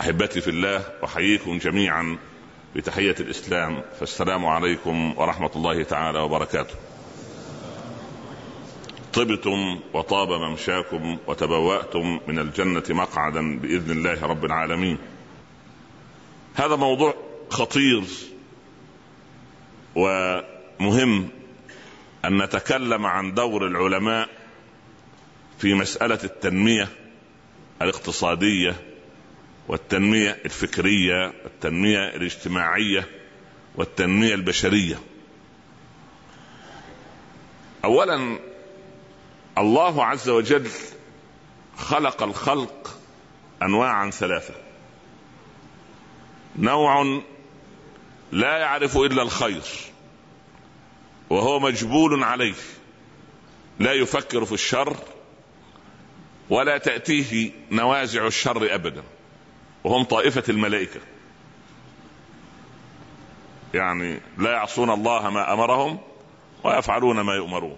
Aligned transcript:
أحبتي 0.00 0.40
في 0.40 0.50
الله 0.50 0.82
أحييكم 1.04 1.58
جميعا 1.58 2.18
بتحية 2.76 3.14
الإسلام 3.20 3.82
فالسلام 4.00 4.46
عليكم 4.46 5.14
ورحمة 5.18 5.50
الله 5.56 5.82
تعالى 5.82 6.18
وبركاته. 6.18 6.74
طبتم 9.12 9.80
وطاب 9.94 10.28
ممشاكم 10.28 11.18
وتبوأتم 11.26 12.20
من 12.28 12.38
الجنة 12.38 12.82
مقعدا 12.90 13.58
بإذن 13.58 13.90
الله 13.90 14.26
رب 14.26 14.44
العالمين. 14.44 14.98
هذا 16.54 16.76
موضوع 16.76 17.14
خطير 17.50 18.02
ومهم 19.94 21.28
أن 22.24 22.42
نتكلم 22.42 23.06
عن 23.06 23.34
دور 23.34 23.66
العلماء 23.66 24.28
في 25.58 25.74
مسألة 25.74 26.18
التنمية 26.24 26.88
الاقتصادية 27.82 28.85
والتنمية 29.68 30.38
الفكرية 30.44 31.32
والتنميه 31.44 31.98
الاجتماعية 31.98 33.08
والتنمية 33.74 34.34
البشرية. 34.34 35.00
اولا 37.84 38.38
الله 39.58 40.04
عز 40.04 40.28
وجل 40.28 40.68
خلق 41.76 42.22
الخلق 42.22 43.00
انواعا 43.62 44.10
ثلاثة. 44.10 44.54
نوع 46.58 47.22
لا 48.32 48.58
يعرف 48.58 48.96
إلا 48.96 49.22
الخير 49.22 49.62
وهو 51.30 51.60
مجبول 51.60 52.24
عليه. 52.24 52.54
لا 53.78 53.92
يفكر 53.92 54.44
في 54.44 54.52
الشر 54.52 54.96
ولا 56.50 56.78
تأتيه 56.78 57.50
نوازع 57.70 58.26
الشر 58.26 58.74
ابدا. 58.74 59.02
وهم 59.86 60.04
طائفة 60.04 60.42
الملائكة. 60.48 61.00
يعني 63.74 64.20
لا 64.38 64.50
يعصون 64.50 64.90
الله 64.90 65.30
ما 65.30 65.52
أمرهم 65.52 65.98
ويفعلون 66.64 67.20
ما 67.20 67.34
يؤمرون. 67.34 67.76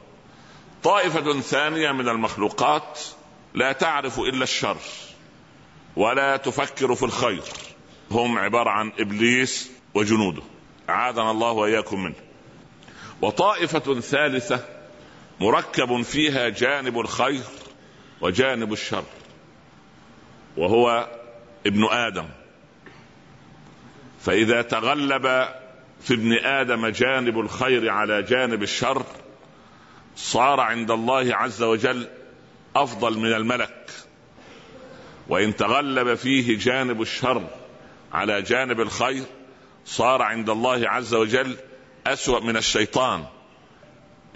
طائفة 0.83 1.41
ثانية 1.41 1.92
من 1.92 2.09
المخلوقات 2.09 3.00
لا 3.55 3.73
تعرف 3.73 4.19
إلا 4.19 4.42
الشر 4.42 4.77
ولا 5.97 6.37
تفكر 6.37 6.95
في 6.95 7.03
الخير. 7.03 7.42
هم 8.11 8.39
عبارة 8.39 8.70
عن 8.70 8.93
إبليس 8.98 9.70
وجنوده. 9.95 10.43
اعاذنا 10.89 11.31
الله 11.31 11.50
وإياكم 11.50 12.05
منه. 12.05 12.15
وطائفة 13.22 14.00
ثالثة 14.00 14.65
مركب 15.41 16.03
فيها 16.03 16.48
جانب 16.48 17.00
الخير 17.00 17.45
وجانب 18.20 18.72
الشر. 18.72 19.05
وهو 20.56 21.17
ابن 21.69 21.84
آدم. 21.84 22.28
فإذا 24.20 24.62
تغلب 24.62 25.22
في 26.00 26.14
ابن 26.14 26.33
آدم 26.33 26.86
جانب 26.86 27.41
الخير 27.41 27.91
على 27.91 28.22
جانب 28.22 28.62
الشر 28.62 29.06
صار 30.16 30.60
عند 30.60 30.91
الله 30.91 31.36
عز 31.36 31.62
وجل 31.62 32.08
أفضل 32.77 33.19
من 33.19 33.33
الملك. 33.33 33.91
وإن 35.28 35.56
تغلب 35.56 36.14
فيه 36.14 36.58
جانب 36.58 37.02
الشر 37.02 37.47
على 38.12 38.42
جانب 38.42 38.80
الخير 38.80 39.25
صار 39.84 40.22
عند 40.22 40.50
الله 40.50 40.88
عز 40.88 41.14
وجل 41.14 41.56
أسوأ 42.06 42.41
من 42.41 42.56
الشيطان. 42.56 43.25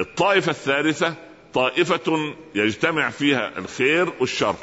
الطائفة 0.00 0.50
الثالثة 0.50 1.14
طائفة 1.54 2.34
يجتمع 2.54 3.10
فيها 3.10 3.58
الخير 3.58 4.12
والشر. 4.20 4.56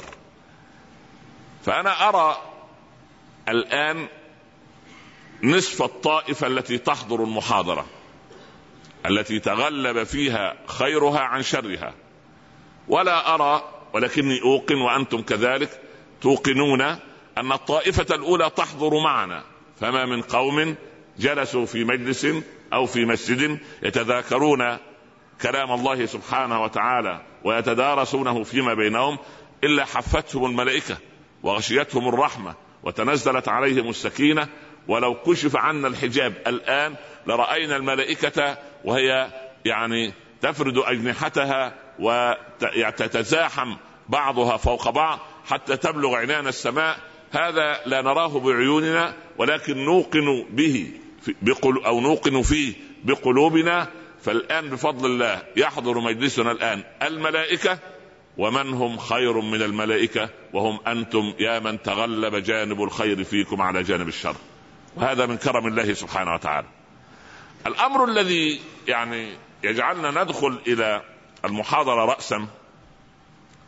فأنا 1.65 2.09
أرى 2.09 2.48
الآن 3.49 4.07
نصف 5.43 5.81
الطائفة 5.81 6.47
التي 6.47 6.77
تحضر 6.77 7.23
المحاضرة 7.23 7.85
التي 9.05 9.39
تغلب 9.39 10.03
فيها 10.03 10.55
خيرها 10.67 11.19
عن 11.19 11.43
شرها. 11.43 11.93
ولا 12.87 13.33
أرى 13.35 13.63
ولكني 13.93 14.41
أوقن 14.41 14.75
وأنتم 14.75 15.21
كذلك 15.21 15.81
توقنون 16.21 16.81
أن 17.37 17.51
الطائفة 17.51 18.15
الأولى 18.15 18.49
تحضر 18.49 18.99
معنا. 19.03 19.43
فما 19.79 20.05
من 20.05 20.21
قوم 20.21 20.75
جلسوا 21.19 21.65
في 21.65 21.83
مجلس 21.83 22.27
أو 22.73 22.85
في 22.85 23.05
مسجد 23.05 23.59
يتذاكرون 23.83 24.77
كلام 25.41 25.71
الله 25.71 26.05
سبحانه 26.05 26.63
وتعالى 26.63 27.21
ويتدارسونه 27.43 28.43
فيما 28.43 28.73
بينهم 28.73 29.17
إلا 29.63 29.85
حفتهم 29.85 30.45
الملائكة 30.45 30.97
وغشيتهم 31.43 32.09
الرحمة. 32.09 32.55
وتنزلت 32.83 33.47
عليهم 33.47 33.89
السكينة 33.89 34.47
ولو 34.87 35.15
كشف 35.15 35.55
عنا 35.55 35.87
الحجاب 35.87 36.33
الآن 36.47 36.95
لرأينا 37.27 37.75
الملائكة 37.75 38.57
وهي 38.85 39.29
يعني 39.65 40.13
تفرد 40.41 40.77
أجنحتها 40.77 41.75
وتتزاحم 41.99 43.75
بعضها 44.09 44.57
فوق 44.57 44.89
بعض 44.89 45.19
حتى 45.45 45.77
تبلغ 45.77 46.15
عنان 46.15 46.47
السماء. 46.47 46.97
هذا 47.31 47.81
لا 47.85 48.01
نراه 48.01 48.39
بعيوننا 48.39 49.13
ولكن 49.37 49.77
نوقن 49.85 50.45
به 50.49 50.91
أو 51.85 52.01
نوقن 52.01 52.41
فيه 52.41 52.73
بقلوبنا. 53.03 53.87
فالآن 54.21 54.69
بفضل 54.69 55.05
الله 55.05 55.43
يحضر 55.57 55.99
مجلسنا 55.99 56.51
الآن 56.51 56.83
الملائكة 57.01 57.79
ومن 58.39 58.73
هم 58.73 58.97
خير 58.97 59.41
من 59.41 59.61
الملائكة 59.61 60.29
وهم 60.53 60.79
أنتم 60.87 61.33
يا 61.39 61.59
من 61.59 61.81
تغلب 61.81 62.35
جانب 62.35 62.83
الخير 62.83 63.23
فيكم 63.23 63.61
على 63.61 63.83
جانب 63.83 64.07
الشر. 64.07 64.35
وهذا 64.95 65.25
من 65.25 65.37
كرم 65.37 65.67
الله 65.67 65.93
سبحانه 65.93 66.33
وتعالى. 66.33 66.67
الأمر 67.67 68.05
الذي 68.05 68.61
يعني 68.87 69.37
يجعلنا 69.63 70.23
ندخل 70.23 70.59
إلى 70.67 71.03
المحاضرة 71.45 72.05
راسا 72.05 72.47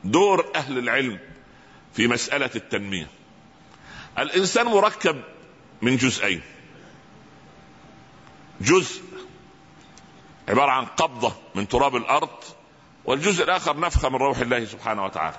دور 0.04 0.46
أهل 0.56 0.78
العلم 0.78 1.20
في 1.94 2.08
مسألة 2.08 2.52
التنمية. 2.56 3.08
الإنسان 4.20 4.66
مركب 4.66 5.22
من 5.82 5.98
جزئين. 5.98 6.42
جزء 8.62 9.02
عبارة 10.50 10.72
عن 10.72 10.86
قبضة 10.86 11.34
من 11.56 11.68
تراب 11.68 11.96
الأرض 11.96 12.30
والجزء 13.06 13.44
الآخر 13.44 13.80
نفخة 13.80 14.10
من 14.10 14.16
روح 14.16 14.38
الله 14.38 14.66
سبحانه 14.66 15.06
وتعالى. 15.06 15.38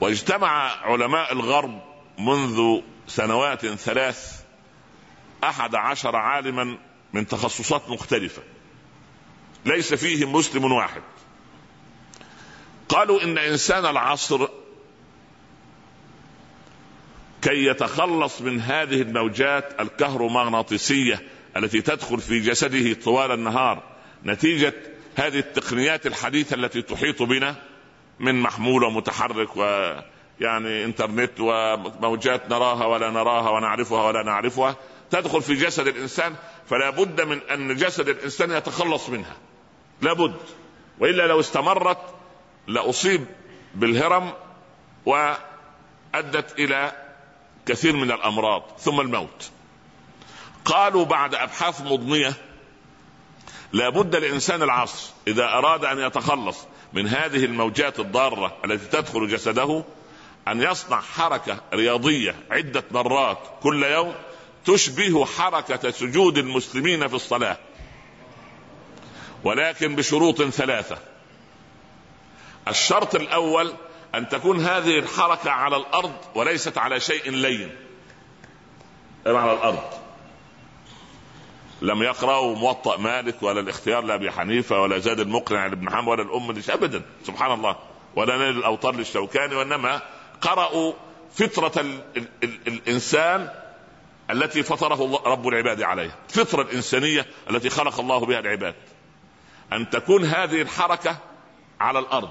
واجتمع 0.00 0.48
علماء 0.82 1.32
الغرب 1.32 1.82
منذ 2.18 2.80
سنوات 3.06 3.66
ثلاث 3.66 4.42
أحد 5.44 5.74
عشر 5.74 6.16
عالما 6.16 6.78
من 7.12 7.26
تخصصات 7.26 7.90
مختلفة. 7.90 8.42
ليس 9.64 9.94
فيهم 9.94 10.32
مسلم 10.32 10.72
واحد. 10.72 11.02
قالوا 12.88 13.22
إن 13.22 13.38
إنسان 13.38 13.86
العصر 13.86 14.48
كي 17.42 17.66
يتخلص 17.66 18.40
من 18.40 18.60
هذه 18.60 19.02
الموجات 19.02 19.80
الكهرومغناطيسية 19.80 21.22
التي 21.56 21.80
تدخل 21.80 22.20
في 22.20 22.40
جسده 22.40 22.94
طوال 22.94 23.30
النهار 23.32 23.82
نتيجة 24.24 24.74
هذه 25.16 25.38
التقنيات 25.38 26.06
الحديثة 26.06 26.54
التي 26.56 26.82
تحيط 26.82 27.22
بنا 27.22 27.56
من 28.20 28.40
محمول 28.40 28.84
ومتحرك 28.84 29.56
ويعني 29.56 30.84
انترنت 30.84 31.40
وموجات 31.40 32.50
نراها 32.50 32.86
ولا 32.86 33.10
نراها 33.10 33.50
ونعرفها 33.50 34.06
ولا 34.06 34.22
نعرفها 34.22 34.76
تدخل 35.10 35.42
في 35.42 35.54
جسد 35.54 35.86
الإنسان 35.86 36.34
فلا 36.70 36.90
بد 36.90 37.20
من 37.20 37.40
أن 37.50 37.76
جسد 37.76 38.08
الإنسان 38.08 38.50
يتخلص 38.50 39.08
منها. 39.08 39.36
لابد 40.02 40.36
وإلا 40.98 41.26
لو 41.26 41.40
استمرت 41.40 41.98
لأصيب 42.66 43.26
بالهرم 43.74 44.32
وأدت 45.06 46.58
إلى 46.58 46.92
كثير 47.66 47.96
من 47.96 48.10
الأمراض 48.10 48.62
ثم 48.78 49.00
الموت. 49.00 49.50
قالوا 50.64 51.04
بعد 51.04 51.34
أبحاث 51.34 51.80
مضنية 51.80 52.34
لابد 53.72 54.16
لانسان 54.16 54.62
العصر 54.62 55.10
إذا 55.28 55.44
أراد 55.44 55.84
أن 55.84 55.98
يتخلص 55.98 56.58
من 56.92 57.06
هذه 57.06 57.44
الموجات 57.44 58.00
الضارة 58.00 58.56
التي 58.64 58.86
تدخل 58.86 59.28
جسده 59.28 59.84
أن 60.48 60.62
يصنع 60.62 61.00
حركة 61.00 61.60
رياضية 61.74 62.34
عدة 62.50 62.84
مرات 62.90 63.38
كل 63.62 63.82
يوم 63.82 64.14
تشبه 64.64 65.24
حركة 65.24 65.90
سجود 65.90 66.38
المسلمين 66.38 67.08
في 67.08 67.14
الصلاة 67.14 67.58
ولكن 69.44 69.96
بشروط 69.96 70.42
ثلاثة. 70.42 70.98
الشرط 72.68 73.14
الأول 73.14 73.72
أن 74.14 74.28
تكون 74.28 74.60
هذه 74.60 74.98
الحركة 74.98 75.50
على 75.50 75.76
الأرض 75.76 76.12
وليست 76.34 76.78
على 76.78 77.00
شيء 77.00 77.30
لين. 77.30 77.76
على 79.26 79.52
الأرض؟ 79.52 80.01
لم 81.82 82.02
يقرأوا 82.02 82.56
موطأ 82.56 82.96
مالك 82.96 83.42
ولا 83.42 83.60
الاختيار 83.60 84.04
لأبي 84.04 84.30
حنيفة 84.30 84.80
ولا 84.80 84.98
زاد 84.98 85.20
المقنع 85.20 85.66
لابن 85.66 85.90
حنبل 85.90 86.08
ولا 86.08 86.22
الأم 86.22 86.62
أبدا. 86.68 87.02
سبحان 87.26 87.52
الله. 87.52 87.76
ولا 88.16 88.36
نيل 88.36 88.58
الأوطار 88.58 88.94
للشوكاني 88.94 89.54
وإنما 89.54 90.02
قرأوا 90.40 90.92
فطرة 91.34 91.80
ال 91.80 92.02
ال 92.16 92.28
ال 92.44 92.58
الإنسان 92.66 93.48
التي 94.30 94.62
فطره 94.62 95.04
الله 95.04 95.22
رب 95.26 95.48
العباد 95.48 95.82
عليها. 95.82 96.16
الفطرة 96.28 96.62
الإنسانية 96.62 97.26
التي 97.50 97.70
خلق 97.70 98.00
الله 98.00 98.18
بها 98.18 98.38
العباد. 98.38 98.74
أن 99.72 99.90
تكون 99.90 100.24
هذه 100.24 100.62
الحركة 100.62 101.16
على 101.80 101.98
الأرض. 101.98 102.30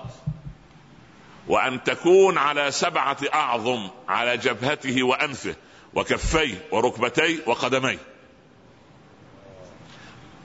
وأن 1.47 1.83
تكون 1.83 2.37
على 2.37 2.71
سبعة 2.71 3.17
أعظم 3.33 3.89
على 4.07 4.37
جبهته 4.37 5.03
وأنفه 5.03 5.55
وكفيه 5.93 6.55
وركبتيه 6.71 7.39
وقدميه. 7.45 8.10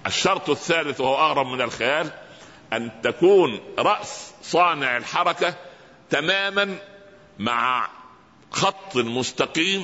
الشرط 0.06 0.50
الثالث 0.50 1.00
وهو 1.00 1.17
أغرب 1.17 1.47
من 1.47 1.61
الخيال 1.61 2.11
أن 2.73 2.91
تكون 3.03 3.61
رأس 3.79 4.32
صانع 4.43 4.97
الحركة 4.97 5.55
تماما 6.11 6.79
مع 7.38 7.88
خط 8.50 8.97
مستقيم 8.97 9.82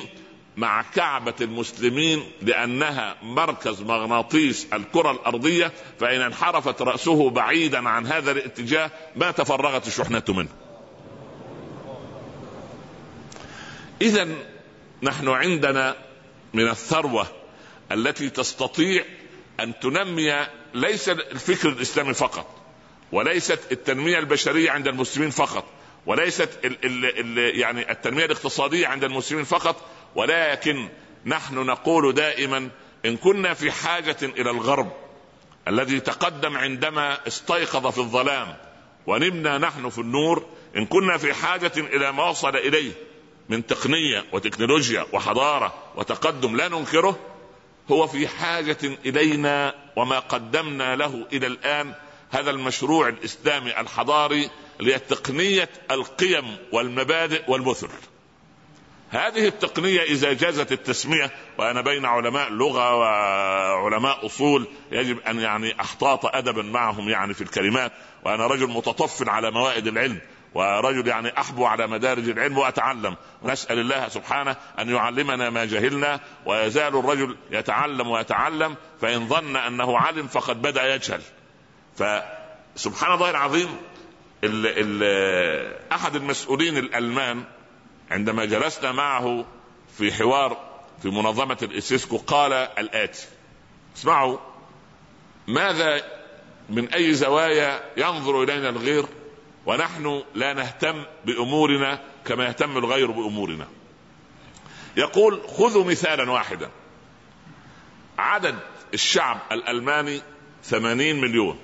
مع 0.57 0.81
كعبة 0.81 1.33
المسلمين 1.41 2.23
لأنها 2.41 3.15
مركز 3.21 3.81
مغناطيس 3.81 4.67
الكرة 4.73 5.11
الأرضية 5.11 5.71
فإن 5.99 6.21
انحرفت 6.21 6.81
رأسه 6.81 7.29
بعيدا 7.29 7.89
عن 7.89 8.07
هذا 8.07 8.31
الاتجاه 8.31 8.91
ما 9.15 9.31
تفرغت 9.31 9.87
الشحنة 9.87 10.23
منه. 10.29 10.49
إذا 14.01 14.27
نحن 15.03 15.27
عندنا 15.27 15.95
من 16.53 16.69
الثروة 16.69 17.27
التي 17.91 18.29
تستطيع 18.29 19.05
أن 19.59 19.79
تنمي 19.79 20.47
ليس 20.73 21.09
الفكر 21.09 21.69
الإسلامي 21.69 22.13
فقط 22.13 22.63
وليست 23.11 23.71
التنمية 23.71 24.19
البشرية 24.19 24.71
عند 24.71 24.87
المسلمين 24.87 25.29
فقط 25.29 25.65
وليست 26.05 26.49
ال 26.65 26.85
ال 26.85 27.19
ال 27.39 27.59
يعني 27.59 27.91
التنمية 27.91 28.25
الاقتصادية 28.25 28.87
عند 28.87 29.03
المسلمين 29.03 29.43
فقط 29.45 29.75
ولكن 30.15 30.89
نحن 31.25 31.55
نقول 31.55 32.13
دائما 32.13 32.69
إن 33.05 33.17
كنا 33.17 33.53
في 33.53 33.71
حاجة 33.71 34.17
إلى 34.21 34.49
الغرب 34.49 34.93
الذي 35.67 35.99
تقدم 35.99 36.57
عندما 36.57 37.27
استيقظ 37.27 37.87
في 37.87 37.97
الظلام 37.97 38.57
ونمنا 39.07 39.57
نحن 39.57 39.89
في 39.89 39.99
النور 39.99 40.45
إن 40.77 40.85
كنا 40.85 41.17
في 41.17 41.33
حاجة 41.33 41.71
إلى 41.77 42.11
ما 42.11 42.29
وصل 42.29 42.55
إليه 42.55 42.91
من 43.49 43.65
تقنية 43.65 44.25
وتكنولوجيا 44.31 45.05
وحضارة 45.13 45.73
وتقدم 45.95 46.55
لا 46.55 46.67
ننكره 46.67 47.19
هو 47.91 48.07
في 48.07 48.27
حاجة 48.27 48.77
إلينا 49.05 49.75
وما 49.95 50.19
قدمنا 50.19 50.95
له 50.95 51.27
إلى 51.33 51.47
الآن 51.47 51.93
هذا 52.31 52.51
المشروع 52.51 53.07
الإسلامي 53.07 53.79
الحضاري 53.79 54.49
لتقنية 54.79 55.69
القيم 55.91 56.57
والمبادئ 56.71 57.43
والمثل 57.47 57.89
هذه 59.09 59.47
التقنية 59.47 60.01
إذا 60.01 60.33
جازت 60.33 60.71
التسمية 60.71 61.31
وأنا 61.57 61.81
بين 61.81 62.05
علماء 62.05 62.49
لغة 62.49 62.95
وعلماء 62.95 64.25
أصول 64.25 64.67
يجب 64.91 65.19
أن 65.19 65.39
يعني 65.39 65.81
أحتاط 65.81 66.25
أدبا 66.25 66.61
معهم 66.61 67.09
يعني 67.09 67.33
في 67.33 67.41
الكلمات 67.41 67.91
وأنا 68.25 68.47
رجل 68.47 68.67
متطفل 68.67 69.29
على 69.29 69.51
موائد 69.51 69.87
العلم. 69.87 70.19
ورجل 70.53 71.07
يعني 71.07 71.39
أحبو 71.39 71.65
على 71.65 71.87
مدارج 71.87 72.29
العلم 72.29 72.57
وأتعلم. 72.57 73.15
نسأل 73.43 73.79
الله 73.79 74.07
سبحانه 74.07 74.55
أن 74.79 74.89
يعلمنا 74.89 75.49
ما 75.49 75.65
جهلنا 75.65 76.19
ويزال 76.45 76.95
الرجل 76.99 77.37
يتعلم 77.51 78.07
ويتعلم 78.07 78.75
فإن 79.01 79.27
ظن 79.27 79.55
أنه 79.55 79.97
علم 79.97 80.27
فقد 80.27 80.61
بدأ 80.61 80.95
يجهل. 80.95 81.21
فسبحان 81.95 83.13
الله 83.13 83.29
العظيم 83.29 83.77
ال 84.43 84.65
ال 84.67 85.73
أحد 85.91 86.15
المسؤولين 86.15 86.77
الألمان 86.77 87.43
عندما 88.11 88.45
جلسنا 88.45 88.91
معه 88.91 89.45
في 89.97 90.13
حوار 90.13 90.57
في 91.01 91.09
منظمة 91.09 91.57
الإسيسكو 91.61 92.17
قال 92.17 92.53
الآتي. 92.53 93.27
اسمعوا 93.97 94.37
ماذا 95.47 96.01
من 96.69 96.93
أي 96.93 97.13
زوايا 97.13 97.83
ينظر 97.97 98.43
إلينا 98.43 98.69
الغير؟ 98.69 99.05
ونحن 99.65 100.23
لا 100.35 100.53
نهتم 100.53 101.03
بأمورنا 101.25 102.03
كما 102.25 102.45
يهتم 102.45 102.77
الغير 102.77 103.11
بأمورنا. 103.11 103.67
يقول 104.97 105.41
خذوا 105.57 105.83
مثالا 105.83 106.31
واحدا. 106.31 106.69
عدد 108.17 108.59
الشعب 108.93 109.39
الألماني 109.51 110.21
ثمانين 110.63 111.21
مليون. 111.21 111.59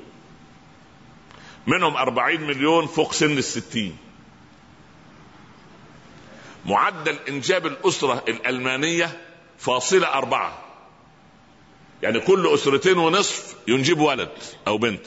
منهم 1.67 1.97
أربعين 1.97 2.41
مليون 2.41 2.87
فوق 2.87 3.13
سن 3.13 3.37
الستين. 3.37 3.97
معدل 6.65 7.17
إنجاب 7.29 7.65
الأسرة 7.65 8.23
الألمانية 8.27 9.21
فاصلة 9.57 10.07
أربعة. 10.07 10.65
يعني 12.03 12.19
كل 12.19 12.53
أسرتين 12.53 12.97
ونصف 12.97 13.55
ينجب 13.67 13.99
ولد 13.99 14.31
أو 14.67 14.77
بنت. 14.77 15.05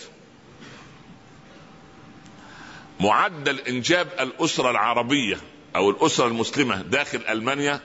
معدل 3.03 3.61
انجاب 3.61 4.09
الأسرة 4.21 4.71
العربية 4.71 5.37
أو 5.77 5.91
الأسرة 5.91 6.27
المسلمة 6.27 6.83
داخل 6.83 7.21
ألمانيا 7.29 7.81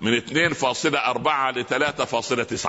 من 0.00 0.20
2.4 0.20 1.56
ل 1.56 1.64
3.9 1.64 2.68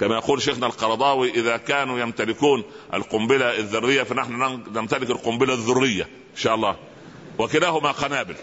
كما 0.00 0.14
يقول 0.14 0.42
شيخنا 0.42 0.66
القرضاوي 0.66 1.30
إذا 1.30 1.56
كانوا 1.56 2.00
يمتلكون 2.00 2.64
القنبلة 2.94 3.58
الذرية 3.58 4.02
فنحن 4.02 4.32
نمتلك 4.72 5.10
القنبلة 5.10 5.54
الذرية 5.54 6.02
إن 6.02 6.36
شاء 6.36 6.54
الله. 6.54 6.76
وكلاهما 7.38 7.90
قنابل. 7.90 8.36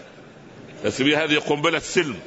بس 0.84 1.00
هذه 1.00 1.38
قنبلة 1.38 1.78
سلم 1.78 2.20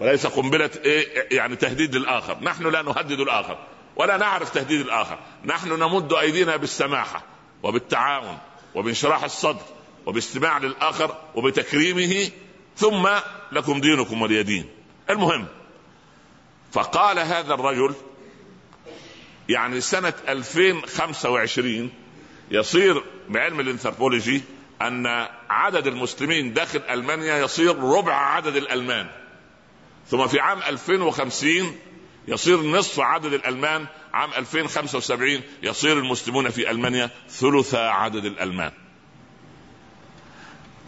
وليس 0.00 0.26
قنبلة 0.26 0.70
إيه 0.84 1.36
يعني 1.36 1.56
تهديد 1.56 1.96
للآخر. 1.96 2.38
نحن 2.42 2.66
لا 2.66 2.82
نهدد 2.82 3.20
الآخر 3.20 3.58
ولا 3.96 4.16
نعرف 4.16 4.50
تهديد 4.50 4.80
الآخر. 4.80 5.18
نحن 5.44 5.68
نمد 5.68 6.12
أيدينا 6.12 6.56
بالسماحة. 6.56 7.31
وبالتعاون 7.62 8.38
وبانشراح 8.74 9.24
الصدر 9.24 9.62
وباستماع 10.06 10.58
للآخر 10.58 11.16
وبتكريمه 11.34 12.30
ثم 12.76 13.08
لكم 13.52 13.80
دينكم 13.80 14.22
ولي 14.22 14.42
دين. 14.42 14.68
المهم 15.10 15.46
فقال 16.72 17.18
هذا 17.18 17.54
الرجل 17.54 17.94
يعني 19.48 19.80
سنة 19.80 20.14
2025 20.28 21.90
يصير 22.50 23.04
بعلم 23.28 23.60
الانثروبولوجي 23.60 24.42
أن 24.82 25.06
عدد 25.50 25.86
المسلمين 25.86 26.52
داخل 26.52 26.82
ألمانيا 26.90 27.38
يصير 27.38 27.78
ربع 27.78 28.14
عدد 28.14 28.56
الألمان. 28.56 29.10
ثم 30.10 30.26
في 30.26 30.40
عام 30.40 30.58
2050 30.62 31.78
يصير 32.28 32.62
نصف 32.62 33.00
عدد 33.00 33.32
الألمان 33.32 33.86
عام 34.12 34.30
2075 34.32 35.40
يصير 35.62 35.98
المسلمون 35.98 36.50
في 36.50 36.70
ألمانيا 36.70 37.10
ثلث 37.28 37.74
عدد 37.74 38.24
الألمان. 38.24 38.72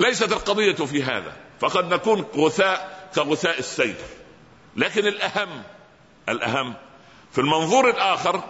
ليست 0.00 0.32
القضية 0.32 0.72
في 0.74 1.02
هذا 1.02 1.36
فقد 1.60 1.94
نكون 1.94 2.20
غثاء 2.36 3.10
كغثاء 3.14 3.58
السيل 3.58 3.94
لكن 4.76 5.06
الأهم 5.06 5.62
الأهم 6.28 6.74
في 7.32 7.40
المنظور 7.40 7.90
الآخر 7.90 8.42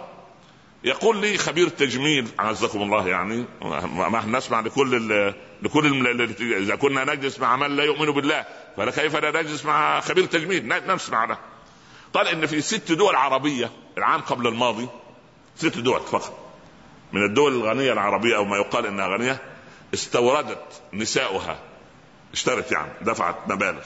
يقول 0.83 1.17
لي 1.17 1.37
خبير 1.37 1.69
تجميل 1.69 2.27
عزكم 2.39 2.81
الله 2.81 3.07
يعني 3.07 3.45
ما 3.93 4.19
إحنا 4.19 4.37
نسمع 4.37 4.59
لكل 4.59 5.33
لكل 5.61 6.07
إذا 6.41 6.75
كنا 6.75 7.13
نجلس 7.15 7.39
مع 7.39 7.55
من 7.55 7.75
لا 7.75 7.83
يؤمن 7.83 8.11
بالله 8.11 8.45
فكيف 8.77 9.15
لا 9.15 9.41
نجلس 9.41 9.65
مع 9.65 9.99
خبير 9.99 10.25
تجميل؟ 10.25 10.67
نسمع 10.67 11.25
له. 11.25 11.37
قال 12.15 12.27
إن 12.27 12.45
في 12.45 12.61
ست 12.61 12.91
دول 12.91 13.15
عربية 13.15 13.71
العام 13.97 14.21
قبل 14.21 14.47
الماضي 14.47 14.87
ست 15.55 15.77
دول 15.77 15.99
فقط. 15.99 16.39
من 17.13 17.25
الدول 17.25 17.53
الغنية 17.53 17.93
العربية 17.93 18.35
أو 18.35 18.45
ما 18.45 18.57
يقال 18.57 18.85
إنها 18.85 19.07
غنية 19.07 19.41
استوردت 19.93 20.81
نساؤها. 20.93 21.59
اشترت 22.33 22.71
يعني 22.71 22.91
دفعت 23.01 23.35
مبالغ. 23.47 23.83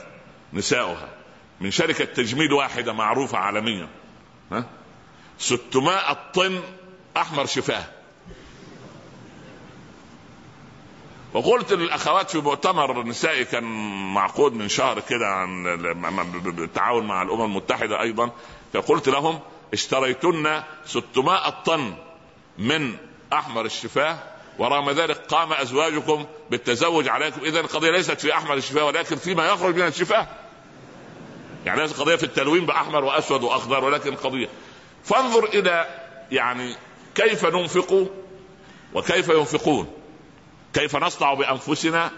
نساؤها. 0.54 1.10
من 1.62 1.72
شركة 1.72 2.06
تجميل 2.06 2.54
واحدة 2.54 2.94
معروفة 2.94 3.38
عالميا. 3.38 3.88
ها؟ 4.52 4.66
600 5.38 6.14
طن 6.34 6.62
أحمر 7.18 7.46
شفاه. 7.46 7.84
وقلت 11.34 11.74
للأخوات 11.74 12.32
في 12.32 12.38
مؤتمر 12.38 13.04
نسائي 13.04 13.46
كان 13.46 13.64
معقود 14.14 14.54
من 14.54 14.70
شهر 14.70 15.00
كده 15.00 15.28
عن 15.28 15.64
بالتعاون 16.44 17.08
مع 17.08 17.22
الأمم 17.22 17.46
المتحدة 17.46 18.02
أيضا 18.02 18.32
فقلت 18.74 19.10
لهم 19.10 19.40
اشتريتن 19.74 20.64
600 20.86 21.50
طن 21.50 21.94
من 22.58 22.96
أحمر 23.34 23.66
الشفاه 23.66 24.18
ورغم 24.60 24.90
ذلك 24.90 25.18
قام 25.18 25.54
أزواجكم 25.54 26.26
بالتزوج 26.52 27.08
عليكم. 27.08 27.42
اذا 27.42 27.60
القضية 27.60 27.92
ليست 27.92 28.22
في 28.22 28.34
أحمر 28.34 28.54
الشفاه 28.54 28.86
ولكن 28.86 29.16
فيما 29.16 29.48
يخرج 29.48 29.76
من 29.76 29.88
الشفاه. 29.88 30.28
يعني 31.66 31.82
ليست 31.82 32.00
قضية 32.00 32.16
في 32.16 32.24
التلوين 32.24 32.66
بأحمر 32.66 33.04
وأسود 33.04 33.44
وأخضر 33.44 33.84
ولكن 33.84 34.16
قضية. 34.16 34.50
فانظر 35.04 35.46
إلى 35.46 35.86
يعني 36.32 36.76
كيف 37.16 37.46
ننفق 37.46 38.08
وكيف 38.94 39.30
ينفقون. 39.30 39.99
كيف 40.74 40.96
نصنع 40.96 41.34
بأنفسنا؟ 41.34 42.12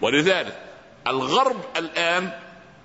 ولذلك 0.00 0.62
الغرب 1.06 1.64
الآن 1.76 2.32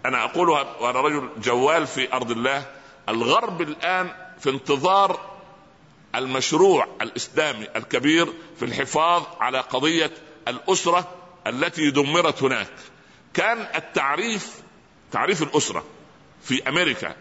أنا 0.05 0.23
أقولها 0.23 0.75
وأنا 0.79 1.01
رجل 1.01 1.29
جوال 1.41 1.87
في 1.87 2.13
أرض 2.13 2.31
الله 2.31 2.65
الغرب 3.09 3.61
الآن 3.61 4.11
في 4.39 4.49
انتظار 4.49 5.19
المشروع 6.15 6.87
الإسلامي 7.01 7.67
الكبير 7.75 8.33
في 8.59 8.65
الحفاظ 8.65 9.23
على 9.39 9.59
قضية 9.59 10.11
الأسرة 10.47 11.11
التي 11.47 11.91
دمرت 11.91 12.43
هناك. 12.43 12.71
كان 13.33 13.67
التعريف 13.75 14.61
تعريف 15.11 15.43
الأسرة 15.43 15.83
في 16.43 16.69
أمريكا 16.69 17.15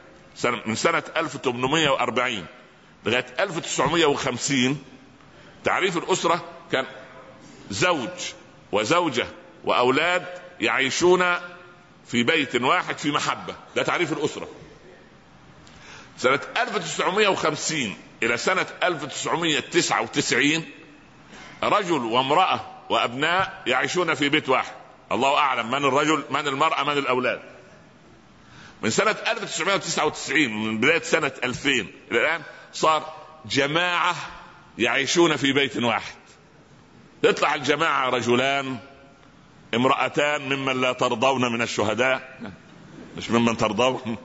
من 0.66 0.74
سنة 0.74 1.02
1840 1.16 2.46
لغاية 3.06 3.26
1950 3.40 4.82
تعريف 5.64 5.96
الأسرة 5.96 6.44
كان 6.72 6.86
زوج 7.70 8.32
وزوجة 8.72 9.26
وأولاد 9.64 10.26
يعيشون 10.60 11.34
في 12.06 12.22
بيت 12.22 12.62
واحد 12.62 12.98
في 12.98 13.10
محبة. 13.10 13.54
ده 13.76 13.82
تعريف 13.82 14.12
الأسرة. 14.12 14.48
سنة 16.18 16.40
1950 16.56 17.96
إلى 18.22 18.36
سنة 18.36 18.66
1999 18.82 20.64
رجل 21.62 22.04
وامرأة 22.04 22.60
وأبناء 22.90 23.62
يعيشون 23.66 24.14
في 24.14 24.28
بيت 24.28 24.48
واحد. 24.48 24.72
الله 25.12 25.38
أعلم 25.38 25.70
من 25.70 25.84
الرجل 25.84 26.24
من 26.30 26.48
المرأة 26.48 26.84
من 26.84 26.98
الأولاد. 26.98 27.42
من 28.82 28.90
سنة 28.90 29.16
1999 29.26 30.48
من 30.64 30.80
بداية 30.80 31.02
سنة 31.02 31.32
2000 31.44 31.70
إلى 31.70 32.20
الآن 32.20 32.42
صار 32.72 33.14
جماعة 33.46 34.16
يعيشون 34.78 35.36
في 35.36 35.52
بيت 35.52 35.76
واحد. 35.76 36.14
يطلع 37.24 37.54
الجماعة 37.54 38.10
رجلان 38.10 38.78
امرأتان 39.74 40.42
ممن 40.42 40.80
لا 40.80 40.92
ترضون 40.92 41.52
من 41.52 41.62
الشهداء. 41.62 42.40
مش 43.16 43.30
ممن 43.30 43.56
ترضون. 43.56 44.16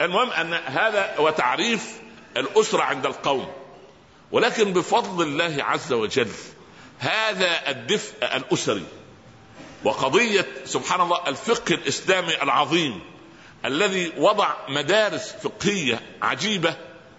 المهم 0.00 0.30
أن 0.30 0.54
هذا 0.54 1.14
هو 1.18 1.30
تعريف 1.30 2.00
الأسرة 2.36 2.82
عند 2.82 3.06
القوم. 3.06 3.48
ولكن 4.32 4.72
بفضل 4.72 5.26
الله 5.26 5.64
عز 5.64 5.92
وجل 5.92 6.30
هذا 6.98 7.70
الدفء 7.70 8.36
الأسري 8.36 8.84
وقضية 9.84 10.46
سبحان 10.64 11.00
الله 11.00 11.28
الفقه 11.28 11.74
الإسلامي 11.74 12.42
العظيم 12.42 13.00
الذي 13.64 14.12
وضع 14.16 14.54
مدارس 14.68 15.32
فقهية 15.42 16.00
عجيبة 16.22 16.76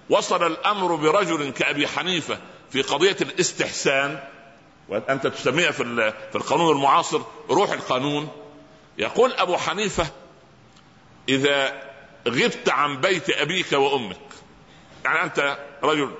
وصل 0.10 0.48
الأمر 0.48 0.96
برجل 0.96 1.50
كأبي 1.50 1.88
حنيفة 1.88 2.40
في 2.72 2.82
قضية 2.82 3.18
الاستحسان. 3.22 4.20
وأنت 4.90 5.28
تسميها 5.28 5.72
في 5.72 6.14
في 6.32 6.36
القانون 6.36 6.76
المعاصر 6.76 7.22
روح 7.50 7.72
القانون. 7.72 8.30
يقول 8.98 9.34
أبو 9.34 9.58
حنيفة 9.58 10.08
إذا 11.30 11.84
غبت 12.28 12.70
عن 12.70 13.02
بيت 13.02 13.30
أبيك 13.30 13.72
وأمك 13.72 14.20
يعني 15.06 15.24
أنت 15.24 15.58
رجل 15.84 16.12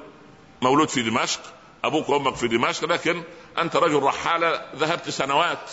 مولود 0.62 0.90
في 0.90 1.02
دمشق 1.02 1.40
أبوك 1.84 2.10
وأمك 2.10 2.36
في 2.36 2.48
دمشق 2.48 2.86
لكن 2.86 3.24
أنت 3.58 3.76
رجل 3.76 4.04
رحالة 4.04 4.66
ذهبت 4.76 5.10
سنوات 5.10 5.72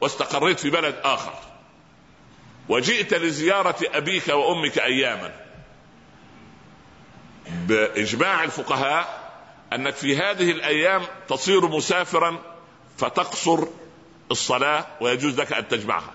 واستقريت 0.00 0.60
في 0.60 0.70
بلد 0.70 0.94
آخر. 1.04 1.34
وجئت 2.68 3.14
لزيارة 3.14 3.76
أبيك 3.82 4.28
وأمك 4.28 4.78
اياما. 4.78 5.34
بإجماع 7.50 8.44
الفقهاء 8.44 9.17
أنك 9.72 9.94
في 9.94 10.16
هذه 10.16 10.50
الأيام 10.50 11.02
تصير 11.28 11.68
مسافرا 11.68 12.38
فتقصر 12.98 13.66
الصلاة 14.30 14.86
ويجوز 15.00 15.40
لك 15.40 15.52
أن 15.52 15.68
تجمعها. 15.68 16.14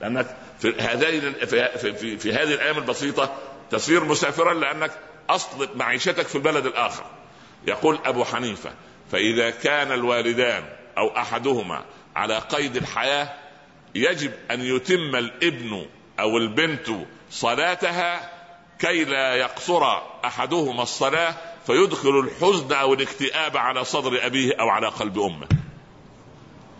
لأنك 0.00 0.36
في 0.60 0.74
هذه 0.80 1.32
في, 1.46 1.78
في, 1.94 2.18
في 2.18 2.32
هذه 2.32 2.54
الأيام 2.54 2.78
البسيطة 2.78 3.36
تصير 3.70 4.04
مسافرا 4.04 4.54
لأنك 4.54 4.90
اصل 5.30 5.68
معيشتك 5.76 6.26
في 6.26 6.34
البلد 6.34 6.66
الآخر. 6.66 7.04
يقول 7.66 7.98
أبو 8.04 8.24
حنيفة 8.24 8.70
فإذا 9.12 9.50
كان 9.50 9.92
الوالدان 9.92 10.64
أو 10.98 11.16
أحدهما 11.16 11.84
على 12.16 12.38
قيد 12.38 12.76
الحياة 12.76 13.34
يجب 13.94 14.32
أن 14.50 14.60
يتم 14.60 15.16
الابن 15.16 15.86
أو 16.20 16.38
البنت 16.38 16.90
صلاتها 17.30 18.37
كي 18.78 19.04
لا 19.04 19.34
يقصر 19.34 19.98
أحدهما 20.24 20.82
الصلاة 20.82 21.34
فيدخل 21.66 22.18
الحزن 22.18 22.72
أو 22.72 22.94
الاكتئاب 22.94 23.56
على 23.56 23.84
صدر 23.84 24.26
أبيه 24.26 24.54
أو 24.60 24.68
على 24.68 24.88
قلب 24.88 25.18
أمه. 25.18 25.48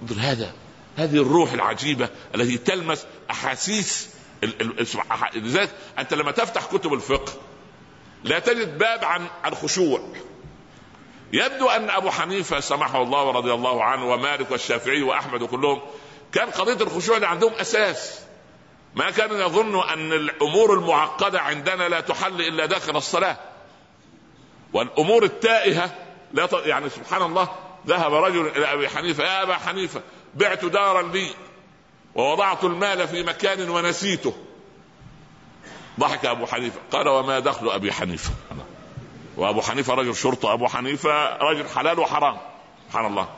انظر 0.03 0.17
هذا 0.21 0.53
هذه 0.97 1.17
الروح 1.17 1.53
العجيبة 1.53 2.09
التي 2.35 2.59
تلمس 2.59 3.07
أحاسيس 3.31 4.09
لذلك 5.35 5.71
أنت 5.99 6.15
لما 6.15 6.31
تفتح 6.31 6.65
كتب 6.67 6.95
الفقه 6.95 7.33
لا 8.25 8.39
تجد 8.39 8.79
باب 8.79 9.05
عن 9.05 9.27
الخشوع 9.47 10.01
يبدو 11.33 11.69
أن 11.69 11.91
أبو 11.91 12.11
حنيفة 12.11 12.61
سمحه 12.61 13.03
الله 13.03 13.23
ورضي 13.23 13.53
الله 13.53 13.85
عنه 13.85 14.11
ومالك 14.11 14.51
والشافعي 14.51 15.03
وأحمد 15.03 15.43
وكلهم 15.43 15.81
كان 16.33 16.51
قضية 16.51 16.87
الخشوع 16.87 17.27
عندهم 17.27 17.53
أساس. 17.53 18.21
ما 18.99 19.11
كانوا 19.11 19.37
يظنوا 19.37 19.93
أن 19.93 20.13
الأمور 20.13 20.75
المعقدة 20.75 21.41
عندنا 21.41 21.89
لا 21.89 22.01
تحل 22.01 22.41
إلا 22.41 22.67
داخل 22.67 22.97
الصلاة. 22.97 23.37
والأمور 24.73 25.25
التائهة 25.25 25.95
لا 26.33 26.47
ت... 26.47 26.53
يعني 26.53 26.89
سبحان 26.89 27.23
الله 27.23 27.49
ذهب 27.87 28.15
رجل 28.15 28.47
إلى 28.47 28.73
أبي 28.73 28.89
حنيفة 28.89 29.25
يا 29.25 29.43
أبا 29.43 29.55
حنيفة 29.55 30.03
بعت 30.35 30.65
دارا 30.65 31.03
لي 31.03 31.31
ووضعت 32.15 32.65
المال 32.65 33.09
في 33.09 33.23
مكان 33.23 33.71
ونسيته. 33.71 34.37
ضحك 36.01 36.27
أبو 36.27 36.47
حنيفة 36.47 36.81
قال 36.93 37.09
وما 37.09 37.39
دخل 37.39 37.71
أبي 37.71 37.93
حنيفة؟ 37.93 38.31
وأبو 39.37 39.61
حنيفة 39.63 39.95
رجل 39.95 40.17
شرطة 40.17 40.53
أبو 40.53 40.69
حنيفة 40.69 41.37
رجل 41.37 41.69
حلال 41.69 41.99
وحرام. 41.99 42.37
سبحان 42.89 43.07
الله. 43.07 43.29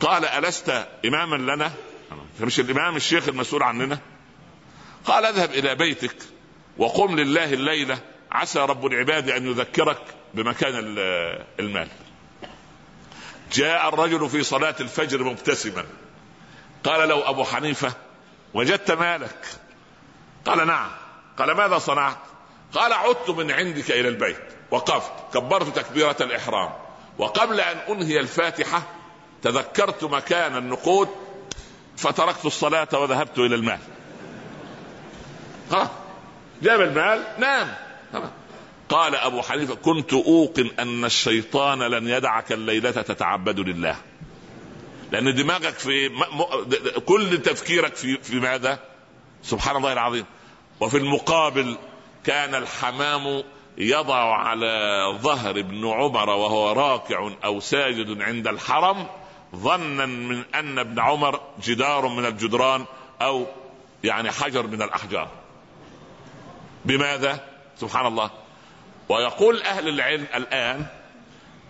قال 0.00 0.24
ألست 0.24 0.86
إماما 1.04 1.36
لنا؟ 1.36 1.72
مش 2.40 2.60
الإمام 2.60 2.96
الشيخ 2.96 3.28
المسؤول 3.28 3.62
عننا. 3.62 3.98
قال 5.04 5.24
اذهب 5.24 5.50
إلى 5.50 5.74
بيتك 5.74 6.16
وقم 6.78 7.16
لله 7.16 7.54
الليلة. 7.54 7.98
عسى 8.32 8.58
رب 8.58 8.86
العباد 8.86 9.30
أن 9.30 9.46
يذكرك 9.50 10.02
بمكان 10.34 10.74
المال. 11.60 11.88
جاء 13.52 13.88
الرجل 13.88 14.28
في 14.28 14.42
صلاة 14.42 14.74
الفجر 14.80 15.24
مبتسما. 15.24 15.84
قال 16.84 17.08
له 17.08 17.30
أبو 17.30 17.44
حنيفة 17.44 17.92
وجدت 18.54 18.90
مالك. 18.90 19.46
قال 20.46 20.66
نعم. 20.66 20.90
قال 21.38 21.52
ماذا 21.52 21.78
صنعت؟ 21.78 22.18
قال 22.74 22.92
عدت 22.92 23.30
من 23.30 23.50
عندك 23.50 23.90
إلى 23.90 24.08
البيت. 24.08 24.40
وقفت. 24.70 25.12
كبرت 25.34 25.76
تكبيرة 25.76 26.16
الإحرام. 26.20 26.72
وقبل 27.18 27.60
أن 27.60 27.76
أنهي 27.76 28.20
الفاتحة 28.20 28.82
تذكرت 29.42 30.04
مكان 30.04 30.56
النقود 30.56 31.08
فتركت 31.96 32.46
الصلاة 32.46 32.88
وذهبت 32.92 33.38
إلى 33.38 33.54
المال. 33.54 33.78
ها 35.70 35.90
جاب 36.62 36.80
المال 36.80 37.24
نام. 37.38 37.74
قال 38.88 39.14
أبو 39.14 39.42
حنيفة 39.42 39.74
كنت 39.74 40.12
أوقن 40.12 40.70
أن 40.78 41.04
الشيطان 41.04 41.82
لن 41.82 42.08
يدعك 42.08 42.52
الليلة 42.52 42.90
تتعبد 42.90 43.60
لله. 43.60 43.96
لأن 45.12 45.34
دماغك 45.34 45.78
في 45.78 46.08
م... 46.08 46.42
كل 46.98 47.42
تفكيرك 47.42 47.94
في 47.94 48.16
في 48.16 48.40
ماذا؟ 48.40 48.78
سبحان 49.42 49.76
الله 49.76 49.92
العظيم. 49.92 50.24
وفي 50.80 50.96
المقابل 50.96 51.76
كان 52.24 52.54
الحمام 52.54 53.42
يضع 53.78 54.34
على 54.34 55.02
ظهر 55.22 55.50
ابن 55.50 55.88
عمر 55.88 56.30
وهو 56.30 56.72
راكع 56.72 57.30
أو 57.44 57.60
ساجد 57.60 58.22
عند 58.22 58.48
الحرم 58.48 59.06
ظنا 59.56 60.06
من 60.06 60.44
أن 60.54 60.78
ابن 60.78 61.00
عمر 61.00 61.40
جدار 61.62 62.08
من 62.08 62.26
الجدران 62.26 62.84
أو 63.22 63.46
يعني 64.04 64.30
حجر 64.30 64.66
من 64.66 64.82
الأحجار. 64.82 65.28
بماذا؟ 66.84 67.44
سبحان 67.80 68.06
الله. 68.06 68.30
ويقول 69.08 69.62
أهل 69.62 69.88
العلم 69.88 70.26
الآن 70.34 70.86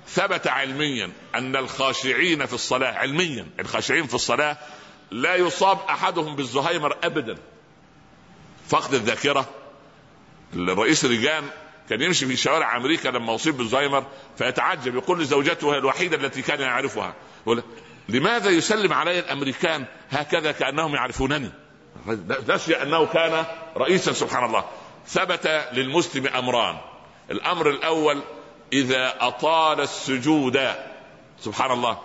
ثبت 0.07 0.47
علميا 0.47 1.13
أن 1.35 1.57
الخاشعين 1.57 2.47
في 2.47 2.53
الصلاة 2.53 2.93
علميا 2.93 3.47
الخاشعين 3.61 4.07
في 4.07 4.15
الصلاة 4.15 4.57
لا 5.11 5.35
يصاب 5.35 5.79
أحدهم 5.89 6.37
بالزهايمر 6.37 6.97
ابدا. 7.05 7.39
فقد 8.69 8.95
الذاكرة 8.95 9.49
الرئيس 10.55 11.05
ريجان 11.05 11.45
كان 11.89 12.03
يمشي 12.03 12.27
في 12.27 12.37
شوارع 12.37 12.77
أمريكا 12.77 13.09
لما 13.09 13.35
أصيب 13.35 13.57
بالزهايمر 13.57 14.07
فيتعجب 14.39 14.95
يقول 14.95 15.21
لزوجته 15.21 15.79
الوحيدة 15.79 16.17
التي 16.17 16.43
كان 16.43 16.61
يعرفها. 16.61 17.15
يقول 17.43 17.63
لماذا 18.09 18.51
يسلم 18.51 18.93
علي 18.93 19.19
الأمريكان 19.19 19.87
هكذا 20.11 20.53
كأنهم 20.53 20.95
يعرفونني؟ 20.95 21.51
نسي 22.49 22.83
أنه 22.83 23.07
كان 23.07 23.45
رئيسا 23.77 24.13
سبحان 24.13 24.45
الله. 24.45 24.65
ثبت 25.11 25.47
للمسلم 25.73 26.27
أمران. 26.27 26.77
الأمر 27.31 27.71
الأول 27.71 28.23
إذا 28.73 29.15
أطال 29.21 29.81
السجود 29.81 30.61
سبحان 31.41 31.71
الله 31.71 31.99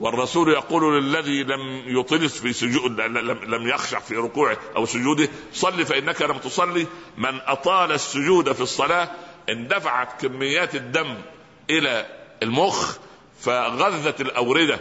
والرسول 0.00 0.52
يقول 0.52 1.02
للذي 1.02 1.42
لم 1.42 1.82
يطلس 1.86 2.40
في 2.40 2.52
سجود 2.52 3.00
لم 3.46 3.68
يخشع 3.68 3.98
في 3.98 4.16
ركوعه 4.16 4.56
أو 4.76 4.86
سجوده 4.86 5.28
صل 5.52 5.86
فإنك 5.86 6.22
لم 6.22 6.38
تصلي. 6.38 6.86
من 7.18 7.40
أطال 7.46 7.92
السجود 7.92 8.52
في 8.52 8.60
الصلاة 8.60 9.08
اندفعت 9.50 10.20
كميات 10.20 10.74
الدم 10.74 11.14
إلى 11.70 12.06
المخ 12.42 12.96
فغذت 13.40 14.20
الأوردة 14.20 14.80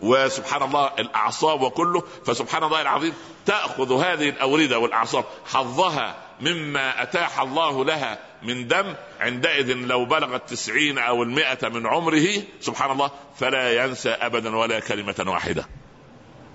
وسبحان 0.00 0.62
الله 0.62 0.90
الأعصاب 0.98 1.60
وكله 1.60 2.02
فسبحان 2.26 2.64
الله 2.64 2.80
العظيم 2.80 3.14
تأخذ 3.46 4.02
هذه 4.02 4.28
الأوردة 4.28 4.78
والأعصاب 4.78 5.24
حظها 5.46 6.27
مما 6.40 7.02
أتاح 7.02 7.40
الله 7.40 7.84
لها 7.84 8.18
من 8.42 8.68
دم 8.68 8.94
عندئذ 9.20 9.72
لو 9.72 10.04
بلغ 10.04 10.34
التسعين 10.34 10.98
أو 10.98 11.22
المائة 11.22 11.68
من 11.68 11.86
عمره 11.86 12.28
سبحان 12.60 12.90
الله 12.90 13.10
فلا 13.36 13.84
ينسى 13.84 14.10
ابدا 14.10 14.56
ولا 14.56 14.80
كلمة 14.80 15.24
واحدة. 15.26 15.66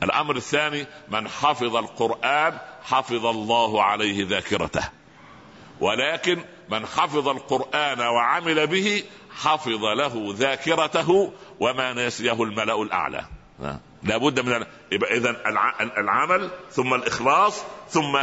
الأمر 0.03 0.35
الثاني 0.35 0.87
من 1.09 1.27
حفظ 1.27 1.75
القرآن 1.75 2.57
حفظ 2.83 3.25
الله 3.25 3.83
عليه 3.83 4.27
ذاكرته. 4.27 4.89
ولكن 5.79 6.43
من 6.69 6.85
حفظ 6.85 7.27
القرآن 7.27 7.99
وعمل 7.99 8.67
به 8.67 9.03
حفظ 9.35 9.85
له 9.85 10.33
ذاكرته 10.37 11.33
وما 11.59 11.93
نسيه 11.93 12.43
الملأ 12.43 12.81
الأعلى. 12.81 13.25
لابد 14.03 14.39
من 14.39 14.65
إذا 14.91 15.41
العمل 15.97 16.49
ثم 16.71 16.93
الإخلاص 16.93 17.63
ثم 17.89 18.19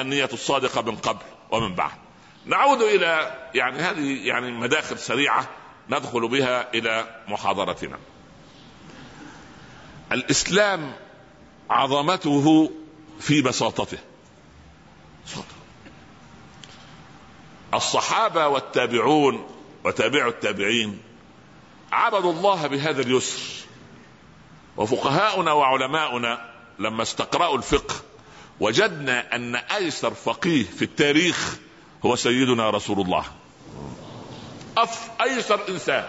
النية 0.00 0.28
الصادقة 0.32 0.82
من 0.82 0.96
قبل 0.96 1.22
ومن 1.50 1.74
بعد. 1.74 1.96
نعود 2.46 2.82
إلى 2.82 3.38
يعني 3.54 3.78
هذه 3.78 4.26
يعني 4.26 4.50
مداخل 4.50 4.98
سريعة 4.98 5.48
ندخل 5.90 6.28
بها 6.28 6.74
إلى 6.74 7.22
محاضرتنا. 7.28 7.98
الإسلام 10.12 10.92
عظمته 11.70 12.72
في 13.20 13.42
بساطته. 13.42 13.98
الصحابة 17.74 18.48
والتابعون 18.48 19.46
وتابعوا 19.84 20.30
التابعين 20.30 21.02
عبدوا 21.92 22.32
الله 22.32 22.66
بهذا 22.66 23.02
اليسر. 23.02 23.40
وفقهاؤنا 24.76 25.52
وعلماؤنا 25.52 26.50
لما 26.78 27.02
استقرأوا 27.02 27.56
الفقه 27.56 27.94
وجدنا 28.60 29.34
أن 29.34 29.56
أيسر 29.56 30.14
فقيه 30.14 30.64
في 30.64 30.82
التاريخ 30.82 31.56
هو 32.06 32.16
سيدنا 32.16 32.70
رسول 32.70 33.00
الله. 33.00 33.24
أف 34.78 35.10
أيسر 35.20 35.68
إنسان. 35.68 36.08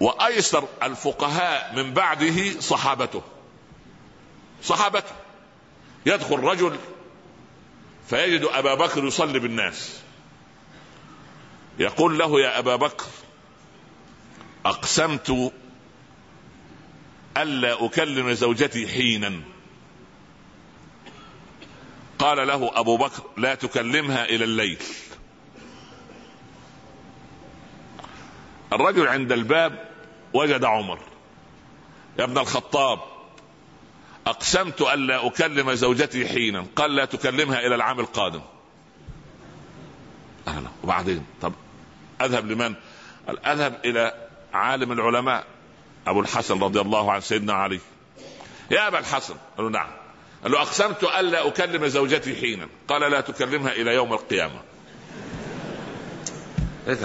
وأيسر 0.00 0.68
الفقهاء 0.82 1.76
من 1.76 1.94
بعده 1.94 2.60
صحابته. 2.60 3.22
صحابته. 4.62 5.12
يدخل 6.06 6.38
رجل 6.38 6.76
فيجد 8.10 8.44
أبا 8.44 8.74
بكر 8.74 9.04
يصلي 9.04 9.38
بالناس. 9.38 10.00
يقول 11.78 12.18
له 12.18 12.40
يا 12.40 12.58
أبا 12.58 12.76
بكر 12.76 13.06
أقسمت 14.66 15.52
ألا 17.36 17.86
أكلم 17.86 18.32
زوجتي 18.32 18.88
حينا. 18.88 19.40
قال 22.18 22.48
له 22.48 22.70
أبو 22.74 22.96
بكر 22.96 23.22
لا 23.36 23.54
تكلمها 23.54 24.24
إلى 24.24 24.44
الليل. 24.44 24.78
الرجل 28.72 29.08
عند 29.08 29.32
الباب 29.32 29.88
وجد 30.34 30.64
عمر 30.64 30.98
يا 32.18 32.24
ابن 32.24 32.38
الخطاب 32.38 33.00
أقسمت 34.26 34.80
ألا 34.80 35.26
أكلم 35.26 35.74
زوجتي 35.74 36.28
حينا. 36.28 36.66
قال 36.76 36.96
لا 36.96 37.04
تكلمها 37.04 37.58
إلى 37.58 37.74
العام 37.74 38.00
القادم. 38.00 38.40
أهلا. 40.48 40.68
وبعدين؟ 40.84 41.26
طب 41.42 41.52
أذهب 42.20 42.46
لمن؟ 42.46 42.74
قال 43.26 43.46
أذهب 43.46 43.80
إلى 43.84 44.28
عالم 44.52 44.92
العلماء 44.92 45.46
أبو 46.06 46.20
الحسن 46.20 46.62
رضي 46.62 46.80
الله 46.80 47.12
عن 47.12 47.20
سيدنا 47.20 47.52
علي. 47.52 47.80
يا 48.70 48.88
أبا 48.88 48.98
الحسن. 48.98 49.34
قال 49.58 49.72
نعم. 49.72 49.97
قال 50.42 50.52
له 50.52 50.62
أقسمت 50.62 51.04
ألا 51.04 51.48
أكلم 51.48 51.86
زوجتي 51.86 52.36
حينا. 52.36 52.68
قال 52.88 53.10
لا 53.10 53.20
تكلمها 53.20 53.72
إلى 53.72 53.94
يوم 53.94 54.12
القيامة. 54.12 54.60
إيه 56.88 56.98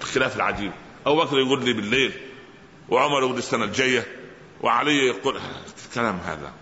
الخلاف 0.00 0.36
العجيب. 0.36 0.72
أبو 1.06 1.24
بكر 1.24 1.38
يقول 1.38 1.64
لي 1.64 1.72
بالليل 1.72 2.12
وعمر 2.88 3.20
يقول 3.20 3.38
السنة 3.38 3.64
الجاية 3.64 4.06
وعلي 4.60 5.06
يقول 5.06 5.40
كلام 5.94 6.16
هذا. 6.16 6.52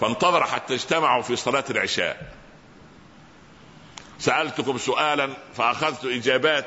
فانتظر 0.00 0.44
حتى 0.44 0.74
اجتمعوا 0.74 1.22
في 1.22 1.36
صلاة 1.36 1.64
العشاء. 1.70 2.32
سألتكم 4.18 4.78
سؤالا 4.78 5.30
فأخذت 5.54 6.04
إجابات 6.04 6.66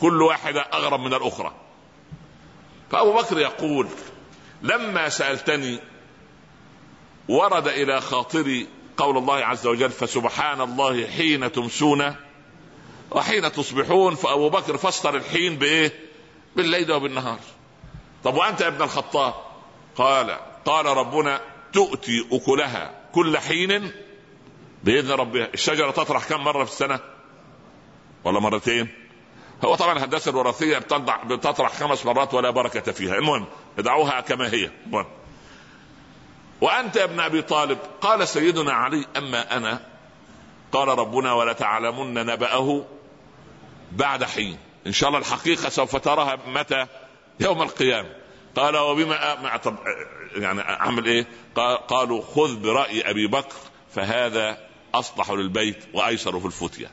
كل 0.00 0.22
واحدة 0.22 0.60
أغرب 0.60 1.00
من 1.00 1.14
الأخرى. 1.14 1.54
فأبو 2.90 3.12
بكر 3.12 3.38
يقول 3.38 3.88
لما 4.62 5.08
سألتني 5.08 5.80
ورد 7.28 7.68
إلى 7.68 8.00
خاطري 8.00 8.66
قول 8.96 9.18
الله 9.18 9.34
عز 9.34 9.66
وجل 9.66 9.90
فسبحان 9.90 10.60
الله 10.60 11.06
حين 11.06 11.52
تمسون 11.52 12.14
وحين 13.10 13.52
تصبحون 13.52 14.14
فأبو 14.14 14.48
بكر 14.50 14.76
فسر 14.76 15.16
الحين 15.16 15.56
بإيه؟ 15.56 15.92
بالليل 16.56 16.92
وبالنهار. 16.92 17.38
طب 18.24 18.34
وأنت 18.34 18.60
يا 18.60 18.68
ابن 18.68 18.82
الخطاب؟ 18.82 19.34
قال 19.96 20.36
قال 20.64 20.86
ربنا 20.86 21.40
تؤتي 21.72 22.26
أكلها 22.32 22.94
كل 23.14 23.38
حين 23.38 23.92
بإذن 24.84 25.10
ربها 25.10 25.48
الشجرة 25.54 25.90
تطرح 25.90 26.28
كم 26.28 26.40
مرة 26.40 26.64
في 26.64 26.70
السنة؟ 26.70 27.00
ولا 28.24 28.40
مرتين؟ 28.40 28.88
هو 29.64 29.74
طبعا 29.74 29.92
الهندسة 29.92 30.30
الوراثية 30.30 30.78
بتطرح 31.26 31.72
خمس 31.72 32.06
مرات 32.06 32.34
ولا 32.34 32.50
بركة 32.50 32.92
فيها. 32.92 33.14
المهم 33.14 33.46
ادعوها 33.78 34.20
كما 34.20 34.52
هي. 34.52 34.70
المهم 34.86 35.06
وأنت 36.60 36.96
يا 36.96 37.04
ابن 37.04 37.20
أبي 37.20 37.42
طالب 37.42 37.78
قال 38.00 38.28
سيدنا 38.28 38.72
علي 38.72 39.04
أما 39.16 39.56
أنا 39.56 39.86
قال 40.72 40.88
ربنا 40.88 41.32
ولتعلمن 41.32 42.14
نبأه 42.14 42.84
بعد 43.92 44.24
حين 44.24 44.58
إن 44.86 44.92
شاء 44.92 45.08
الله 45.08 45.18
الحقيقة 45.20 45.68
سوف 45.68 45.96
تراها 45.96 46.38
متى 46.46 46.86
يوم 47.40 47.62
القيامة 47.62 48.08
قال 48.56 48.76
وبما 48.76 49.56
طب 49.56 49.76
يعني 50.36 50.60
أعمل 50.60 51.06
إيه؟ 51.06 51.26
قالوا 51.88 52.22
خذ 52.34 52.56
برأي 52.56 53.10
أبي 53.10 53.26
بكر 53.26 53.54
فهذا 53.94 54.58
أصلح 54.94 55.30
للبيت 55.30 55.84
وأيسر 55.94 56.40
في 56.40 56.46
الفتية. 56.46 56.90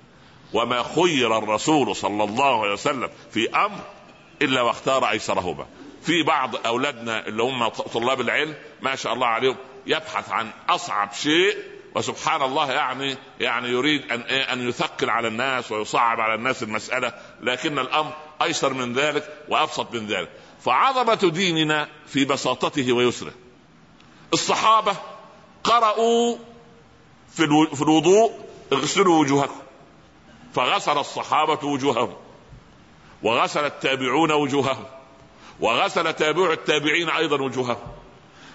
وما 0.53 0.83
خير 0.83 1.37
الرسول 1.37 1.95
صلى 1.95 2.23
الله 2.23 2.61
عليه 2.61 2.73
وسلم 2.73 3.09
في 3.31 3.49
أمر 3.49 3.79
إلا 4.41 4.61
واختار 4.61 5.09
أيسرهما. 5.09 5.65
في 6.07 6.23
بعض 6.23 6.67
أولادنا 6.67 7.27
اللي 7.27 7.43
هم 7.43 7.67
طلاب 7.67 8.21
العلم 8.21 8.55
ما 8.81 8.95
شاء 8.95 9.13
الله 9.13 9.27
عليهم 9.27 9.55
يبحث 9.85 10.31
عن 10.31 10.51
أصعب 10.69 11.13
شيء 11.13 11.57
وسبحان 11.95 12.41
الله 12.41 12.71
يعني 12.71 13.17
يعني 13.39 13.67
يريد 13.69 14.11
أن 14.11 14.21
إيه 14.21 14.53
أن 14.53 14.69
يثقل 14.69 15.09
على 15.09 15.27
الناس 15.27 15.71
ويصعب 15.71 16.19
على 16.19 16.35
الناس 16.35 16.63
المسألة 16.63 17.13
لكن 17.41 17.79
الأمر 17.79 18.13
أيسر 18.41 18.73
من 18.73 18.93
ذلك 18.93 19.43
وأبسط 19.49 19.93
من 19.93 20.07
ذلك. 20.07 20.29
فعظمة 20.65 21.29
ديننا 21.33 21.89
في 22.05 22.25
بساطته 22.25 22.93
ويسره. 22.93 23.33
الصحابة 24.33 24.95
قرأوا 25.63 26.37
في 27.35 27.81
الوضوء 27.81 28.31
اغسلوا 28.73 29.19
وجوهكم. 29.19 29.61
فغسل 30.53 30.97
الصحابة 30.97 31.67
وجوههم 31.67 32.13
وغسل 33.23 33.65
التابعون 33.65 34.31
وجوههم. 34.31 34.85
وغسل 35.59 36.13
تابع 36.13 36.53
التابعين 36.53 37.09
أيضا 37.09 37.41
وجوههم 37.41 37.97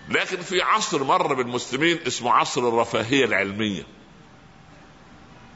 لكن 0.08 0.36
في 0.42 0.62
عصر 0.62 1.04
مر 1.04 1.34
بالمسلمين 1.34 1.98
اسمه 2.06 2.32
عصر 2.32 2.68
الرفاهية 2.68 3.24
العلمية. 3.24 3.82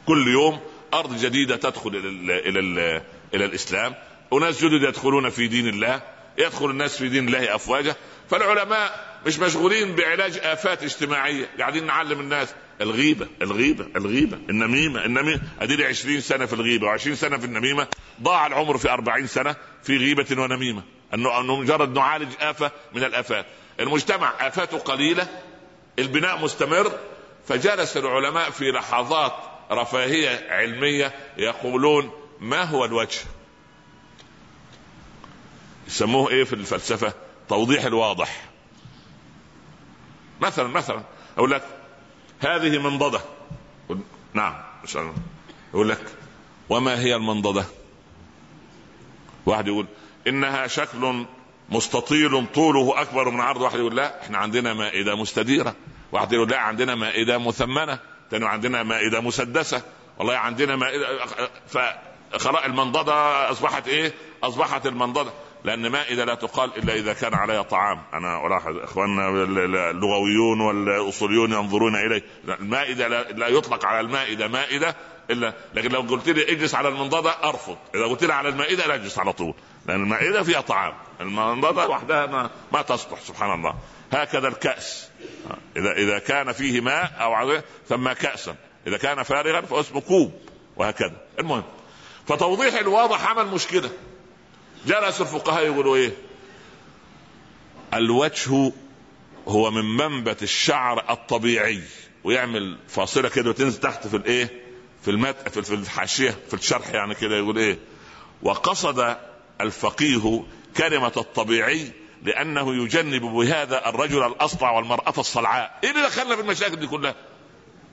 كل 0.06 0.28
يوم 0.28 0.61
أرض 0.94 1.18
جديدة 1.18 1.56
تدخل 1.56 1.90
إلى, 1.90 2.09
إلى, 2.48 2.61
إلى, 2.61 3.02
إلى 3.35 3.44
الإسلام. 3.44 3.94
أناس 4.32 4.64
جدد 4.64 4.82
يدخلون 4.82 5.30
في 5.30 5.48
دين 5.48 5.68
الله. 5.68 6.02
يدخل 6.38 6.70
الناس 6.70 6.96
في 6.98 7.09
دين 7.09 7.26
الله 7.26 7.54
افواجا 7.54 7.94
فالعلماء 8.30 9.16
مش 9.26 9.38
مشغولين 9.38 9.94
بعلاج 9.94 10.38
آفات 10.38 10.82
اجتماعية. 10.82 11.48
قاعدين 11.59 11.87
نعلم 11.87 12.20
الناس 12.20 12.54
الغيبة 12.80 13.26
الغيبة 13.42 13.87
الغيبة. 13.96 14.38
النميمة 14.50 15.04
النميمة. 15.04 15.40
أدي 15.61 15.85
20 15.85 16.20
سنة 16.20 16.46
في 16.46 16.52
الغيبة 16.52 16.96
و20 16.96 17.12
سنة 17.12 17.37
في 17.37 17.44
النميمة. 17.44 17.87
ضاع 18.22 18.46
العمر 18.46 18.78
في 18.78 18.90
40 18.90 19.26
سنة 19.26 19.56
في 19.82 19.96
غيبة 19.96 20.42
ونميمة. 20.42 20.95
انه 21.14 21.57
مجرد 21.57 21.99
نعالج 21.99 22.33
آفة 22.40 22.71
من 22.92 23.05
الآفات. 23.05 23.47
المجتمع 23.81 24.33
آفاته 24.49 24.79
قليلة 24.79 25.29
البناء 25.99 26.38
مستمر 26.38 26.99
فجلس 27.49 27.97
العلماء 27.97 28.51
في 28.51 28.71
لحظات 28.71 29.33
رفاهية 29.71 30.47
علمية 30.51 31.14
يقولون 31.37 32.11
ما 32.40 32.62
هو 32.62 32.85
الوجه؟ 32.85 33.21
يسموه 35.87 36.31
إيه 36.31 36.45
في 36.45 36.53
الفلسفة؟ 36.53 37.12
توضيح 37.49 37.85
الواضح. 37.85 38.45
مثلا 40.40 40.69
مثلا 40.69 41.03
أقول 41.38 41.51
لك 41.51 41.62
هذه 42.40 42.79
منضدة. 42.79 43.21
نعم 44.35 44.62
يقول 45.75 45.88
لك 45.88 46.05
وما 46.69 47.01
هي 47.01 47.16
المنضدة؟ 47.16 47.64
واحد 49.47 49.66
يقول 49.69 49.87
إنها 50.26 50.66
شكل 50.66 51.24
مستطيل 51.68 52.46
طوله 52.54 53.00
أكبر 53.00 53.30
من 53.30 53.40
عرض 53.40 53.60
واحد 53.60 53.78
يقول 53.78 53.96
لا 53.96 54.22
إحنا 54.22 54.38
عندنا 54.38 54.74
مائدة 54.74 55.16
مستديرة. 55.16 55.74
واحد 56.12 56.32
يقول 56.32 56.48
لا 56.48 56.58
عندنا 56.58 56.94
مائدة 56.94 57.38
مثمنة. 57.38 57.98
ثاني 58.30 58.46
عندنا 58.46 58.82
مائدة 58.82 59.20
مسدسة. 59.20 59.82
والله 60.18 60.36
عندنا 60.36 60.76
مائدة 60.76 61.06
فخلاص 61.66 62.64
المنضدة 62.64 63.50
أصبحت 63.50 63.88
إيه؟ 63.88 64.12
أصبحت 64.42 64.86
المنضدة. 64.86 65.32
لأن 65.64 65.90
مائدة 65.90 66.24
لا 66.24 66.34
تقال 66.34 66.76
إلا 66.76 66.94
إذا 66.94 67.12
كان 67.12 67.34
عليها 67.34 67.62
طعام. 67.62 68.02
أنا 68.14 68.46
ألاحظ 68.46 68.76
إخواننا 68.76 69.28
اللغويون 69.90 70.60
والأصوليون 70.60 71.52
ينظرون 71.52 71.96
إليه. 71.96 72.22
المائدة 72.60 73.08
لا 73.22 73.48
يطلق 73.48 73.84
على 73.84 74.00
المائدة 74.00 74.48
مائدة 74.48 74.96
إلا 75.30 75.52
لكن 75.74 75.90
لو 75.90 76.00
قلت 76.00 76.28
لي 76.28 76.52
اجلس 76.52 76.74
على 76.74 76.88
المنضدة 76.88 77.30
أرفض. 77.30 77.76
إذا 77.94 78.04
قلت 78.04 78.24
لي 78.24 78.32
على 78.32 78.48
المائدة 78.48 78.86
لا 78.86 78.94
اجلس 78.94 79.18
على 79.18 79.32
طول. 79.32 79.54
لأن 79.88 80.03
المائده 80.03 80.42
فيها 80.42 80.61
طعام. 80.61 80.94
المنضده 81.20 81.88
وحدها 81.88 82.27
ما, 82.27 82.51
ما 82.72 82.83
تصلح 82.83 83.20
سبحان 83.20 83.55
الله. 83.55 83.75
هكذا 84.12 84.49
الكأس. 84.49 85.09
إذا 85.77 85.92
إذا 85.92 86.18
كان 86.18 86.53
فيه 86.53 86.81
ماء 86.81 87.12
أو 87.20 87.61
ثم 87.88 88.12
كاسا. 88.12 88.57
إذا 88.87 88.96
كان 88.96 89.22
فارغا 89.22 89.61
فاسمه 89.61 90.01
كوب 90.01 90.33
وهكذا. 90.77 91.16
المهم 91.38 91.62
فتوضيح 92.27 92.75
الواضح 92.75 93.27
عمل 93.27 93.46
مشكلة. 93.46 93.90
جلس 94.87 95.20
الفقهاء 95.20 95.64
يقولوا 95.64 95.96
إيه؟ 95.96 96.12
الوجه 97.94 98.72
هو 99.49 99.70
من 99.70 99.96
منبت 99.96 100.42
الشعر 100.42 101.11
الطبيعي. 101.11 101.83
ويعمل 102.25 102.79
فاصلة 102.88 103.29
كده 103.29 103.51
وتنزل 103.51 103.81
تحت 103.81 104.07
في 104.07 104.16
الإيه؟ 104.16 104.66
في 105.03 105.11
المت 105.11 105.49
في 105.49 105.75
الحاشية 105.75 106.38
في 106.49 106.55
الشرح 106.55 106.88
يعني 106.88 107.14
كده 107.14 107.37
يقول 107.37 107.59
إيه؟ 107.59 107.79
وقصد 108.42 109.16
الفقيه 109.61 110.42
كلمة 110.77 111.12
الطبيعي 111.16 111.92
لأنه 112.23 112.85
يجنب 112.85 113.23
بهذا 113.23 113.88
الرجل 113.88 114.27
الاصلع 114.27 114.71
والمرأة 114.71 115.14
الصلعاء. 115.19 115.79
إيه 115.85 115.90
اللي 115.90 116.03
دخلنا 116.03 116.37
في 116.37 116.42
المشاكل 116.42 116.77
دي 116.77 116.87
كلها؟ 116.87 117.14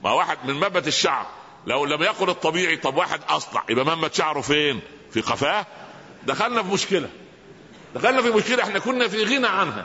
ما 0.04 0.12
واحد 0.12 0.38
من 0.44 0.54
منبت 0.54 0.86
الشعر. 0.86 1.26
لو 1.66 1.84
لم 1.84 2.02
يقل 2.02 2.30
الطبيعي 2.30 2.76
طب 2.76 2.96
واحد 2.96 3.20
اصلع 3.28 3.64
يبقى 3.68 3.84
منبت 3.96 4.14
شعره 4.14 4.40
فين؟ 4.40 4.80
في 5.12 5.20
قفاه 5.20 5.66
دخلنا 6.26 6.62
في 6.62 6.72
مشكلة. 6.72 7.08
دخلنا 7.94 8.22
في 8.22 8.30
مشكلة 8.30 8.62
إحنا 8.62 8.78
كنا 8.78 9.08
في 9.08 9.24
غنى 9.24 9.46
عنها. 9.46 9.84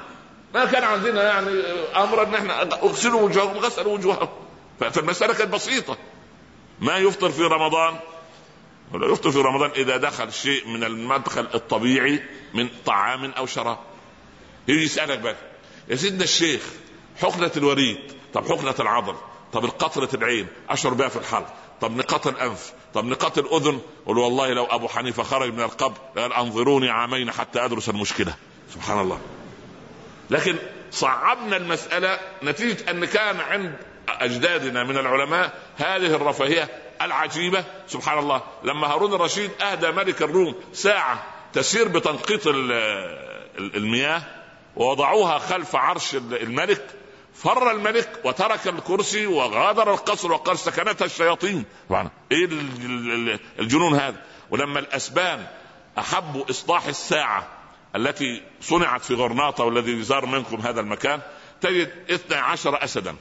ما 0.54 0.66
كان 0.66 0.84
عندنا 0.84 1.24
يعني 1.24 1.50
أمر 1.96 2.24
إن 2.24 2.34
إحنا 2.36 2.62
أغسلوا 2.62 3.22
وجوههم 3.22 3.58
غسلوا 3.58 3.94
وجوههم. 3.94 4.30
فالمسألة 4.80 5.34
كانت 5.34 5.54
بسيطة. 5.54 5.98
ما 6.80 6.98
يفطر 6.98 7.30
في 7.30 7.42
رمضان 7.42 8.00
ولا 8.94 9.12
يفطر 9.12 9.32
في 9.32 9.38
رمضان 9.38 9.72
إذا 9.72 9.98
دخل 9.98 10.34
شيء 10.34 10.68
من 10.68 10.84
المدخل 10.84 11.48
الطبيعي 11.54 12.24
من 12.54 12.70
طعام 12.86 13.32
أو 13.32 13.46
شراب. 13.46 13.78
يجي 14.68 14.84
يسألك 14.84 15.20
بقى 15.20 15.36
يا 15.90 15.96
سيدنا 15.96 16.24
الشيخ 16.24 16.62
حقنة 17.22 17.52
الوريد 17.58 17.98
طب 18.34 18.46
حقنة 18.50 18.76
العضل 18.80 19.16
طب 19.54 19.66
القطرة 19.66 20.10
العين 20.14 20.48
أشعر 20.70 20.94
بها 20.94 21.08
في 21.08 21.16
الحلق 21.16 21.54
طب 21.82 21.96
نقاط 21.98 22.28
الأنف 22.28 22.74
طب 22.94 23.06
نقاط 23.06 23.38
الأذن؟ 23.38 23.80
قل 24.06 24.18
والله 24.18 24.54
لو 24.54 24.66
أبو 24.66 24.88
حنيفة 24.88 25.24
خرج 25.24 25.54
من 25.54 25.62
القبر 25.62 25.98
قال 26.18 26.34
أنظروني 26.34 26.90
عامين 26.90 27.32
حتى 27.32 27.66
أدرس 27.66 27.90
المشكلة. 27.90 28.34
سبحان 28.74 29.00
الله. 29.00 29.20
لكن 30.30 30.56
صعبنا 30.92 31.58
المسألة 31.58 32.20
نتيجة 32.44 32.92
أن 32.92 33.06
كان 33.06 33.40
عند 33.40 33.76
أجدادنا 34.10 34.84
من 34.84 34.98
العلماء 34.98 35.54
هذه 35.78 36.16
الرفاهية 36.16 36.70
العجيبة. 37.02 37.64
سبحان 37.88 38.20
الله. 38.20 38.42
لما 38.64 38.88
هارون 38.88 39.14
الرشيد 39.14 39.52
أهدى 39.62 39.92
ملك 39.92 40.22
الروم 40.22 40.56
ساعة 40.74 41.24
تسير 41.54 41.88
بتنقيط 41.88 42.42
المياه 43.58 44.22
ووضعوها 44.76 45.38
خلف 45.38 45.76
عرش 45.76 46.16
الملك 46.16 46.86
فر 47.34 47.72
الملك 47.72 48.22
وترك 48.24 48.68
الكرسي 48.68 49.28
وغادر 49.28 49.94
القصر 49.94 50.32
وقال 50.32 50.60
سكنتها 50.60 51.06
الشياطين. 51.06 51.66
طبعا. 51.90 52.10
إيه 52.32 52.46
الجنون 53.60 53.94
هذا؟ 53.94 54.22
ولما 54.52 54.80
الأسبان 54.80 55.48
أحبوا 56.00 56.50
إصلاح 56.50 56.86
الساعة 56.86 57.48
التي 57.96 58.42
صنعت 58.62 59.02
في 59.02 59.14
غرناطة 59.14 59.64
والذي 59.64 60.04
زار 60.04 60.26
منكم 60.26 60.62
هذا 60.62 60.82
المكان 60.82 61.22
تجد 61.62 61.92
اثنى 62.10 62.38
عشر 62.38 62.84
اسدا. 62.84 63.16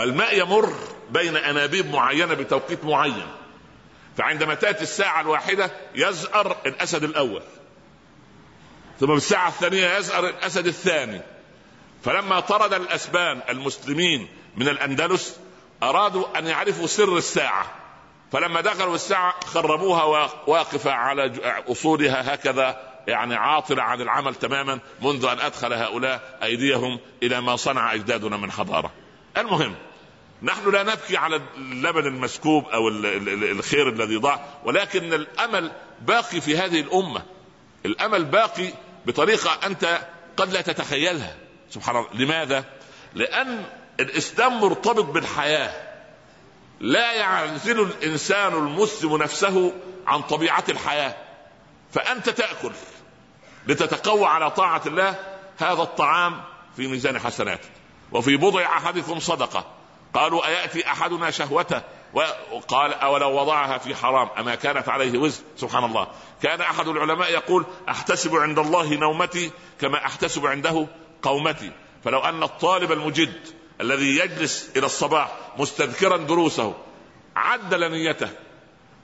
فالماء 0.00 0.38
يمر 0.38 0.72
بين 1.10 1.36
أنابيب 1.36 1.92
معينة 1.92 2.34
بتوقيت 2.34 2.84
معين. 2.84 3.26
فعندما 4.16 4.54
تأتي 4.54 4.82
الساعة 4.82 5.20
الواحدة 5.20 5.70
يزأر 5.94 6.56
الأسد 6.66 7.04
الأول. 7.04 7.42
ثم 9.00 9.06
بالساعة 9.06 9.48
الثانية 9.48 9.96
يزأر 9.96 10.28
الأسد 10.28 10.66
الثاني. 10.66 11.20
فلما 12.04 12.40
طرد 12.40 12.74
الأسبان 12.74 13.40
المسلمين 13.48 14.28
من 14.56 14.68
الأندلس 14.68 15.36
أرادوا 15.82 16.38
أن 16.38 16.46
يعرفوا 16.46 16.86
سر 16.86 17.16
الساعة. 17.16 17.66
فلما 18.32 18.60
دخلوا 18.60 18.94
الساعة 18.94 19.34
خربوها 19.44 20.04
واقفة 20.46 20.92
على 20.92 21.32
أصولها 21.68 22.34
هكذا 22.34 22.80
يعني 23.08 23.34
عاطلة 23.34 23.82
عن 23.82 24.00
العمل 24.00 24.34
تماما 24.34 24.78
منذ 25.02 25.24
أن 25.24 25.40
أدخل 25.40 25.72
هؤلاء 25.72 26.38
أيديهم 26.42 27.00
إلى 27.22 27.40
ما 27.40 27.56
صنع 27.56 27.94
إجدادنا 27.94 28.36
من 28.36 28.52
حضارة. 28.52 28.92
المهم 29.36 29.74
نحن 30.42 30.70
لا 30.70 30.82
نبكي 30.82 31.16
على 31.16 31.40
اللبن 31.56 32.06
المسكوب 32.06 32.68
أو 32.68 32.88
الخير 32.88 33.88
الذي 33.88 34.16
ضاع 34.16 34.44
ولكن 34.64 35.12
الأمل 35.12 35.72
باقي 36.00 36.40
في 36.40 36.58
هذه 36.58 36.80
الأمة. 36.80 37.22
الأمل 37.86 38.24
باقي 38.24 38.72
بطريقة 39.06 39.66
أنت 39.66 40.08
قد 40.36 40.52
لا 40.52 40.60
تتخيلها. 40.60 41.36
سبحان 41.70 41.96
الله. 41.96 42.08
لماذا؟ 42.14 42.64
لأن 43.14 43.64
الإسلام 44.00 44.60
مرتبط 44.60 45.04
بالحياة. 45.04 45.90
لا 46.80 47.12
يعزل 47.12 47.80
الإنسان 47.80 48.54
المسلم 48.54 49.16
نفسه 49.16 49.72
عن 50.06 50.22
طبيعة 50.22 50.64
الحياة. 50.68 51.16
فأنت 51.92 52.28
تأكل 52.28 52.70
لتتقوى 53.66 54.26
على 54.26 54.50
طاعة 54.50 54.82
الله 54.86 55.14
هذا 55.58 55.82
الطعام 55.82 56.40
في 56.76 56.86
ميزان 56.86 57.18
حسناتك. 57.18 57.70
وفي 58.12 58.36
بضع 58.36 58.62
أحدكم 58.62 59.20
صدقة. 59.20 59.79
قالوا 60.14 60.46
أيأتي 60.46 60.86
أحدنا 60.86 61.30
شهوته؟ 61.30 61.82
وقال 62.52 62.94
أولو 62.94 63.40
وضعها 63.40 63.78
في 63.78 63.94
حرام 63.94 64.28
أما 64.38 64.54
كانت 64.54 64.88
عليه 64.88 65.18
وزر 65.18 65.42
سبحان 65.56 65.84
الله. 65.84 66.06
كان 66.42 66.60
أحد 66.60 66.88
العلماء 66.88 67.32
يقول 67.32 67.66
أحتسب 67.88 68.36
عند 68.36 68.58
الله 68.58 68.94
نومتي 68.94 69.50
كما 69.80 70.06
أحتسب 70.06 70.46
عنده 70.46 70.86
قومتي. 71.22 71.72
فلو 72.04 72.20
أن 72.20 72.42
الطالب 72.42 72.92
المجد 72.92 73.32
الذي 73.80 74.18
يجلس 74.18 74.70
إلى 74.76 74.86
الصباح 74.86 75.28
مستذكرا 75.58 76.16
دروسه 76.16 76.74
عدل 77.36 77.90
نيته 77.90 78.28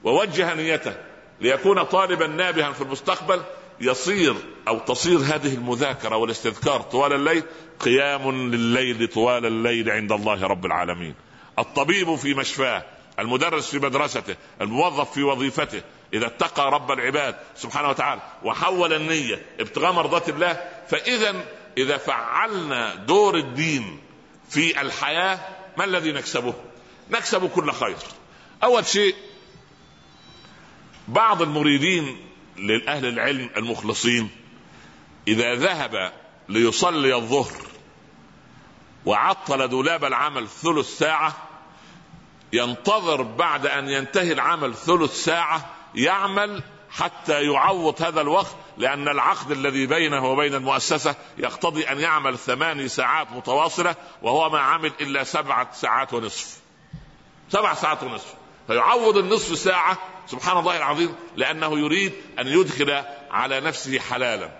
ووجه 0.03 0.53
نيته 0.53 0.95
ليكون 1.41 1.83
طالبا 1.83 2.27
نابها 2.27 2.71
في 2.71 2.81
المستقبل 2.81 3.43
يصير 3.81 4.35
أو 4.67 4.79
تصير 4.79 5.17
هذه 5.17 5.53
المذاكرة 5.53 6.15
والاستذكار 6.15 6.81
طوال 6.81 7.13
الليل 7.13 7.43
قيام 7.79 8.51
لليل 8.55 9.07
طوال 9.07 9.45
الليل 9.45 9.89
عند 9.89 10.11
الله 10.11 10.43
رب 10.43 10.65
العالمين. 10.65 11.15
الطبيب 11.59 12.15
في 12.15 12.33
مشفاه، 12.33 12.83
المدرس 13.19 13.69
في 13.69 13.79
مدرسته، 13.79 14.35
الموظف 14.61 15.11
في 15.11 15.23
وظيفته، 15.23 15.81
إذا 16.13 16.27
اتقى 16.27 16.71
رب 16.71 16.91
العباد 16.91 17.35
سبحانه 17.55 17.89
وتعالى 17.89 18.21
وحول 18.43 18.93
النية 18.93 19.45
ابتغاء 19.59 19.91
مرضات 19.91 20.29
الله 20.29 20.61
فإذا 20.87 21.45
إذا 21.77 21.97
فعلنا 21.97 22.95
دور 22.95 23.37
الدين 23.37 23.99
في 24.49 24.81
الحياة 24.81 25.39
ما 25.77 25.85
الذي 25.85 26.11
نكسبه؟ 26.11 26.53
نكسب 27.11 27.49
كل 27.49 27.71
خير. 27.71 27.97
أول 28.63 28.85
شيء 28.85 29.15
بعض 31.07 31.41
المريدين 31.41 32.26
للأهل 32.57 33.05
العلم 33.05 33.49
المخلصين. 33.57 34.29
إذا 35.27 35.55
ذهب 35.55 36.13
ليصلي 36.49 37.15
الظهر 37.15 37.67
وعطل 39.05 39.67
دولاب 39.67 40.05
العمل 40.05 40.47
ثلث 40.47 40.97
ساعة 40.97 41.33
ينتظر 42.53 43.21
بعد 43.21 43.65
أن 43.65 43.89
ينتهي 43.89 44.31
العمل 44.31 44.75
ثلث 44.75 45.23
ساعة 45.23 45.69
يعمل 45.95 46.63
حتى 46.91 47.43
يعوض 47.43 48.01
هذا 48.01 48.21
الوقت 48.21 48.55
لأن 48.77 49.07
العقد 49.07 49.51
الذي 49.51 49.87
بينه 49.87 50.25
وبين 50.25 50.53
المؤسسة 50.53 51.15
يقتضي 51.37 51.83
أن 51.83 51.99
يعمل 51.99 52.37
ثماني 52.37 52.87
ساعات 52.87 53.31
متواصلة 53.31 53.95
وهو 54.21 54.49
ما 54.49 54.59
عمل 54.59 54.91
إلا 55.01 55.23
سبعة 55.23 55.73
ساعات 55.73 56.13
ونصف. 56.13 56.59
سبع 57.49 57.73
ساعات 57.73 58.03
ونصف. 58.03 58.33
فيعوض 58.67 59.17
النصف 59.17 59.57
ساعة 59.57 59.97
سبحان 60.27 60.57
الله 60.57 60.77
العظيم 60.77 61.15
لأنه 61.35 61.79
يريد 61.79 62.13
أن 62.39 62.47
يدخل 62.47 63.03
على 63.31 63.59
نفسه 63.59 63.99
حلالا. 63.99 64.51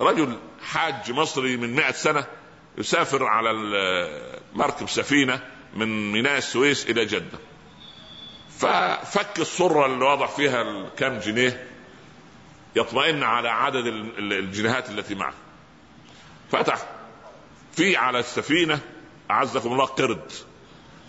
رجل 0.00 0.38
حاج 0.62 1.12
مصري 1.12 1.56
من 1.56 1.74
مئة 1.74 1.92
سنة 1.92 2.26
يسافر 2.78 3.24
على 3.24 3.52
مركب 4.52 4.88
سفينة 4.88 5.40
من 5.74 6.12
ميناء 6.12 6.38
السويس 6.38 6.90
إلى 6.90 7.04
جدة. 7.04 7.38
ففك 8.58 9.38
الصرة 9.38 9.86
اللي 9.86 10.04
وضع 10.04 10.26
فيها 10.26 10.88
كم 10.96 11.18
جنيه 11.18 11.68
يطمئن 12.76 13.22
على 13.22 13.48
عدد 13.48 13.86
الجنيهات 14.18 14.90
التي 14.90 15.14
معه. 15.14 15.34
فتح 16.50 16.86
في 17.72 17.96
على 17.96 18.18
السفينة 18.18 18.80
أعزكم 19.30 19.72
الله 19.72 19.84
قرد. 19.84 20.32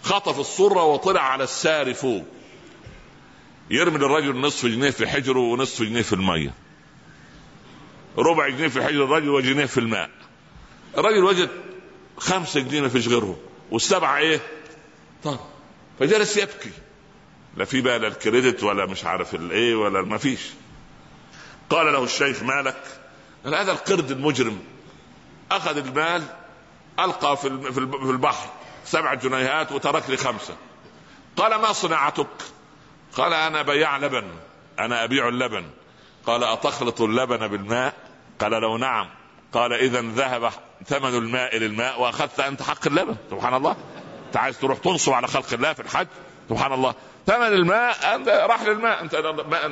خطف 0.04 0.40
الصرة 0.40 0.84
وطلع 0.84 1.22
على 1.22 1.44
السار 1.44 1.94
فوق. 1.94 2.24
يرمي 3.70 3.98
للرجل 3.98 4.40
نصف 4.42 4.66
جنيه 4.66 4.90
في 4.90 5.08
حجره 5.08 5.40
ونصف 5.40 5.82
جنيه 5.84 6.02
في 6.02 6.14
المية. 6.14 6.54
ربع 8.18 8.50
جنيه 8.50 8.68
في 8.68 8.84
حجر 8.84 9.04
الرجل 9.04 9.30
وجنيه 9.30 9.66
في 9.66 9.80
الماء. 9.80 10.10
الرجل 10.98 11.24
وجد 11.24 11.50
خمسة 12.18 12.60
جنيه 12.60 12.82
ما 12.82 12.90
فيش 12.90 13.08
غيرهم. 13.08 13.38
والسبعة 13.72 14.18
إيه؟ 14.18 14.40
طب 15.24 15.40
فجلس 16.00 16.38
يبكي. 16.38 16.72
لا 17.58 17.66
في 17.66 17.82
بقى 17.82 18.00
لا 18.00 18.08
الكريدت 18.08 18.64
ولا 18.64 18.86
مش 18.86 19.06
عارف 19.06 19.36
الايه 19.36 19.76
ولا 19.76 20.02
ما 20.02 20.18
فيش. 20.18 20.42
قال 21.70 21.94
له 21.94 22.04
الشيخ 22.04 22.44
مالك 22.44 22.84
هذا 23.46 23.72
القرد 23.72 24.12
المجرم 24.12 24.60
أخذ 25.52 25.78
المال 25.78 26.24
ألقى 27.00 27.38
في 27.38 27.48
البحر. 28.10 28.50
سبع 28.86 29.14
جنيهات 29.14 29.72
وترك 29.72 30.10
لي 30.10 30.18
خمسة. 30.18 30.56
قال 31.38 31.56
ما 31.62 31.74
صناعتك 31.74 32.28
قال 33.18 33.34
أنا 33.34 33.62
بياع 33.62 33.98
لبن 33.98 34.32
أنا 34.80 35.04
أبيع 35.04 35.28
اللبن. 35.28 35.66
قال 36.26 36.44
أتخلط 36.44 37.02
اللبن 37.02 37.48
بالماء؟ 37.48 37.94
قال 38.42 38.52
له 38.52 38.78
نعم. 38.78 39.10
قال 39.54 39.74
اذا 39.74 40.02
ذهب 40.02 40.52
ثمن 40.88 41.16
الماء 41.16 41.58
للماء 41.58 42.02
وأخذت 42.02 42.40
أنت 42.40 42.62
حق 42.62 42.88
اللبن. 42.88 43.16
سبحان 43.32 43.54
الله. 43.54 43.76
أنت 44.28 44.38
عايز 44.38 44.60
تروح 44.60 44.78
تنصب 44.78 45.14
على 45.14 45.28
خلق 45.28 45.54
الله 45.54 45.74
في 45.74 45.80
الحج؟ 45.80 46.08
سبحان 46.50 46.74
الله. 46.74 46.94
ثمن 47.28 47.48
الماء 47.48 48.16
أنت 48.16 48.28
راح 48.28 48.64
للماء. 48.64 49.02
انت 49.02 49.16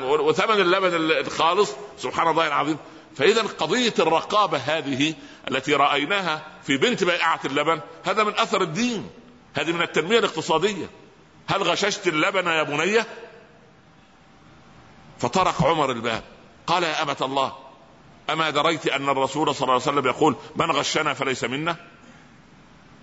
وثمن 0.04 0.62
اللبن 0.62 0.96
الخالص. 1.12 1.76
سبحان 1.98 2.28
الله 2.28 2.48
العظيم. 2.48 2.78
فإذا 3.16 3.42
قضية 3.42 3.94
الرقابة 4.00 4.58
هذه 4.58 5.14
التي 5.52 5.74
رأيناها 5.74 6.42
في 6.64 6.78
بنت 6.78 7.04
بائعة 7.04 7.40
اللبن 7.46 7.82
هذا 8.06 8.24
من 8.24 8.40
أثر 8.40 8.62
الدين 8.62 9.10
هذه 9.54 9.72
من 9.72 9.82
التنمية 9.82 10.20
الاقتصادية. 10.20 10.90
هل 11.48 11.64
غششت 11.64 12.08
اللبن 12.08 12.48
يا 12.48 12.64
بنيه 12.64 13.08
فطرق 15.20 15.64
عمر 15.64 15.92
الباب. 15.92 16.24
قال 16.68 16.84
يا 16.84 17.04
أمة 17.04 17.18
الله 17.22 17.54
أما 18.30 18.50
دريت 18.50 18.88
أن 18.88 19.10
الرسول 19.10 19.56
صلى 19.56 19.64
الله 19.64 19.74
عليه 19.74 19.84
وسلم 19.84 20.08
يقول 20.08 20.36
من 20.56 20.72
غشنا 20.72 21.14
فليس 21.14 21.44
منا 21.44 21.76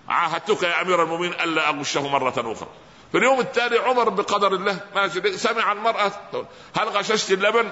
عاهدتك 0.09 0.63
يا 0.63 0.81
أمير 0.81 1.03
المؤمنين 1.03 1.33
ألا 1.33 1.69
أغشه 1.69 2.07
مرة 2.07 2.53
أخرى. 2.53 2.67
في 3.11 3.17
اليوم 3.17 3.39
التالي 3.39 3.77
عمر 3.77 4.09
بقدر 4.09 4.53
الله 4.53 4.79
ماشي 4.95 5.37
سمع 5.37 5.71
المرأة 5.71 6.11
هل 6.77 6.87
غششت 6.87 7.31
اللبن؟ 7.31 7.69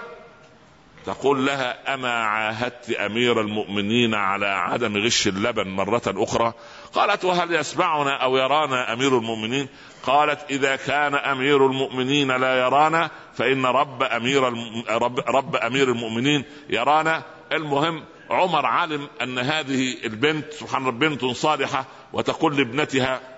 تقول 1.08 1.46
لها 1.46 1.94
أما 1.94 2.12
عاهدت 2.12 2.90
أمير 2.92 3.42
المؤمنين 3.42 4.14
على 4.14 4.48
عدم 4.48 4.98
غش 4.98 5.28
اللبن 5.28 5.68
مرة 5.68 6.02
أخرى؟ 6.08 6.54
قالت 6.94 7.26
وهل 7.26 7.56
يسمعنا 7.56 8.24
أو 8.24 8.38
يرانا 8.38 8.94
أمير 8.94 9.18
المؤمنين؟ 9.18 9.68
قالت 10.04 10.40
إذا 10.50 10.76
كان 10.76 11.16
أمير 11.16 11.66
المؤمنين 11.66 12.32
لا 12.32 12.60
يرانا 12.60 13.10
فإن 13.34 13.66
رب 13.66 14.04
أمير 14.04 14.44
رب, 14.90 15.20
رب 15.20 15.56
أمير 15.56 15.90
المؤمنين 15.92 16.44
يرانا. 16.70 17.24
المهم 17.52 18.04
عمر 18.30 18.66
علم 18.66 19.08
أن 19.22 19.40
هذه 19.40 19.96
البنت 20.06 20.54
سبحان 20.54 21.00
بنت 21.00 21.26
صالحة 21.26 21.86
وتقول 22.14 22.58
لابنتها 22.58 23.37